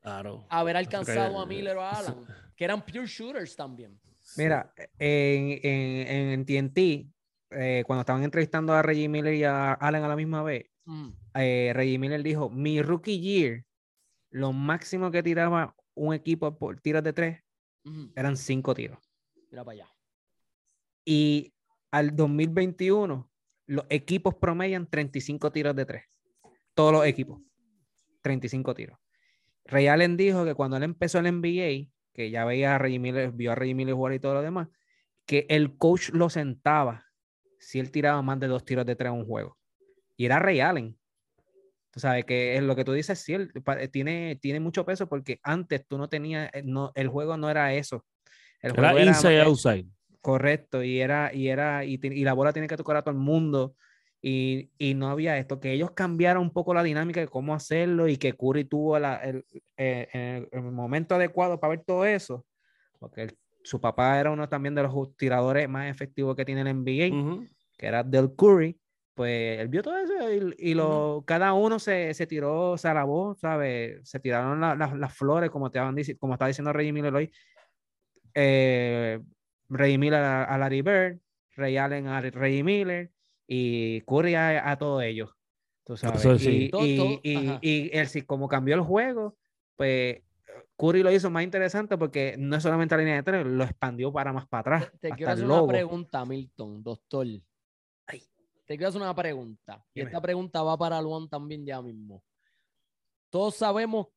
[0.00, 0.46] Claro.
[0.48, 3.98] haber alcanzado a Miller o a Allen, que eran pure shooters también.
[4.36, 6.78] Mira, en, en, en TNT,
[7.52, 11.08] eh, cuando estaban entrevistando a Reggie Miller y a Allen a la misma vez, Mm.
[11.34, 13.64] eh, Reggie Miller dijo, mi rookie year,
[14.30, 17.42] lo máximo que tiraba un equipo por tiros de tres
[18.16, 18.98] eran cinco tiros.
[19.50, 19.88] Mira para allá.
[21.04, 21.52] Y
[21.90, 23.30] al 2021,
[23.66, 26.04] los equipos promedian 35 tiros de tres.
[26.74, 27.40] Todos los equipos.
[28.22, 28.98] 35 tiros.
[29.64, 33.30] Ray Allen dijo que cuando él empezó el NBA, que ya veía a Reggie Miller,
[33.30, 34.66] vio a Reggie Miller jugar y todo lo demás,
[35.24, 37.04] que el coach lo sentaba
[37.60, 39.56] si él tiraba más de dos tiros de tres en un juego.
[40.16, 40.98] Y era Ray Allen.
[41.92, 43.52] Tú sabes que es lo que tú dices, sí, él
[43.92, 47.72] tiene, tiene mucho peso porque antes tú no tenías, eh, no, el juego no era
[47.72, 48.04] eso.
[48.60, 49.86] El Era juego era- inside eh, outside.
[50.20, 53.20] Correcto, y era, y era, y, y la bola tiene que tocar a todo el
[53.20, 53.76] mundo.
[54.20, 58.08] Y, y no había esto, que ellos cambiaron un poco la dinámica de cómo hacerlo
[58.08, 59.44] y que Curry tuvo la- el,
[59.76, 62.44] eh, el, el momento adecuado para ver todo eso,
[62.98, 63.28] porque
[63.62, 67.10] su papá era uno también de los tiradores más efectivos que tiene el NBA,
[67.76, 68.76] que era Del Curry,
[69.14, 73.36] pues él vio todo eso y, y lo, cada uno se, se tiró, se alabó,
[73.36, 74.00] ¿sabes?
[74.08, 77.14] Se tiraron la- la- las flores, como, te estaban dici- como estaba diciendo Reggie Miller
[77.14, 77.30] hoy.
[78.34, 79.20] Eh,
[79.68, 81.18] Reggie Miller a, a Larry Bird,
[81.56, 83.10] Ray Allen a Reggie Miller
[83.48, 85.30] y Curry a, a todos ellos.
[85.84, 86.20] Tú sabes.
[86.20, 86.64] Eso sí.
[86.66, 89.36] Y, Todo- y- todo- y- él sí, como cambió el juego,
[89.74, 90.22] pues
[90.76, 94.12] Curry lo hizo más interesante porque no es solamente la línea de tres, lo expandió
[94.12, 94.92] para más para atrás.
[95.00, 97.26] Te hasta quiero hacer una pregunta, Milton, doctor.
[98.06, 98.22] Ay.
[98.66, 99.82] Te quiero hacer una pregunta.
[99.94, 102.22] Y esta pregunta va para Luan también ya mismo.
[103.30, 104.08] Todos sabemos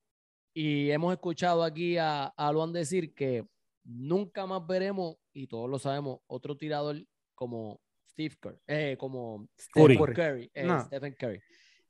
[0.53, 3.45] y hemos escuchado aquí a, a Luan decir que
[3.85, 7.01] nunca más veremos, y todos lo sabemos, otro tirador
[7.33, 7.79] como
[8.11, 9.95] Steve Curry, eh, como Curry.
[9.95, 10.51] Stephen Curry.
[10.53, 10.81] eh, No.
[10.85, 11.41] Stephen Curry.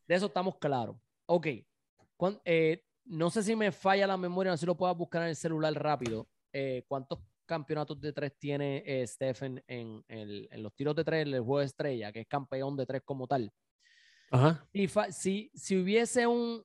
[0.08, 0.96] De eso estamos claros.
[1.28, 1.48] Ok.
[2.18, 5.24] Cuán- eh, no sé si me falla la memoria, no sé si lo puedas buscar
[5.24, 6.28] en el celular rápido.
[6.88, 11.40] ¿Cuántos campeonatos de tres tiene Stephen en, el- en los tiros de tres, en el
[11.42, 13.52] juego de estrella, que es campeón de tres como tal.
[14.30, 14.66] Ajá.
[14.72, 16.64] Y si hubiese un,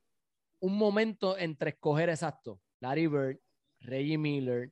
[0.61, 3.41] un momento entre escoger exacto, Larry Bird,
[3.81, 4.71] Reggie Miller,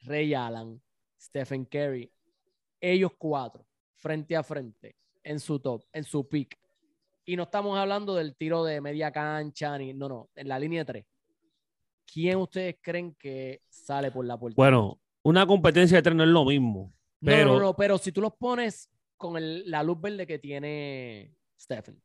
[0.00, 0.82] Ray Allen,
[1.18, 2.12] Stephen Curry,
[2.80, 3.66] ellos cuatro,
[3.96, 6.58] frente a frente, en su top, en su pick.
[7.24, 10.80] Y no estamos hablando del tiro de media cancha, ni, no, no, en la línea
[10.80, 11.06] de tres.
[12.12, 14.56] ¿Quién ustedes creen que sale por la puerta?
[14.56, 16.92] Bueno, una competencia de tres no es lo mismo.
[17.20, 20.38] no, pero- no, no, pero si tú los pones con el- la luz verde que
[20.38, 21.98] tiene Stephen.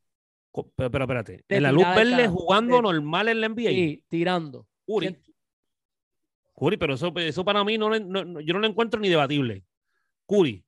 [0.77, 1.43] Pero, pero espérate.
[1.49, 3.69] En la luz verde jugando de- normal en la NBA.
[3.71, 4.65] Y tirando.
[4.87, 5.07] Curry.
[5.13, 5.23] ¿Quién-
[6.55, 9.65] Curry, pero eso, eso para mí no, no- no- yo no lo encuentro ni debatible.
[10.25, 10.63] Curry.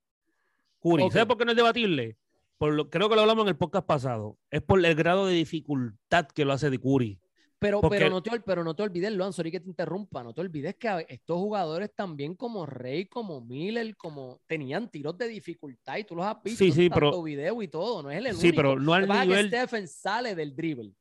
[0.81, 1.03] Curry.
[1.03, 1.13] Ok.
[1.13, 2.17] ¿Sabes por qué no es debatible?
[2.57, 4.37] Por lo, creo que lo hablamos en el podcast pasado.
[4.49, 7.19] Es por el grado de dificultad que lo hace de Curry.
[7.59, 10.33] Pero, Porque- pero, no te, pero no te olvides, Luan, sorry que te interrumpa, no
[10.33, 15.97] te olvides que estos jugadores también como Rey, como Miller, como tenían tiros de dificultad
[15.97, 18.17] y tú los has visto Sí, sí, en pero- tanto video y todo, no es
[18.17, 18.55] el Sí, único.
[18.55, 19.47] pero no al es que nivel.
[19.49, 20.91] Stephen sale del dribble.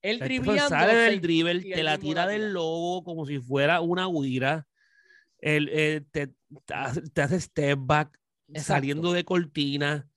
[0.00, 4.66] Él dribleando sale del dribble, te la tira del lobo como si fuera una huira.
[5.40, 6.28] El, eh, te,
[7.12, 8.16] te hace step back
[8.48, 8.62] Exacto.
[8.74, 10.08] saliendo de cortina.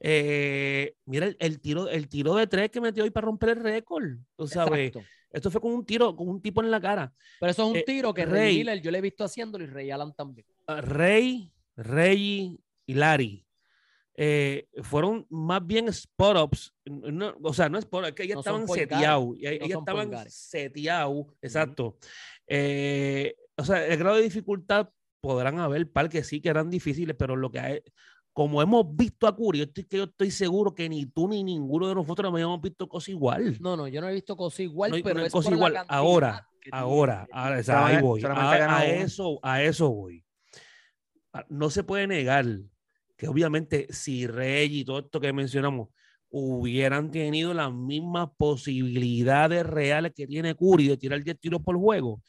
[0.00, 3.62] Eh, mira el, el tiro, el tiro de tres que metió hoy para romper el
[3.62, 4.04] récord.
[4.36, 5.08] Tú sabes, Exacto.
[5.32, 7.12] esto fue con un tiro, con un tipo en la cara.
[7.40, 8.32] Pero eso es un Eh, tiro que Rey.
[8.42, 10.46] Rey Miller yo le he visto haciéndolo y Rey Allen también.
[10.66, 13.46] Ah, Rey, Reggie y Larry
[14.16, 16.72] eh, fueron más bien spot-ups.
[16.84, 19.36] no- o sea, no spot es que ellos No estaban seteados.
[19.38, 21.96] y- no estaban seteados, exacto.
[22.46, 24.88] Eh, o sea, el grado de dificultad
[25.24, 27.80] podrán haber par que sí que eran difíciles, pero lo que hay,
[28.34, 31.42] como hemos visto a Curry, yo estoy, que yo estoy seguro que ni tú ni
[31.42, 33.56] ninguno de nosotros habíamos visto cosas igual.
[33.60, 35.56] No, no, yo no he visto cosas igual, No pero no es cosa por la
[35.56, 35.72] igual.
[35.72, 36.48] cantidad Ahora.
[36.72, 38.22] Ahora, ahora, o sea, ahí voy.
[38.24, 40.24] A, a eso, a eso voy.
[41.32, 42.44] A- No se puede negar
[43.16, 45.88] que obviamente si Rey y todo esto que mencionamos
[46.30, 52.22] hubieran tenido las mismas posibilidades reales que tiene Curry de tirar 10 tiros por juego,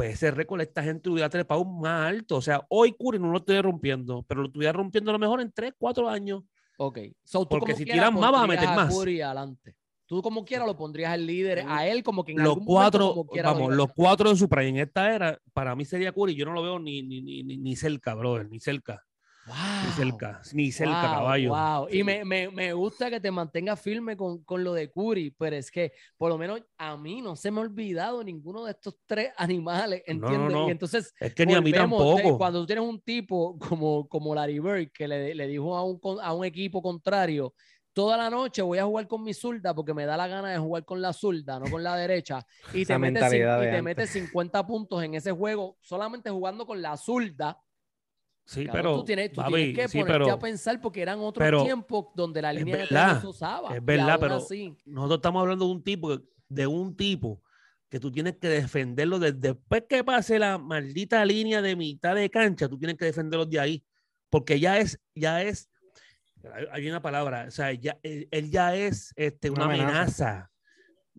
[0.00, 2.36] pues ese récord esta gente hubiera trepado más alto.
[2.36, 5.42] O sea, hoy Curry no lo estoy rompiendo, pero lo estuviera rompiendo a lo mejor
[5.42, 6.42] en 3, 4 años.
[6.78, 7.00] Ok.
[7.22, 8.94] So, Porque si tiran más, vas a meter más.
[8.94, 9.76] Curry adelante.
[10.06, 12.72] Tú como quiera lo pondrías al líder, a él como que en Los algún momento
[12.98, 15.84] cuatro, como quiera lo vamos, los cuatro de su prime en esta era, para mí
[15.84, 16.34] sería Curry.
[16.34, 19.04] Yo no lo veo ni, ni, ni, ni- ni cerca, brother, ni cerca.
[19.46, 19.92] Ni Wow.
[19.96, 21.50] cerca, ni cerca, Wow, caballo.
[21.54, 21.88] wow.
[21.90, 25.56] Y me, me, me gusta que te mantengas firme con, con lo de Curry, pero
[25.56, 28.96] es que por lo menos a mí no se me ha olvidado ninguno de estos
[29.06, 30.56] tres animales, No, no, ¿entiendes?
[30.56, 30.68] no.
[30.68, 32.38] Y entonces, Es que ni a mí de- tampoco.
[32.38, 35.98] cuando tú tienes un tipo como, como Larry Bird que le, le dijo a un,
[35.98, 37.54] con- a un equipo contrario,
[37.92, 40.58] toda la noche voy a jugar con mi zurda porque me da la gana de
[40.58, 42.94] jugar con la zurda, no con la derecha, y te,
[43.66, 47.58] y te metes 50 puntos en ese juego solamente jugando con la zurda.
[48.50, 51.20] Sí, pero, tú tienes, tú papi, tienes que sí, ponerte pero a pensar porque eran
[51.20, 53.76] otros pero tiempos donde la línea de tres verdad, no se usaba.
[53.76, 57.40] es verdad, pero- así, nosotros estamos hablando de un tipo, de un tipo
[57.88, 62.28] que tú tienes que defenderlo desde después que pase la maldita línea de mitad de
[62.28, 63.84] cancha, tú tienes que defenderlo de ahí,
[64.30, 65.70] porque ya es, ya es,
[66.52, 69.92] hay- hay una palabra, o sea, ya, él, él ya es este, una, Una amenaza.
[69.92, 70.50] amenaza.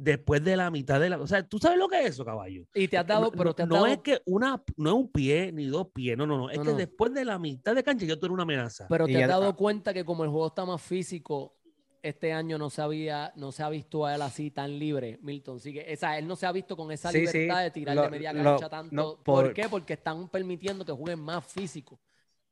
[0.04, 2.66] Después de la mitad de la, o sea, tú sabes lo que es eso, caballo.
[2.74, 4.90] y te has dado, no, pero no- te has no dado, es que una, no
[4.90, 6.78] es un pie ni dos pies, no, no, no, es No, que no.
[6.78, 8.88] después de la mitad de cancha ya tú eres una amenaza.
[8.90, 11.56] pero Y te has dado cuenta que como el juego está más físico,
[12.02, 15.60] este año no se había, no se ha visto a él así tan libre, Milton.
[15.60, 17.96] Sigue, o sea, él no se ha visto con esa Sí, sí, libertad de tirar
[17.96, 18.96] lo- de media lo- cancha tanto.
[18.96, 19.70] no, ¿Por, por- qué?
[19.70, 22.02] Porque están permitiendo que jueguen más físico.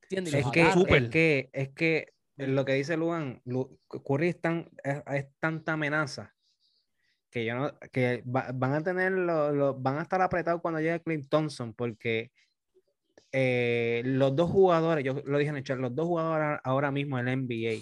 [0.04, 0.36] ¿Entiendes?
[0.36, 5.02] Es que, es que, es que lo que dice Luan, Lu- Curry es, tan, es,
[5.16, 6.36] es tanta amenaza
[7.30, 10.80] que yo no, que va- van a tener lo- lo- van a estar apretados cuando
[10.80, 12.32] llegue Clint Thompson, porque
[13.32, 17.20] eh, los dos jugadores, yo lo dije en el chat, los dos jugadores ahora mismo
[17.20, 17.82] en la NBA,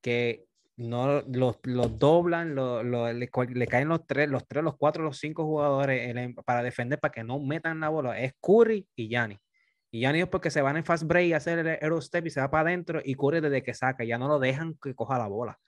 [0.00, 0.44] que
[0.76, 5.02] no los, los doblan, lo- lo- le, le caen los tres, los tres, los cuatro,
[5.04, 9.38] los cinco jugadores para defender, para que no metan la bola, es Curry y Yanni.
[9.90, 12.40] Y Yanni es porque se van en fast break a hacer el Eurostep y se
[12.40, 15.26] va para adentro y Curry desde que saca, ya no lo dejan que coja la
[15.26, 15.58] bola.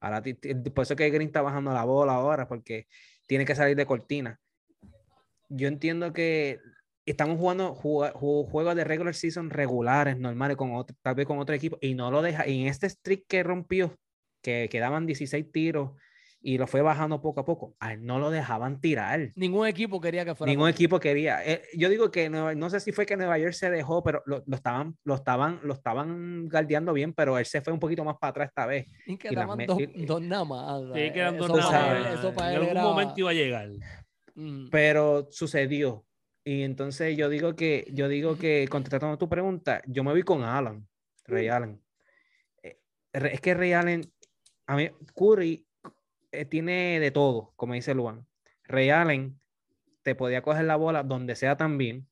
[0.00, 2.86] Ahora, por eso es que Green está bajando la bola ahora, porque
[3.26, 4.38] tiene que salir de cortina.
[5.48, 6.60] Yo entiendo que
[7.06, 11.54] estamos jugando juga- ju- juegos de regular season regulares, normales, con tal vez con otro
[11.54, 12.44] equipo, y no lo deja.
[12.44, 13.96] En este streak que rompió,
[14.42, 15.92] que quedaban 16 tiros
[16.48, 19.32] y lo fue bajando poco a poco, a él no lo dejaban tirar.
[19.34, 20.48] Ningún equipo quería que fuera.
[20.48, 21.44] Ningún equipo quería.
[21.44, 24.22] eh, yo digo que Nueva- no sé si fue que Nueva York se dejó, pero
[24.26, 28.04] lo, lo estaban, lo estaban, lo estaban guardiando bien, pero él se fue un poquito
[28.04, 28.86] más para atrás esta vez.
[29.06, 30.82] Y quedaban dos, y- dos nada más.
[30.94, 32.14] Sí, quedan dos nada más.
[32.20, 33.68] eso para en él algún era- momento iba a llegar.
[34.36, 34.68] Mm.
[34.70, 36.04] Pero sucedió.
[36.44, 40.44] Y entonces yo digo que, yo digo que, contestando tu pregunta, yo me voy con
[40.44, 40.86] Allen,
[41.24, 41.82] Ray Allen.
[42.62, 42.78] Eh,
[43.12, 44.02] Es que Ray Allen,
[44.68, 45.65] a mí, Curry
[46.32, 48.26] eh, tiene de todo, como dice Luan.
[48.64, 49.38] Ray Allen
[50.02, 52.06] te podía coger la bola donde sea también,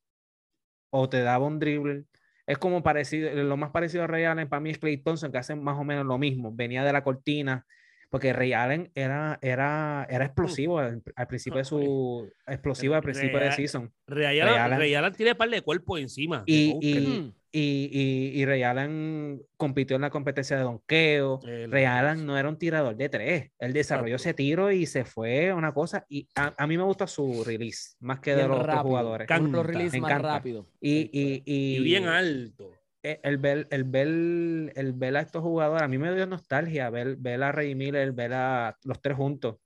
[0.91, 2.05] o te daba un dribble.
[2.47, 5.39] Es como parecido, lo más parecido a Ray Allen para mí es Clay Thompson, que
[5.39, 6.53] hacen más o menos lo mismo.
[6.55, 7.67] Venía de la cortina,
[8.11, 13.39] porque Ray Allen era, era, era explosivo al, al principio de su explosivo al principio
[13.39, 13.93] de season.
[14.07, 14.79] Ray Ray Allen, Allen.
[14.79, 16.45] Ray Allen tiene par de cuerpo encima.
[16.47, 17.33] Y.
[17.57, 21.39] y, y, y Ray Allen compitió en la competencia de donqueo.
[21.45, 23.53] El- Ray Allen no era un tirador de tres.
[23.61, 26.05] Él desarrolló ese tiro y se fue a una cosa.
[26.09, 28.83] Y a, a mí me gusta su release, más que de Bien los otros rápido.
[28.89, 29.29] jugadores.
[29.29, 30.67] De los Canta, releases me más rápido.
[30.81, 32.73] Y, y, y, y bien alto.
[33.05, 36.91] eh, el ver, el ver, el ver a estos jugadores, a mí me dio nostalgia
[36.91, 39.59] ver, ver a Ray Miller, ver a los tres juntos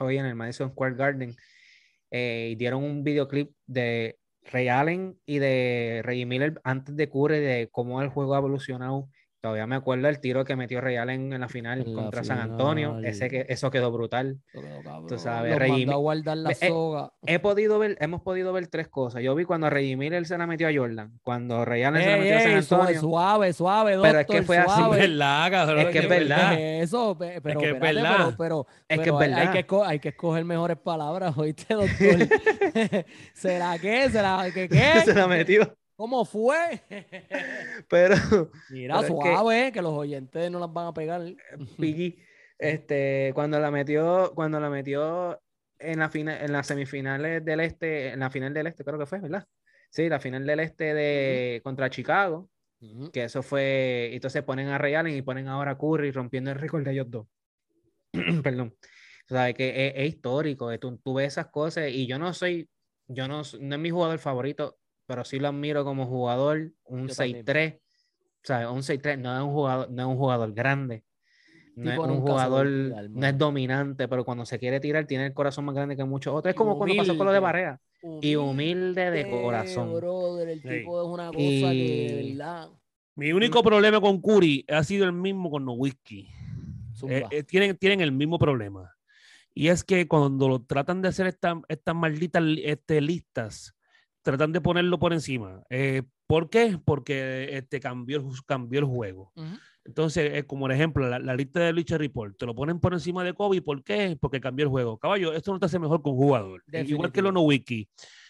[0.00, 1.36] hoy en el Madison Square Garden.
[2.10, 4.18] eh, y dieron un videoclip de
[4.50, 9.08] Ray Allen y de Ray Miller antes de Curry, de cómo el juego ha evolucionado.
[9.42, 12.22] Todavía me acuerdo el tiro que metió Ray Allen en la final En la contra
[12.22, 12.90] San Antonio.
[12.90, 13.04] final.
[13.06, 14.38] Ese que, eso quedó brutal.
[14.52, 15.08] Eso quedó cabrón.
[15.08, 17.12] Tú sabes, Rey a guardar la Eh, soga.
[17.26, 19.20] He podido ver, hemos podido ver tres cosas.
[19.20, 22.14] Yo vi cuando Ray Miller se la metió a Jordan, cuando Ray Allen se la
[22.18, 23.00] Ey, metió a San suave, Antonio.
[23.00, 24.96] suave, suave, Pero es que doctor, fue así, suave.
[25.04, 25.78] Es verdad, cabrón.
[25.80, 26.52] Es que es verdad.
[26.60, 28.16] Eso, pe- pero, que es espérate, verdad.
[28.16, 29.52] pero, pero, Es que es hay- Hay verdad.
[29.66, 32.28] que, hay que escoger mejores palabras, ¿oíste, doctor?
[33.34, 34.08] ¿Será que?
[34.08, 35.00] ¿Será que qué?
[35.04, 35.76] se la metió.
[36.02, 36.80] ¿Cómo fue?
[37.88, 38.16] Pero,
[38.70, 39.82] Mira, Pero es que- suave, que...
[39.82, 41.22] los oyentes no las van a pegar.
[41.78, 42.18] Piggy,
[42.58, 45.40] este, cuando la metió, cuando la metió
[45.78, 49.06] en la final, en las semifinales del este, en la final del este, creo que
[49.06, 49.46] fue, ¿verdad?
[49.90, 52.50] Sí, la final del este de contra Chicago,
[52.80, 53.12] Ujú.
[53.12, 56.50] que eso fue, y entonces ponen a Ray Allen y ponen ahora a Curry rompiendo
[56.50, 57.28] el récord de ellos dos.
[58.42, 58.74] Perdón.
[59.30, 62.34] O sea, que es, es histórico, eh, tú, tú ves esas cosas y yo no
[62.34, 62.68] soy,
[63.06, 67.14] yo no, no es mi jugador favorito, pero sí lo admiro como jugador, un Yo
[67.14, 67.44] también.
[67.44, 67.80] 6-3, o
[68.44, 71.04] sea, un 6-3 no es un jugador, no es un jugador grande,
[71.76, 75.34] no es un jugador, olvidar, no es dominante, pero cuando se quiere tirar tiene el
[75.34, 76.50] corazón más grande que muchos otros.
[76.50, 77.52] Es como cuando pasó con lo de humilde.
[77.52, 77.80] Barea.
[78.20, 79.94] Y humilde de corazón.
[79.94, 80.68] Brother, el Sí.
[80.68, 81.60] tipo es una cosa Y-
[82.08, 82.68] que, de verdad.
[83.14, 86.28] Mi único problema con Curry ha sido el mismo con Nowitzki.
[87.08, 88.90] Eh, eh, tienen, tienen el mismo problema.
[89.54, 93.74] Y es que cuando lo tratan de hacer esta- estas malditas este, listas,
[94.22, 95.62] tratan de ponerlo por encima.
[95.70, 96.78] Eh, ¿Por qué?
[96.84, 99.32] Porque este, cambió, el, cambió el juego.
[99.36, 99.56] Ujú.
[99.84, 102.92] Entonces, eh, como por ejemplo, la, la lista de Bleacher Report, te lo ponen por
[102.92, 103.60] encima de Kobe.
[103.62, 104.16] ¿Por qué?
[104.20, 104.96] Porque cambió el juego.
[104.96, 106.62] Caballo, esto no te hace mejor con jugador.
[106.72, 107.88] Eh, Igual que lo no wiki.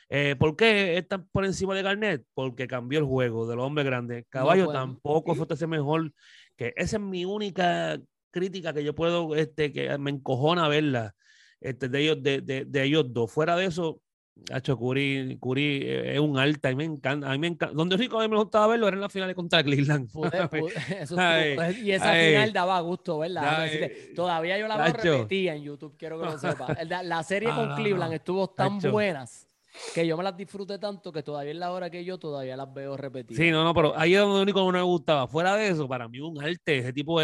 [0.08, 2.24] Eh, ¿Por qué están por encima de Garnett?
[2.34, 4.24] Porque cambió el juego de los hombres grandes.
[4.28, 4.80] Caballo pueden.
[4.80, 6.12] tampoco fue hace mejor.
[6.56, 8.00] Que esa es mi única
[8.30, 11.14] crítica que yo puedo, este, que me encojona verla
[11.60, 13.30] este, de, ellos, de, de, de ellos dos.
[13.30, 14.00] Fuera de eso,
[14.50, 17.28] Hacho Curry, Curry eh, es un alta y me encanta.
[17.28, 17.74] A mí me encanta.
[17.74, 20.08] Donde rico a mí me gustaba verlo era en la final contra Cleveland.
[21.00, 22.30] Eso Ay, estuvo- y esa ay.
[22.32, 23.42] final daba gusto, ¿verdad?
[23.42, 23.70] Déjame Ay.
[23.78, 26.76] decirte, Todavía yo la veo repetida en YouTube, quiero que lo sepas.
[26.88, 28.90] La, la serie con Ah, Cleveland estuvo tan Nacho.
[28.90, 29.46] buenas
[29.94, 32.72] que yo me las disfruté tanto que todavía en la hora que yo todavía las
[32.74, 33.42] veo repetidas.
[33.42, 35.26] Sí, no, no, pero ahí es donde único que no me gustaba.
[35.28, 36.78] Fuera de eso, para mí un arte.
[36.78, 37.18] Ese tipo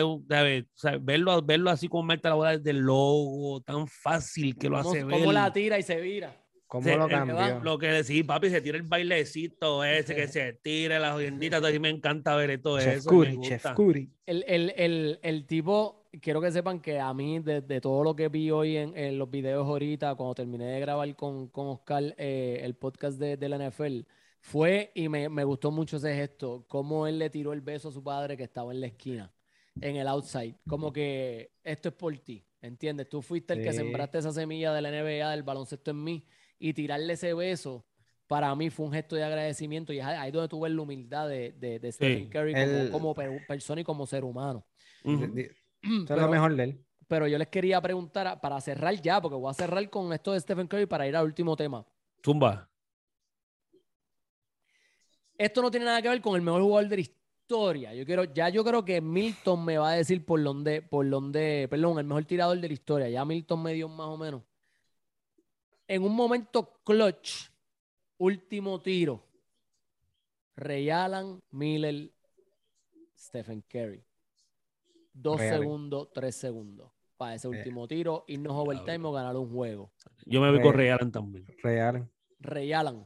[0.75, 4.77] sea, verlo, verlo así como Marta la bola desde el logo, tan fácil que lo
[4.79, 5.33] hace ver.
[5.33, 6.35] la tira y se vira.
[6.69, 7.61] ¿Cómo Se- lo cambió?
[7.65, 11.65] Lo que decís, papi, se tira el bailecito ese, que se tira las hoyenditas.
[11.65, 13.11] A mí me encanta ver todo Chef eso.
[13.11, 13.65] Curry, Chef.
[13.75, 14.11] Curry.
[14.27, 18.15] El, el, el, el tipo, quiero que sepan que a mí, de, de todo lo
[18.15, 22.15] que vi hoy en, en los videos ahorita, cuando terminé de grabar con, con Oscar
[22.19, 24.01] eh, el podcast de, de la NFL,
[24.41, 27.93] fue y me, me gustó mucho ese gesto, cómo él le tiró el beso a
[27.93, 29.33] su padre que estaba en la esquina,
[29.81, 30.55] en el outside.
[30.69, 33.09] Como que esto es por ti, ¿entiendes?
[33.09, 36.25] Tú fuiste el que sembraste esa semilla de la NBA, del baloncesto en mí,
[36.59, 37.85] y tirarle ese beso.
[38.27, 41.53] Para mí fue un gesto de agradecimiento y es ahí donde tuve la humildad de,
[41.53, 44.67] de, de Stephen Curry como, Él- como per- persona y como ser humano.
[45.03, 45.25] Di- Eso
[45.83, 46.85] es Pero, lo mejor de él.
[47.07, 50.41] pero yo les quería preguntar, para cerrar ya, porque voy a cerrar con esto de
[50.41, 51.87] Stephen Curry para ir al último tema.
[52.23, 52.69] Zumba.
[55.37, 57.95] Esto no tiene nada que ver con el mejor jugador de la historia.
[57.95, 61.67] Yo quiero, ya yo creo que Milton me va a decir por dónde, por dónde,
[61.71, 63.09] perdón, el mejor tirador de la historia.
[63.09, 64.43] Ya Milton me dio más o menos.
[65.89, 67.49] En un momento clutch,
[68.19, 69.25] último tiro.
[70.57, 72.11] Ray Allen, Miller,
[73.17, 74.05] Stephen Curry.
[75.13, 75.61] Dos Ray Allen.
[75.63, 76.91] segundos, tres segundos.
[77.17, 79.91] Para ese Eh, último tiro, irnos overtime o ganar un juego.
[80.27, 81.47] Yo me voy con Re- Ray Allen también.
[81.63, 83.05] Ray Allen.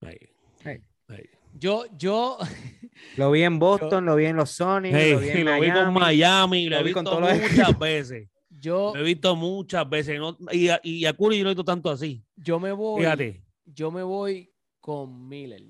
[0.00, 0.18] Ahí,
[0.64, 0.80] Hey.
[1.08, 1.24] ahí.
[1.58, 2.38] Yo, yo,
[3.16, 5.72] Lo vi en Boston, lo vi en los Sonics, Hey, lo vi en lo vi
[5.72, 6.00] con Miami.
[6.00, 8.28] Miami, lo, lo he vi con visto todos los muchas veces.
[8.60, 10.18] Yo, Lo he visto muchas veces.
[10.18, 12.22] no- y, a, y a Curry yo no he visto tanto así.
[12.36, 13.00] yo me voy.
[13.02, 13.42] Fíjate.
[13.64, 15.62] yo me voy con Miller.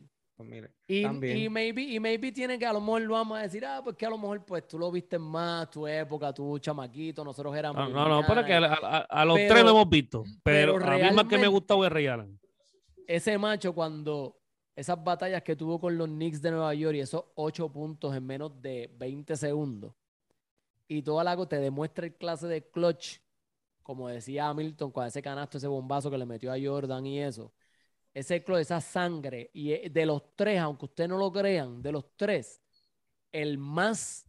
[0.42, 1.36] Mire, Y, También.
[1.36, 3.94] y maybe, y maybe tiene que a lo mejor lo vamos a decir, ah, pues
[3.94, 7.90] que a lo mejor pues tú lo viste más, tu época, tu chamaquito, nosotros éramos.
[7.90, 8.78] No, no, no, pero que a, lineales.
[8.82, 10.24] a- a los Pero- tres lo hemos visto.
[10.42, 12.40] Pero, pero a mí más que me gusta es Ray Allen.
[13.06, 14.38] Ese macho cuando
[14.74, 18.24] esas batallas que tuvo con los Knicks de Nueva York y esos ocho puntos en
[18.24, 19.92] menos de 20 segundos
[20.90, 23.18] y toda la te demuestra el clase de clutch,
[23.82, 27.54] como decía Hamilton con ese canasto, ese bombazo que le metió a Jordan y eso.
[28.12, 31.92] Ese clutch, esa sangre y eh, de los tres, aunque ustedes no lo crean, de
[31.92, 32.60] los tres,
[33.32, 34.26] el más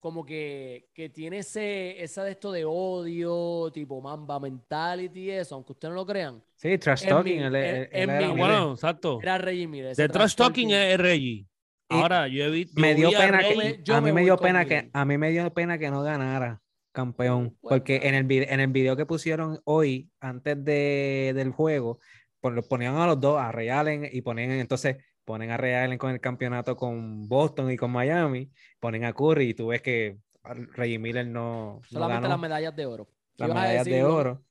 [0.00, 5.54] como que, que tiene ese, esa de esto de odio, tipo Mamba Mentality y eso,
[5.54, 7.36] aunque ustedes no lo crean, Sí, trash talking.
[7.36, 9.18] mi- era Ah, un- bueno, exacto.
[9.22, 10.70] era Reggie ese De trash talking talking.
[10.72, 11.46] es Reggie.
[11.90, 12.80] Ahora, yo he visto.
[12.80, 15.78] me dio pena que a mí me dio pena que a mí me dio pena
[15.78, 16.62] que no ganara
[16.92, 17.76] campeón Bueno.
[17.76, 22.00] porque en el video, en el video que pusieron hoy antes de, del juego
[22.68, 26.10] ponían a los dos a Ray Allen y ponían entonces ponen a Ray Allen con
[26.10, 28.50] el campeonato con Boston y con Miami
[28.80, 32.74] ponen a Curry y tú ves que Reggie Miller no, no Solamente ganó las medallas
[32.74, 33.08] de oro.
[33.36, 34.42] las medallas de decir, oro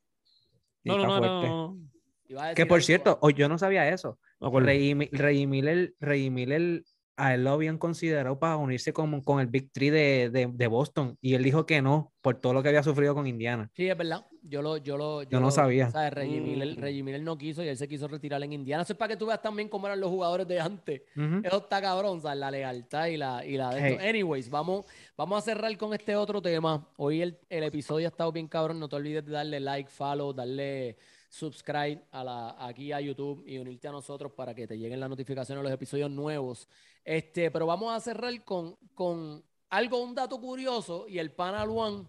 [0.84, 4.20] No, no, no, que por cierto hoy yo no sabía eso.
[4.40, 6.84] Reggie, Reggie Miller, Reggie Miller,
[7.20, 10.68] a él lo habían considerado para unirse con, con el Big Three de, de- de
[10.68, 13.70] Boston y él dijo que no por todo lo que había sufrido con Indiana.
[13.74, 14.26] Sí, es verdad.
[14.42, 15.90] Yo lo, yo lo, Yo no lo- sabía.
[15.92, 16.14] ¿sabes?
[16.14, 16.44] Reggie, Mm.
[16.44, 18.84] Miller, Reggie Miller no quiso y él se quiso retirar en Indiana.
[18.84, 21.02] Eso es para que tú veas también cómo eran los jugadores de antes.
[21.16, 21.42] Ujú.
[21.44, 22.40] Eso está cabrón, ¿sabes?
[22.40, 23.94] La lealtad y la, y la de Hey.
[23.94, 24.08] esto.
[24.10, 24.86] Anyways, vamos,
[25.18, 26.88] vamos a cerrar con este otro tema.
[26.98, 28.80] Hoy el, el episodio ha estado bien cabrón.
[28.80, 30.98] No te olvides de darle like, follow, darle
[31.30, 35.10] subscribe a la, aquí a YouTube y unirte a nosotros para que te lleguen las
[35.10, 36.68] notificaciones de los episodios nuevos.
[37.06, 42.08] Este, pero vamos a cerrar con, con algo, un dato curioso, y el pana Luan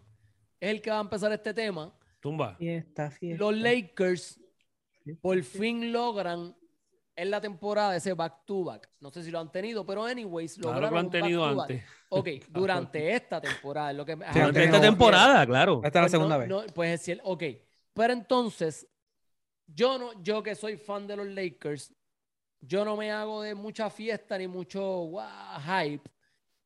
[0.58, 1.94] es el que va a empezar este tema.
[2.20, 2.56] Tumba.
[2.56, 3.44] Fiesta, fiesta.
[3.44, 4.40] Los Lakers
[5.20, 6.56] por fin logran
[7.16, 8.88] en la temporada ese back to back.
[9.00, 11.70] No sé si lo han tenido, pero anyways, Claro lograron que lo han tenido back-to-back.
[11.70, 11.84] antes.
[12.08, 15.80] Ok, durante esta temporada es lo que Durante esta temporada, claro.
[15.84, 16.48] Esta es la pues segunda no- vez.
[16.48, 17.42] no, pues es cier- ok.
[17.92, 18.86] Pero entonces,
[19.74, 21.92] yo no, yo que soy fan de los Lakers,
[22.60, 25.10] yo no me hago de mucha fiesta ni mucho
[25.64, 26.10] hype,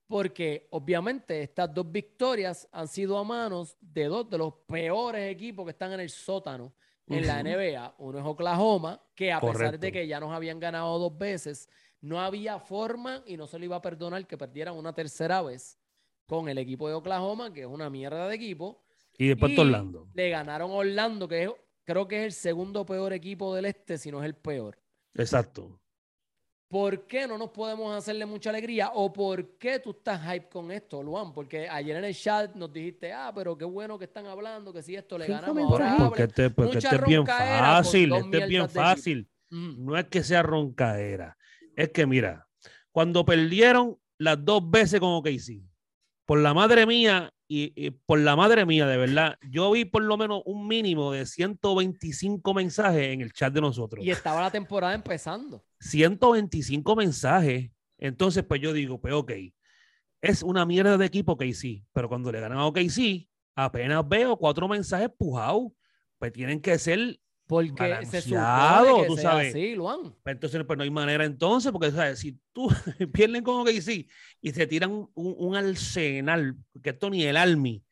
[0.06, 5.64] porque obviamente estas dos victorias han sido a manos de dos de los peores equipos
[5.64, 6.74] que están en el sótano
[7.06, 7.42] en la.
[7.42, 7.94] NBA.
[7.98, 11.68] Uno es Oklahoma, que a pesar de que ya nos habían ganado dos veces,
[12.00, 15.78] no había forma y no se le iba a perdonar que perdieran una tercera vez
[16.26, 18.82] con el equipo de Oklahoma, que es una mierda de equipo.
[19.16, 20.08] Y después Y Orlando.
[20.14, 21.50] Le ganaron a Orlando, que es-
[21.84, 24.78] creo que es el segundo peor equipo del este, si no es el peor.
[25.14, 25.80] Exacto.
[26.68, 28.90] ¿Por qué no nos podemos hacerle mucha alegría?
[28.94, 31.32] ¿O por qué tú estás hype con esto, Luan?
[31.32, 34.82] Porque ayer en el chat nos dijiste, ah, pero qué bueno que están hablando, que
[34.82, 38.12] si esto le ganamos, ahora Porque este, porque este es bien fácil.
[38.14, 39.28] Este es bien fácil.
[39.50, 39.84] Mm.
[39.84, 41.36] No es que sea roncaera.
[41.76, 42.48] Es que, mira,
[42.90, 45.62] cuando perdieron las dos veces con OKC,
[46.24, 50.02] por la madre mía, y, y por la madre mía, de verdad, yo vi por
[50.02, 54.04] lo menos un mínimo de 125 mensajes en el chat de nosotros.
[54.04, 55.64] Y estaba la temporada empezando.
[55.80, 57.70] 125 mensajes.
[57.98, 59.32] Entonces, pues yo digo, pues ok,
[60.20, 64.66] es una mierda de equipo OKC, pero cuando le ganan a OKC, apenas veo cuatro
[64.68, 65.72] mensajes pujados,
[66.18, 69.54] pues tienen que ser Porque se supone que tú sea sabes.
[69.54, 70.14] así, Luan.
[70.22, 72.18] pues entonces, pues no hay manera entonces, porque ¿sabes?
[72.18, 72.68] si tú
[73.12, 74.06] pierden con OKC
[74.40, 77.84] y se tiran un, un, un arsenal, que esto ni el Army,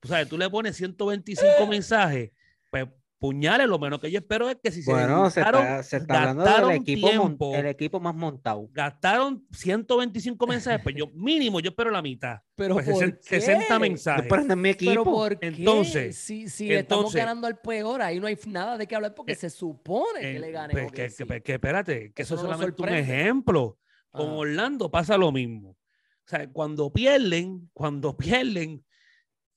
[0.00, 2.32] tú sabes, tú le pones 125 mensajes,
[2.70, 2.86] pues
[3.26, 5.96] puñales, lo menos que yo espero es que si Bueno, se se dedicaron, está, se
[5.96, 7.54] está hablando del gastaron equipo, mon- tiempo.
[7.54, 8.68] el equipo más montado.
[8.72, 13.40] gastaron 125 mensajes, pues yo mínimo, yo espero la mitad, Pero pues ¿por 60 qué?
[13.40, 14.26] 60 mensajes.
[14.28, 14.90] Pero mi equipo.
[14.90, 15.46] Pero ¿por qué?
[15.48, 19.36] Entonces, si, estamos ganando al peor, ahí no hay nada de qué hablar porque Eh,
[19.36, 20.70] se supone que Eh, le ganen.
[20.88, 23.78] pues, que, que- que espérate, que Eso eso, no es solamente un ejemplo.
[24.10, 24.32] Con Ah.
[24.34, 25.70] Orlando pasa lo mismo.
[25.70, 28.16] O sea, cuando pierden, cuando
[28.64, 28.82] pierden,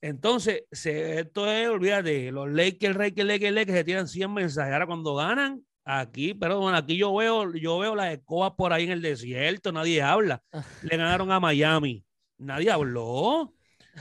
[0.02, 4.72] entonces se, esto es, olvídate, los Lakers, Lakers, Lakers, Lakers se tiran 100 mensajes.
[4.72, 8.92] Ahora cuando ganan, aquí, bueno, aquí yo veo, yo veo las escobas por ahí en
[8.92, 10.42] el desierto, nadie habla.
[10.52, 10.64] Ah.
[10.82, 12.04] Le ganaron a Miami,
[12.38, 13.54] nadie habló.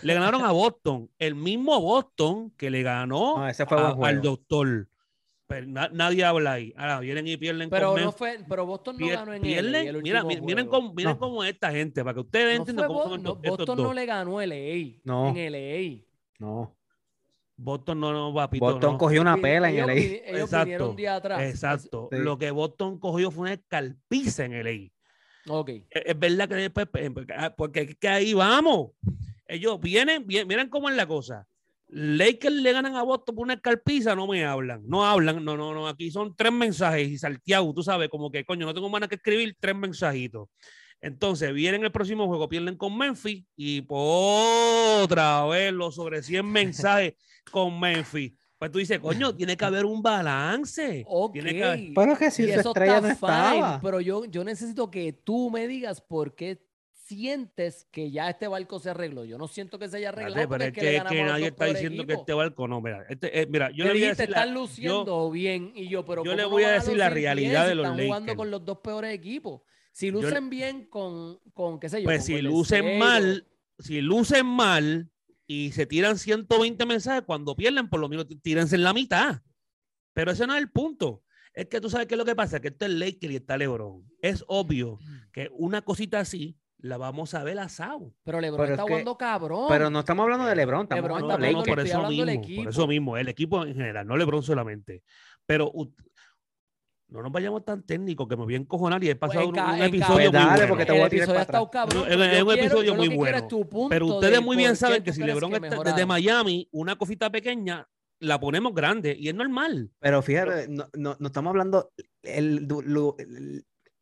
[0.03, 4.87] Le ganaron a Boston, el mismo Boston que le ganó No, a- al doctor.
[5.49, 6.71] Pero na- nadie habla ahí.
[6.77, 9.71] Ahora vienen y pierden Pero con no fue, pero Boston no Pier- ganó en pierden,
[9.73, 10.69] LA, el mira, mi- miren, juego.
[10.83, 11.19] cómo, miren No.
[11.19, 13.77] cómo esta gente, para que ustedes No entiendan fue cómo son no, estos, estos Boston
[13.77, 13.87] dos.
[13.87, 15.29] no le ganó LA No.
[15.29, 16.05] en LA.
[16.37, 16.75] No.
[17.57, 18.97] Boston no, no, papito, Boston no.
[18.99, 21.41] cogió una pela en ellos el vi- Ellos vinieron Exacto, un día atrás.
[21.41, 22.09] Exacto.
[22.11, 22.17] Sí.
[22.19, 24.91] Lo que Boston cogió fue una escalpiza en el Es,
[25.49, 25.69] Ok.
[25.89, 28.91] es verdad que después, porque- ah, porque es que ahí vamos.
[29.47, 31.47] Ellos vienen, bien, miren cómo es la cosa.
[31.91, 35.73] Lakers le ganan a Boston por una escarpiza, no me hablan, no hablan, no, no,
[35.73, 39.07] no, aquí son tres mensajes y salteado, tú sabes, como que coño, no tengo más
[39.07, 40.47] que escribir tres mensajitos.
[41.01, 47.13] Entonces, vienen el próximo juego, pierden con Memphis y otra vez los sobre 100 mensajes
[47.51, 48.33] con Memphis.
[48.57, 51.05] Pues tú dices, coño, tiene que haber un balance.
[51.07, 51.31] Ok.
[51.33, 53.81] Tiene que haber- Pero que si Y su eso estrella no está fine, estaba.
[53.81, 56.61] pero yo, yo necesito que tú me digas por qué
[57.15, 59.25] sientes que ya este barco se arregló.
[59.25, 60.47] Yo no siento que se haya arreglado.
[60.47, 62.81] Pero es que, nadie está diciendo que este barco no.
[62.81, 64.29] Mira, este, eh, mira yo le voy a decir.
[64.29, 65.71] la- están yo- luciendo bien.
[65.75, 67.85] Y yo, pero yo ¿cómo le no voy a decir la bien realidad de los
[67.85, 68.37] están jugando Lakers?
[68.37, 69.61] con los dos peores equipos.
[69.91, 72.05] Si lucen bien con, con, qué sé yo.
[72.05, 73.47] pues si lucen mal,
[73.79, 75.09] si lucen mal
[75.47, 79.41] y se tiran 120 mensajes, cuando pierden, por lo menos tí- tírense en la mitad.
[80.13, 81.23] Pero ese no es el punto.
[81.53, 83.57] Es que tú sabes qué es lo que pasa, que esto es Lakers y está
[83.57, 84.05] LeBron.
[84.21, 84.99] Es obvio
[85.33, 88.13] que una cosita así la vamos a ver asado.
[88.23, 89.65] Pero LeBron Pero está es que- jugando cabrón.
[89.69, 92.25] Pero no estamos hablando de LeBron, estamos LeBron hablando está de no, por eso hablando
[92.25, 95.03] del mismo, por eso mismo, el equipo en general, no LeBron solamente.
[95.45, 95.71] Pero
[97.09, 99.57] no nos vayamos tan técnicos que me voy a encojonar y he Pues, pasado un,
[99.81, 100.67] episodio Pues muy dale, bueno.
[100.69, 101.85] porque te el voy a tirar episodio para ha estado atrás.
[101.85, 101.97] cabrón.
[101.97, 103.47] No, pero es- un quiero- episodio muy bueno.
[103.89, 106.05] Pero de ustedes muy bien saben que si LeBron que está desde.
[106.05, 107.87] Miami, una cosita pequeña,
[108.21, 109.89] la ponemos grande y es normal.
[109.99, 111.91] Pero fíjate, no, no, no estamos hablando,
[112.21, 112.67] el-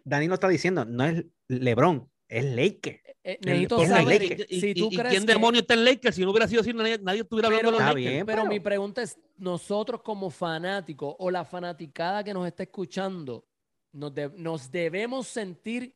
[0.04, 3.00] Dani lo está diciendo, no es LeBron, es Lakers.
[3.24, 6.16] Eh, El- necesito saber y, si tú y crees quién que- demonio está en Lakers?
[6.16, 8.12] Si no hubiera sido así, nadie, nadie estuviera hablando Pero- de los Lakers.
[8.14, 12.64] bien, Pero pero- mi pregunta es, nosotros como fanáticos o la fanaticada que nos está
[12.64, 13.46] escuchando,
[13.92, 15.94] nos, de- nos debemos sentir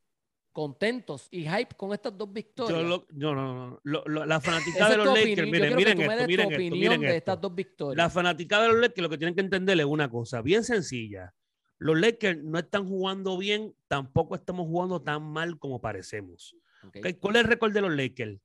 [0.53, 2.77] contentos y hype con estas dos victorias.
[2.81, 5.07] Yo lo- no, no, no, lo- lo- la fanaticada de los.
[5.07, 7.17] Lakers, miren, miren que tú me esto, miren tu esto, opinión miren de esto.
[7.17, 7.97] estas dos victorias.
[7.97, 11.33] La fanaticada de los Lakers lo que tienen que entender es una cosa bien sencilla.
[11.81, 16.55] Los Lakers no están jugando bien, tampoco estamos jugando tan mal como parecemos.
[16.83, 16.97] Ok.
[16.97, 17.07] ¿Ok?
[17.19, 18.39] ¿Cuál es el récord de los Lakers?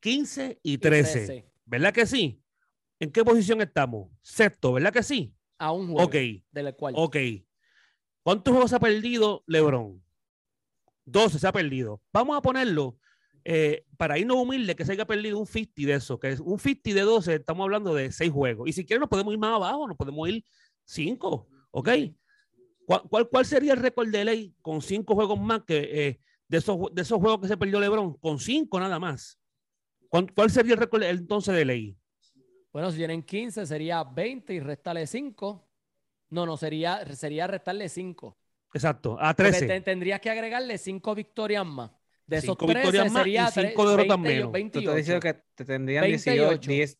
[0.00, 1.12] 15 y Y 13.
[1.26, 2.40] 13, ¿Verdad que sí?
[2.98, 4.10] ¿En qué posición estamos?
[4.22, 5.34] Sexto, ¿verdad que sí?
[5.58, 6.14] A un juego Ok,
[6.50, 6.94] del cual.
[6.96, 7.16] ok.
[8.22, 10.02] ¿Cuántos juegos ha perdido LeBron?
[11.04, 12.00] 12 se ha perdido.
[12.10, 12.96] Vamos a ponerlo
[13.44, 16.58] eh, para irnos humilde que se haya perdido un 50 de eso, que es un
[16.58, 18.66] 50 de 12, estamos hablando de 6 juegos.
[18.66, 20.42] Y si quieren nos podemos ir más abajo, nos podemos ir
[20.86, 21.88] 5, ¿ok?
[22.86, 25.78] ¿Cuál, cuál, cuál sería el récord de ley con 5 juegos más que
[26.08, 28.14] eh, de, esos, de esos juegos que se perdió LeBron?
[28.18, 29.38] Con 5 nada más.
[30.08, 31.96] ¿Cuál, cuál sería el récord entonces de ley?
[32.72, 35.68] Bueno, si tienen 15 sería 20 y restarle 5.
[36.30, 38.38] No, no, sería, sería restarle 5.
[38.74, 39.66] Exacto, a Porque 13.
[39.66, 41.90] te- tendrías que agregarle 5 victorias más.
[42.26, 44.48] De esos Cinco 13 victorias más y sería cinco tre- derrotas 20 y- menos.
[44.48, 44.78] Tú 28.
[44.80, 46.48] estás diciendo que te tendrían 28.
[46.58, 46.98] 18, 10.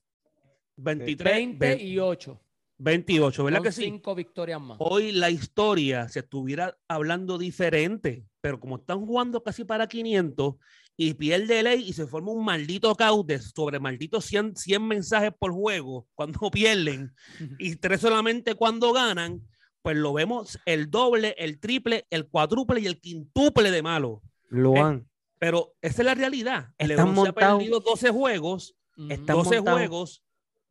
[0.76, 2.40] 23, 20 y 8.
[2.82, 3.82] 28, ¿verdad Son que sí?
[3.84, 4.76] 5 victorias más.
[4.80, 10.56] Hoy la historia se estuviera hablando diferente, pero como están jugando casi para 500
[10.96, 15.30] y pierde ley y se forma un maldito caos de sobre malditos 100, 100 mensajes
[15.38, 17.14] por juego cuando pierden
[17.58, 19.46] y tres solamente cuando ganan,
[19.82, 24.22] pues lo vemos el doble, el triple, el cuádruple y el quintuple de malo.
[24.48, 26.74] Luan, Pero esa es la realidad.
[26.78, 28.76] Están LeBron se ha perdido 12 juegos
[29.08, 30.22] están 12 montados- juegos,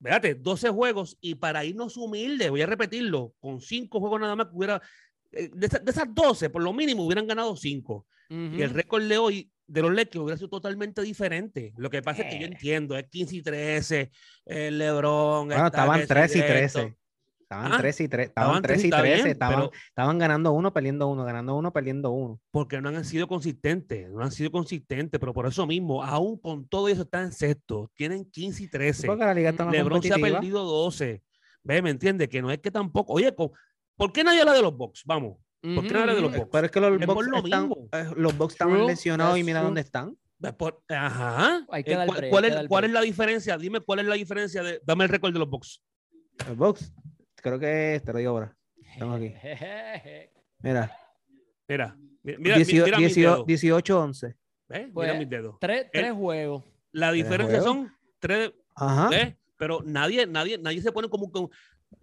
[0.03, 4.47] fíjate, 12 juegos y para irnos humildes, voy a repetirlo, con 5 juegos nada más
[4.47, 4.81] que hubiera,
[5.31, 8.05] eh, de, esa- de esas 12, por lo mínimo hubieran ganado 5.
[8.29, 11.73] Y el récord de hoy de los Lakers hubiera sido totalmente diferente.
[11.75, 12.51] Lo que pasa es que yo Eh.
[12.51, 14.09] entiendo, es 15 y 13,
[14.45, 15.47] el LeBron.
[15.47, 16.79] bueno, estaban que si 3 y esto.
[16.79, 16.97] 13.
[17.51, 18.27] Estaban Ah, 3 y 3.
[18.29, 19.31] estaban Estaban 3 y está bien, 13.
[19.31, 22.39] Estaban, pero- estaban ganando uno, perdiendo uno, ganando uno, perdiendo uno.
[22.49, 26.65] porque no han sido consistentes, no han sido consistentes, pero por eso mismo, aún con
[26.65, 29.05] todo eso están en sexto, tienen 15 y 13.
[29.05, 31.21] Porque la liga está más LeBron se ha perdido 12.
[31.63, 32.29] Ve, ¿me entiendes?
[32.29, 33.11] Que no es que tampoco.
[33.13, 33.51] Oye, ¿por
[34.13, 35.03] qué nadie habla de los Bucks?
[35.05, 35.37] Vamos.
[35.61, 36.31] ¿Por qué no habla de los.
[36.33, 36.49] Bucks?
[36.53, 37.87] Pero es que los Es Bucks lo están, mismo.
[37.91, 39.65] eh, los Bucks estaban True, lesionados y mira true.
[39.67, 40.17] dónde están.
[40.57, 41.65] Por- Ajá.
[41.69, 43.57] Hay que Eh, dar ¿Cuál, break, cuál hay es, que dar cuál es la diferencia?
[43.57, 44.79] Dime cuál es la diferencia de.
[44.85, 45.83] Dame el récord de los Bucks.
[46.47, 46.93] Los Bucks,
[47.41, 48.55] creo que te lo digo ahora.
[48.93, 49.33] Estamos aquí.
[50.59, 50.95] Mira,
[51.67, 53.45] Mira, mi- mira, 18, mira mis 18, dedos.
[53.47, 54.35] 18 11.
[54.67, 54.87] ¿Ves?
[54.93, 55.55] Pues, mira mis dedos.
[55.59, 56.63] tres, tres Eh, juegos.
[56.91, 57.65] La diferencia juegos?
[57.87, 58.51] son tres.
[58.75, 59.09] Ajá.
[59.57, 61.47] Pero nadie, nadie, nadie se pone como que.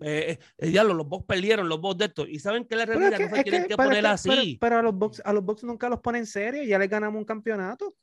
[0.00, 2.26] Eh, eh, diablo, los Bucks perdieron, los Bucks de esto.
[2.26, 4.06] Y saben que la Pero es realidad que- no se tienen que- que poner que-
[4.08, 4.28] así.
[4.28, 6.62] pero- pero a los Bucks, a los Bucks nunca los ponen en serio.
[6.64, 7.94] Ya les ganamos un campeonato.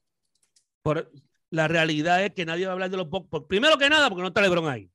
[0.81, 1.11] Por-
[1.51, 4.21] la realidad es que nadie va a hablar de los por- Primero que nada, porque
[4.21, 4.89] no está LeBron ahí.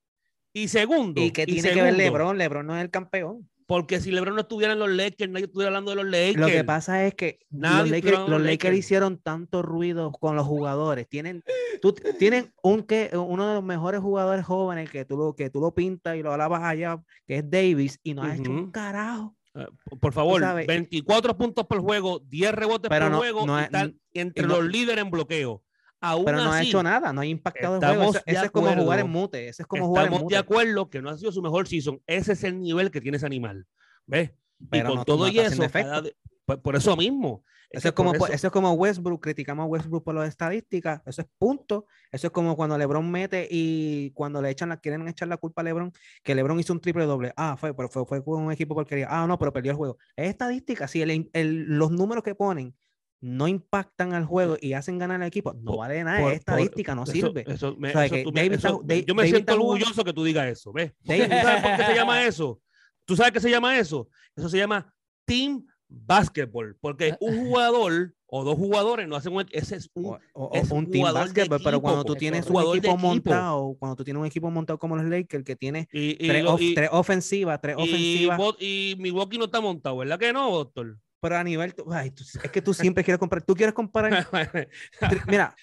[0.53, 2.39] Y segundo, Y que tiene que ver LeBron.
[2.39, 3.49] LeBron no es el campeón.
[3.71, 6.41] Porque si LeBron no estuviera en los Lakers, nadie estuviera hablando de los Lakers.
[6.41, 11.09] Lo que pasa es que Nadie los Lakers, los hicieron tanto ruido con los jugadores.
[11.09, 11.45] Tienen,
[11.81, 15.61] tú, tienen un que, uno de los mejores jugadores jóvenes que tú, lo, que tú
[15.61, 19.37] lo pintas y lo alabas allá, que es Davis, y no ha hecho un carajo.
[19.55, 19.67] Eh,
[20.01, 23.97] por favor, sabes, 24 puntos por juego, 10 rebotes Pero por no- juego no y
[24.15, 25.63] entre los líderes en bloqueo.
[26.01, 27.93] Aún Pero no ha así, hecho nada, no ha impactado el juego.
[27.95, 29.49] estamos Eso, eso es como jugar en mute.
[29.49, 30.35] Eso es como jugar en estamos mute.
[30.35, 32.01] de acuerdo que no ha sido su mejor season.
[32.07, 33.67] Ese es el nivel que tiene ese animal.
[34.07, 34.33] ¿Ves?
[34.71, 36.03] Pero y con no- todo no y eso, cada efecto.
[36.03, 37.45] de- por, por eso mismo.
[37.73, 40.13] Eso que es, como, por pues, eso- eso es como Westbrook, criticamos a Westbrook por
[40.17, 41.87] las estadísticas, eso es punto.
[42.11, 45.61] Eso es como cuando LeBron mete y cuando le echan la, quieren echar la culpa
[45.61, 45.93] a LeBron,
[46.25, 47.33] que LeBron hizo un triple doble.
[47.37, 49.07] Ah, fue, pero fue, fue con un equipo porquería.
[49.09, 49.99] Ah, no, pero perdió el juego.
[50.17, 50.89] Es estadística.
[50.89, 52.75] Si el- el- los números que ponen
[53.23, 56.95] no impactan al juego y hacen ganar al equipo, no vale nada, por- es estadística,
[56.95, 57.45] no sirve.
[57.47, 59.31] eso me- O sea, eso que tú me- David eso- está- Da- yo me David
[59.35, 60.73] siento jugando- orgulloso que tú digas eso.
[60.73, 60.93] ¿Ves?
[61.05, 62.61] David- ¿Tú sabes por qué se llama eso?
[63.05, 64.09] ¿Tú sabes qué se llama eso?
[64.37, 64.95] Eso se llama
[65.27, 66.77] team basketball.
[66.81, 69.45] Porque un jugador o dos jugadores no hacen un.
[69.51, 70.07] Ese es un.
[70.07, 72.75] o, o- o es un un team basketball, pero cuando equipo, tú tienes un equipo
[72.77, 72.97] equipo.
[72.97, 76.47] montado, cuando tú tienes un equipo montado como los Lakers, que tiene Y, y tres,
[76.47, 80.97] of- tres ofensivas, tres y ofensivas, y Milwaukee no está montado, ¿verdad que no, doctor?
[81.21, 84.11] Pero a nivel, tú- ay, tú- es que tú siempre quieres comprar, tú quieres comparar,
[85.01, 85.55] tri- mira.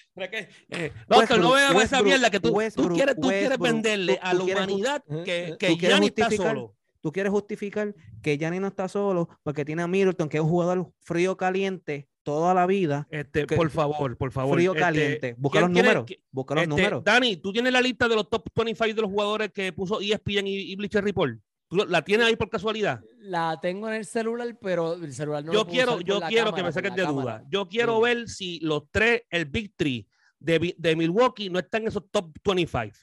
[0.70, 4.34] Eh, doctor, no veas esa mierda que tú, tú quieres, tú quieres venderle tú- a
[4.34, 6.74] la humanidad Eh, que, eh, que Giannis está solo.
[7.00, 10.48] tú quieres justificar que Gianni no está solo porque tiene a Middleton, que es un
[10.48, 14.56] jugador frío caliente toda la vida, Este, que- por favor, por favor.
[14.56, 17.02] frío este, caliente, busca ¿quién los quiere- números, busca los este, números.
[17.04, 20.46] Dani, ¿tú tienes la lista de los top 25 de los jugadores que puso ESPN
[20.46, 21.38] y, y Bleacher Report?
[21.68, 23.02] ¿Tú lo- la tienes ahí por casualidad?
[23.20, 26.20] La tengo en el celular, pero el celular no lo yo puedo quiero, usar yo
[26.20, 27.38] quiero que cámara, me por saques la de cámara.
[27.40, 27.46] duda.
[27.50, 30.06] Yo quiero ver si los tres, el Big Three
[30.38, 32.96] de, de Milwaukee no están en esos top 25.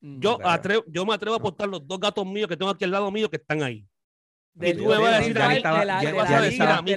[0.00, 0.20] Mm.
[0.20, 0.50] Yo, Claro.
[0.50, 3.10] atrevo, yo me atrevo a apostar los dos gatos míos que tengo aquí al lado
[3.10, 3.86] mío que están ahí.
[4.52, 6.10] Del- tú me vas a decir a mí- de la- liga-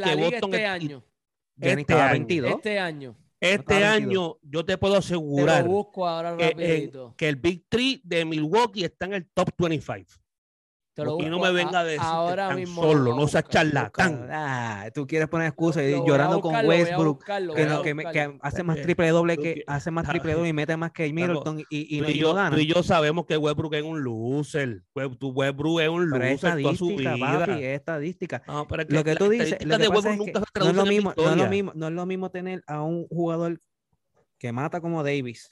[0.03, 1.03] que Boston este es- año.
[1.61, 2.11] Este estaba año.
[2.11, 2.51] 22.
[2.55, 3.15] Este año.
[3.39, 4.37] Este año 22.
[4.41, 7.13] yo te puedo asegurar lo busco ahora que, en- rapidito.
[7.15, 10.11] que el Big Three de Milwaukee está en el top 25.
[10.95, 14.29] Te lo y no me venga a decir ahora mismo lo solo, no seas charlatán.
[14.31, 17.47] Ah, tú quieres poner excusas y Lo voy a llorando buscar, con Westbrook, buscar, que,
[17.49, 18.47] voy a no, que, me- que buscar.
[18.47, 21.65] hace más triple doble que hace más triple doble y mete más que Middleton y,
[21.69, 22.55] y, tú, y y yo, gana.
[22.55, 24.83] tú y yo sabemos que Westbrook es un loser.
[25.19, 27.39] Tu Westbrook es un loser toda su estadística, vida.
[27.45, 28.43] papi, es estadística.
[28.47, 30.31] No, pero es Lo que la tú dices, lo que pasa es que
[30.61, 33.05] no es lo mismo, no es lo mismo, no es lo mismo tener a un
[33.09, 33.59] jugador
[34.37, 35.49] que mata como Davis,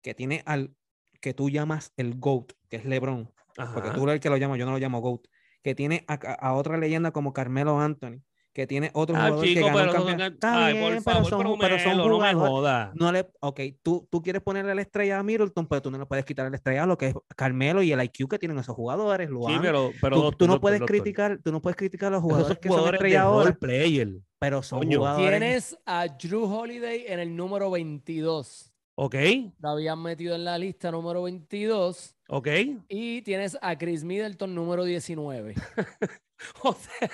[0.00, 0.74] que tiene al
[1.20, 3.92] que tú llamas el GOAT, que es LeBron, porque Ajá.
[3.94, 5.26] tú eres el que lo llamas, yo no lo llamo GOAT,
[5.62, 8.22] que tiene a, a otra leyenda como Carmelo Anthony,
[8.54, 10.18] que tiene otro Ah, jugador chico, que ganó pero campeón.
[10.20, 12.50] son- Está ay, bien, por pero favor, son, pero son Melo, no me jugadores.
[12.50, 12.90] jodas.
[12.94, 16.04] No le, ok, tú, tú quieres ponerle la estrella a Middleton, pero tú no le
[16.04, 18.76] puedes quitar la estrella a lo que es Carmelo y el IQ que tienen esos
[18.76, 19.30] jugadores.
[19.30, 20.96] Lo Sí, pero, pero tú, doctor, tú no doctor, puedes doctor.
[20.96, 23.52] criticar, tú no puedes criticar a los Esos jugadores son que son jugadores estrellas ahora,
[23.54, 24.08] player.
[24.38, 24.98] pero son Coño.
[24.98, 25.30] jugadores.
[25.40, 28.71] Tienes a Drew Holiday en el número 22.
[28.94, 29.14] ¿Ok?
[29.58, 32.14] Lo habían metido en la lista número 22.
[32.28, 32.48] ¿Ok?
[32.88, 35.54] Y tienes a Chris Middleton número 19.
[36.64, 37.08] O sea,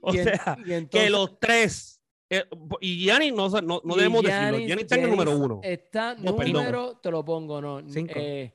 [0.00, 2.00] o Y en- sea y que los tres.
[2.28, 2.42] eh,
[2.80, 4.58] y Gianni no, no, no debemos decirlo.
[4.58, 5.60] Gianni está en el número uno.
[5.62, 6.54] Está No, perdón.
[6.54, 7.88] número, te lo pongo, no.
[7.88, 8.14] Cinco.
[8.16, 8.52] eh,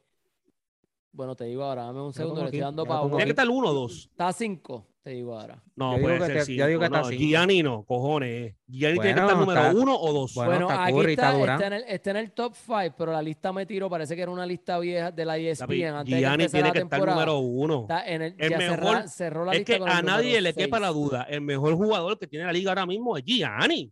[1.13, 3.11] bueno, te digo ahora, dame un segundo, le estoy dando pausa.
[3.15, 4.09] Tiene que estar el uno o dos.
[4.11, 5.63] Está 5, te digo ahora.
[5.75, 6.59] No, Yo digo puede que ser te- cinco.
[6.59, 7.19] yo digo que está no, cinco.
[7.23, 8.55] Gianni no, cojones.
[8.67, 10.33] Gianni tiene que Bueno, estar número está- uno o dos.
[10.35, 13.11] Bueno, Bueno, está aquí Curry, está, está en el, está en el top 5, pero
[13.13, 15.85] la lista me tiró, parece que era una lista vieja de la ESPN.
[15.95, 17.15] Antes de que Gianni empezara tiene la que estar temporada.
[17.25, 17.81] número uno.
[17.81, 20.41] Está en el, El ya mejor- cerra- cerró la Es lista que con a nadie
[20.41, 21.23] le quepa la duda.
[21.23, 23.91] El mejor jugador que tiene la liga ahora mismo es Gianni.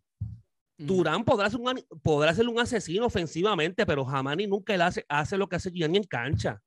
[0.80, 1.74] Durán podrá ser, un,
[2.04, 5.72] podrá ser un asesino ofensivamente, pero jamás ni nunca él hace, hace lo que hace
[5.72, 6.62] Gianni en cancha.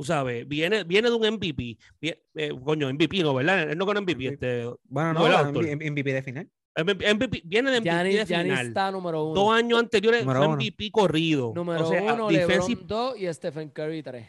[0.00, 1.76] Tú sabes, viene, viene de un MVP.
[2.00, 3.70] Vie- eh, coño, MVP no, ¿verdad?
[3.70, 4.28] Él no con MVP.
[4.28, 6.50] Este, Bueno, No, no, MVP de final.
[6.74, 8.66] MVP viene de MVP Giannis, de Giannis final.
[8.68, 9.34] está número uno.
[9.38, 10.56] Dos años anteriores Número fue uno.
[10.56, 11.52] MVP corrido.
[11.54, 14.26] Número o sea, uno, defensive- LeBron 2 y Stephen Curry 3.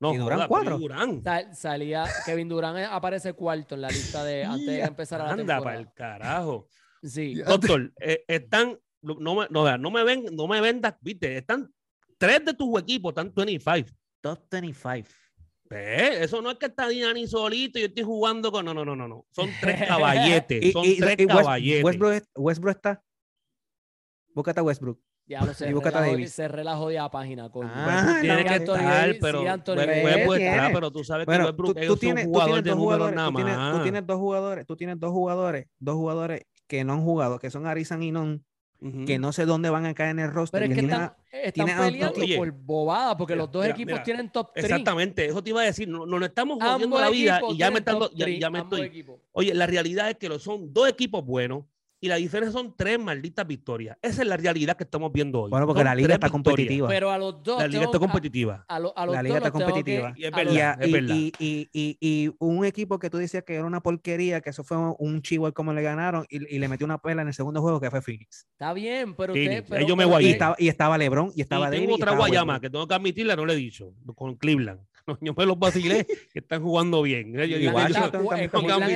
[0.00, 0.76] No, ¿Y Durán cuatro?
[0.76, 1.22] Durán.
[1.22, 5.22] Sal- salía Kevin Durant eh, aparece cuarto en la lista de antes de Ya, empezara
[5.24, 5.64] la Anda temporada.
[5.64, 6.68] para el carajo.
[7.00, 7.34] Sí.
[7.36, 11.72] Doctor, eh, están, no me, no, no me ven, no me vendas, viste, están
[12.18, 13.88] tres de tus equipos, están 25.
[14.26, 15.08] Top 25.
[15.68, 18.64] Ve, Eso no es que está Gianni solito y yo estoy jugando con.
[18.64, 19.06] No, no, no, no.
[19.08, 19.26] no.
[19.30, 20.64] Son tres caballetes.
[20.64, 21.84] Y, son y- tres y West- caballetes.
[21.84, 23.02] Westbrook, es- Westbrook está.
[24.34, 25.00] Búscate a Westbrook.
[25.28, 25.70] Ya lo sé.
[25.70, 26.32] Y Cerré, Davis.
[26.34, 27.68] cerré la jodida página, coño.
[27.74, 29.44] Ah, tiene no, que estar, Davis, pero sí,
[29.76, 30.54] tiene.
[30.54, 32.64] estar, pero tú sabes que Bueno, Westbrook tú, es tú un tienes, tú jugador tienes
[32.64, 33.82] de dos números jugadores, nada tú tienes, tú más.
[33.82, 37.66] tienes dos jugadores, tú tienes dos jugadores, dos jugadores que no han jugado, que son
[37.66, 38.44] Arizan y Non,
[39.06, 40.60] Que no sé dónde van a caer en el roster.
[40.60, 43.92] Pero es que están, están peleando oye, por bobada, porque mira, los dos mira, equipos
[43.92, 44.02] mira.
[44.04, 44.64] tienen top 3.
[44.64, 45.88] Exactamente, eso te iba a decir.
[45.88, 47.80] No, no, no estamos jodiendo la vida y ya me,
[48.14, 48.82] ya, ya ambos estoy.
[48.82, 49.20] equipos.
[49.32, 51.64] Oye, la realidad es que lo son dos equipos buenos.
[52.00, 53.96] Y la diferencia son tres malditas victorias.
[54.02, 55.50] Esa es la realidad que estamos viendo hoy.
[55.50, 56.32] Bueno, porque Son la liga está victorias.
[56.32, 56.88] competitiva.
[56.88, 57.58] Pero a los dos.
[57.60, 58.64] La liga está a- competitiva.
[58.68, 60.12] A, lo- a los La dos liga está que- competitiva.
[60.16, 61.14] Y es a verdad, Y, a- es y- verdad.
[61.16, 64.62] y- y- y- y un equipo que tú decías que era una porquería, que eso
[64.62, 67.60] fue un chivo como le ganaron y, y le metió una pela en el segundo
[67.62, 68.46] juego que fue Phoenix.
[68.52, 69.50] Está bien, pero usted.
[69.50, 71.80] ahí pero- yo me voy a Y estaba, y estaba LeBron y estaba y Davis.
[71.80, 72.60] tengo otra guayama Westbrook.
[72.62, 73.92] que tengo que admitirla, no le he dicho.
[74.14, 74.80] Con Cleveland.
[75.06, 77.32] No, yo me los vacilé que están jugando bien.
[77.32, 78.10] Yo yo- está,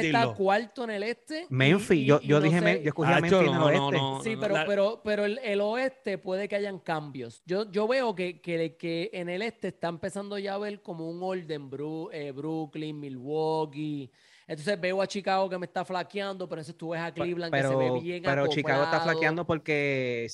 [0.01, 1.47] está cuarto en el este.
[1.51, 3.53] Memphis, y- yo, y yo no dije, sé- Me- yo escogí a Memphis en el
[3.53, 3.97] no, no, oeste.
[3.99, 4.21] no.
[4.25, 7.43] Sí, pero, la- pero, pero el, el oeste puede que hayan cambios.
[7.47, 11.09] Yo, yo veo que, que, que en el este está empezando ya a ver como
[11.09, 14.11] un orden Bru- eh, Brooklyn, Milwaukee.
[14.51, 17.63] Entonces veo a Chicago que me está flaqueando, pero entonces tú ves a Cleveland que
[17.63, 20.27] se ve Pero, bien pero Chicago está flaqueando porque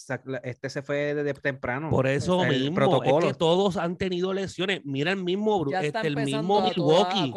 [0.43, 1.91] este se fue desde temprano.
[1.91, 3.27] Por eso El mismo, protocolo.
[3.27, 4.81] es que todos han tenido lesiones.
[4.87, 7.31] Mira el mismo, Ya está este, el mismo Milwaukee.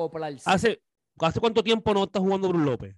[0.46, 0.82] Hace,
[1.20, 2.96] ¿Hace cuánto tiempo no está jugando Bruce López?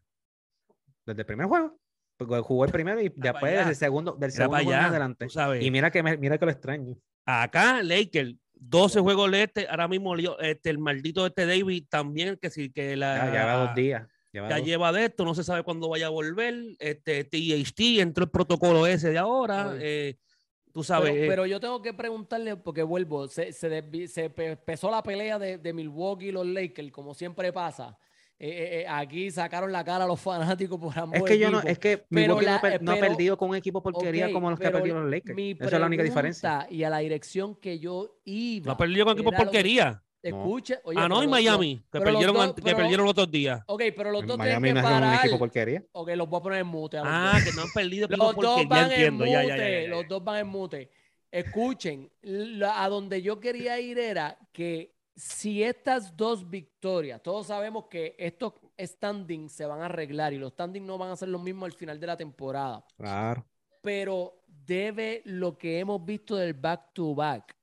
[1.03, 1.75] Desde el primer juego.
[2.17, 5.27] Porque jugó el primero y para después del segundo, del Era segundo allá, adelante.
[5.59, 6.95] Y mira que, me- mira que lo extraño.
[7.25, 12.51] Acá, Lakers, 12 juegos de este, ahora mismo este, el maldito este David también, que
[12.51, 14.07] sí, que la, Ya, lleva dos días.
[14.31, 14.65] lleva ya dos.
[14.65, 16.53] lleva de esto, no se sabe cuándo vaya a volver.
[16.77, 19.73] Este THT entró el protocolo ese de ahora.
[19.79, 20.17] Eh,
[20.71, 21.11] tú sabes.
[21.11, 24.91] Pero, eh, pero yo tengo que preguntarle, porque vuelvo, se, se, desvi- se pe- empezó
[24.91, 27.97] la pelea de, de Milwaukee y los Lakers, como siempre pasa.
[28.43, 31.51] Eh, eh, eh, aquí sacaron la cara a los fanáticos por ambos Es que yo
[31.51, 33.83] no, es que Pero Milwaukee no, la- per- eh, no ha perdido con un equipo
[33.83, 35.35] porquería como los que ha perdido los Lakers.
[35.35, 36.65] mi Esa es la única diferencia.
[36.71, 38.65] Y a la dirección que yo iba.
[38.65, 40.03] no ha perdido con equipo porquería.
[40.23, 43.61] Escuche, oye, ah, no, los- Miami, que perdieron, dos- que pero- perdieron los otros días.
[43.67, 45.19] Ok, pero los dos Miami tienen no que es un parar.
[45.25, 45.83] equipo porquería.
[45.91, 46.97] Ok, los voy a poner en mute.
[47.03, 49.25] Ah, que no han perdido Los equipo dos porquería, van en entiendo.
[49.25, 49.87] mute, Ya, ya, ya, ya, ya.
[49.87, 50.89] los dos van en mute.
[51.31, 52.11] Escuchen,
[52.75, 58.53] a donde yo quería ir era que si estas dos victorias, todos sabemos que estos
[58.79, 61.73] standings se van a arreglar y los standings no van a ser los mismos al
[61.77, 63.45] final de la temporada, Claro.
[63.81, 67.55] pero debe lo que hemos visto del back to back,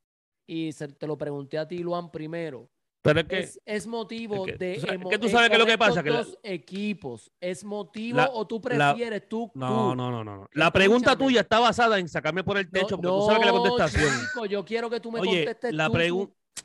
[0.47, 2.69] y se- te lo pregunté a ti, Luan, primero,
[3.01, 5.61] Pero es que es, es motivo es que de emo- que tú sabes qué es
[5.61, 9.51] lo que pasa, que la- dos equipos, ¿es motivo La- o tú la- prefieres tú?
[9.55, 9.97] No, tú?
[9.97, 10.37] no, no, no.
[10.37, 10.49] no.
[10.53, 11.29] La pregunta Escúchame.
[11.31, 13.63] tuya está basada en sacarme por el No, techo, porque tú sabes que la no,
[13.63, 14.11] contestación.
[14.21, 15.93] chico, yo quiero que tú me Oye, contestes la tú,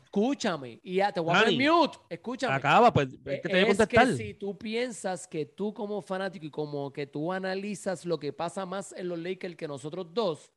[0.04, 1.98] Escúchame, y ya te voy a poner mute.
[2.10, 2.54] Escúchame.
[2.54, 4.08] Acaba, pues, es Eh, que te voy a es contestar.
[4.08, 8.32] que si tú piensas que tú como fanático y como que tú analizas lo que
[8.34, 10.52] pasa más en los Lakers que nosotros dos,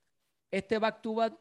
[0.50, 1.34] este back to back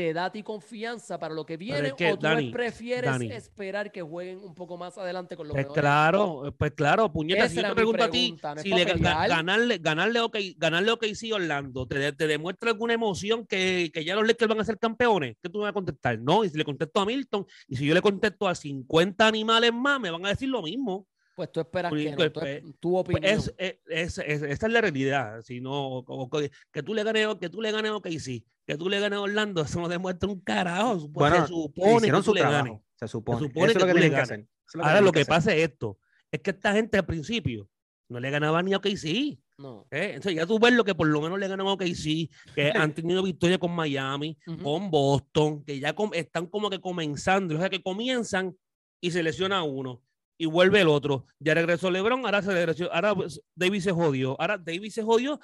[0.00, 3.10] te da a ti confianza para lo que viene es que, o tú Dani, prefieres
[3.10, 3.30] Dani.
[3.32, 7.44] esperar que jueguen un poco más adelante con los Pues mejores claro, pues claro, puñeta,
[7.44, 11.34] Esa si yo te pregunto a ti, no si le, ganarle, ganarle OK, ganarle OKC
[11.34, 15.36] Orlando, te, te demuestra alguna emoción que, que ya los Lakers van a ser campeones,
[15.42, 16.18] ¿qué tú me vas a contestar?
[16.18, 19.70] No, y si le contesto a Milton, y si yo le contesto a 50 animales
[19.74, 21.06] más, me van a decir lo mismo.
[21.36, 23.24] Pues tú esperas Pues, que no, pues, pues, tu Pues opinión.
[23.24, 25.40] es, es, es- es- esa es la realidad.
[25.42, 26.30] Si no, o- o-
[26.72, 29.20] que- tú le ganes, que tú le ganes a OKC, que tú le ganes a
[29.22, 30.98] Orlando, eso no demuestra un carajo.
[31.00, 32.78] Supo- Bueno, se supone que Hicieron tú su le ganes.
[32.96, 33.38] Se supone.
[33.48, 34.30] supone Eso es que lo que tú le tienen que ganes.
[34.30, 34.40] hacer.
[34.40, 35.98] Eso es lo Ahora lo que que pasa es esto,
[36.30, 37.68] es que esta gente al principio
[38.08, 39.38] no le ganaba ni a OKC.
[39.58, 39.86] no.
[39.90, 40.10] ¿eh?
[40.14, 42.94] Entonces ya tú ves lo que por lo menos le ganan a OKC, que han
[42.94, 44.62] tenido victoria con Miami, Ujú.
[44.62, 48.56] con Boston, que ya com- están como que comenzando, o sea que comienzan
[49.02, 50.02] y se lesiona uno
[50.38, 51.26] y vuelve el otro.
[51.38, 55.38] Ya regresó LeBron, ahora se regresó, ahora pues, Davis se jodió, ahora Davis se jodió,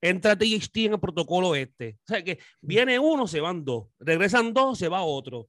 [0.00, 1.98] entra THT en el protocolo este.
[2.04, 5.48] O sea que viene uno, se van dos, regresan dos, se va otro.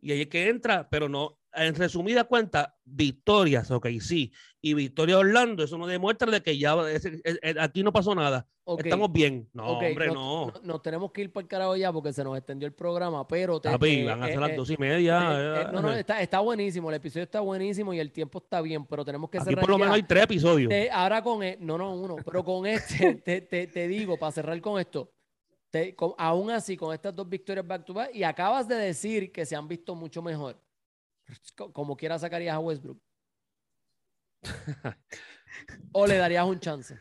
[0.00, 4.32] Y ahí es que entra, pero no, en resumida cuenta, victorias, ok, sí.
[4.60, 8.14] Y victoria Orlando, eso no demuestra de que ya ese- eh, eh, aquí no pasó
[8.14, 8.48] nada.
[8.64, 9.48] Ok, Estamos bien.
[9.52, 10.46] No, ok, hombre, nos- no.
[10.46, 13.26] no- Nos tenemos que ir para el carajo ya porque se nos extendió el programa,
[13.26, 13.60] pero...
[13.60, 15.18] te- Papi, eh, van a ser eh, las eh, dos y media.
[15.20, 16.00] Eh, eh, no, no, eh.
[16.00, 19.38] está, está buenísimo, el episodio está buenísimo y el tiempo está bien, pero tenemos que
[19.38, 19.84] Aquí cerrar por lo ya.
[19.84, 20.68] menos hay tres episodios.
[20.68, 24.30] Te- ahora con, e- no, no, uno, pero con este, te, te- te digo, para
[24.30, 25.10] cerrar con esto,
[25.70, 29.32] te- con- aún así, con estas dos victorias back to back, y acabas de decir
[29.32, 30.56] que se han visto mucho mejor,
[31.72, 32.98] como quiera sacarías a Westbrook.
[35.92, 36.98] o le darías un chance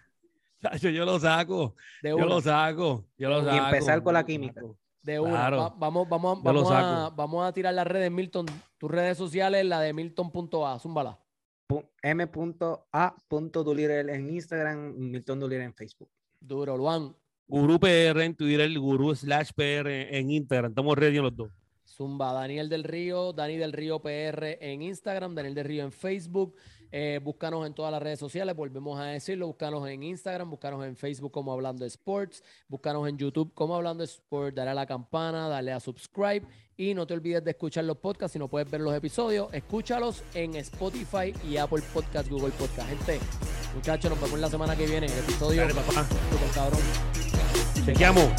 [0.80, 1.76] yo lo saco.
[2.04, 3.08] de Yo lo saco.
[3.18, 3.66] Yo lo Y saco.
[3.66, 4.62] empezar con la química.
[4.62, 4.78] saco.
[5.02, 5.32] De una.
[5.32, 5.58] Claro.
[5.58, 8.46] Va- vamos, vamos, vamos, a, vamos a tirar las redes, Milton.
[8.78, 10.78] Tus redes sociales, la de Milton.a.
[10.80, 11.18] Zúmbala.
[12.04, 16.10] M.A.Dulirel en Instagram, Milton Dulirel en Facebook.
[16.40, 17.16] Duro, Luan.
[17.48, 20.72] Gurú PR en Twitter, el Gurú slash PR en Instagram.
[20.74, 21.50] Estamos ready en los dos.
[21.92, 26.56] Zumba, Daniel del Río, Dani del Río PR en Instagram, Daniel del Río en Facebook.
[26.94, 29.48] Eh, búscanos en todas las redes sociales, volvemos a decirlo.
[29.48, 34.56] Búscanos en Instagram, búscanos en Facebook como Hablando Sports, búscanos en YouTube como Hablando Sports.
[34.56, 36.46] Dale a la campana, dale a subscribe
[36.76, 38.34] y no te olvides de escuchar los podcasts.
[38.34, 42.90] Si no puedes ver los episodios, escúchalos en Spotify y Apple Podcast, Google Podcast.
[42.90, 43.20] Gente,
[43.74, 45.06] Muchachos, nos vemos la semana que viene.
[45.06, 46.06] El episodio Dale, papá.
[46.30, 46.82] super cabrón.
[47.86, 48.32] Chequeamos.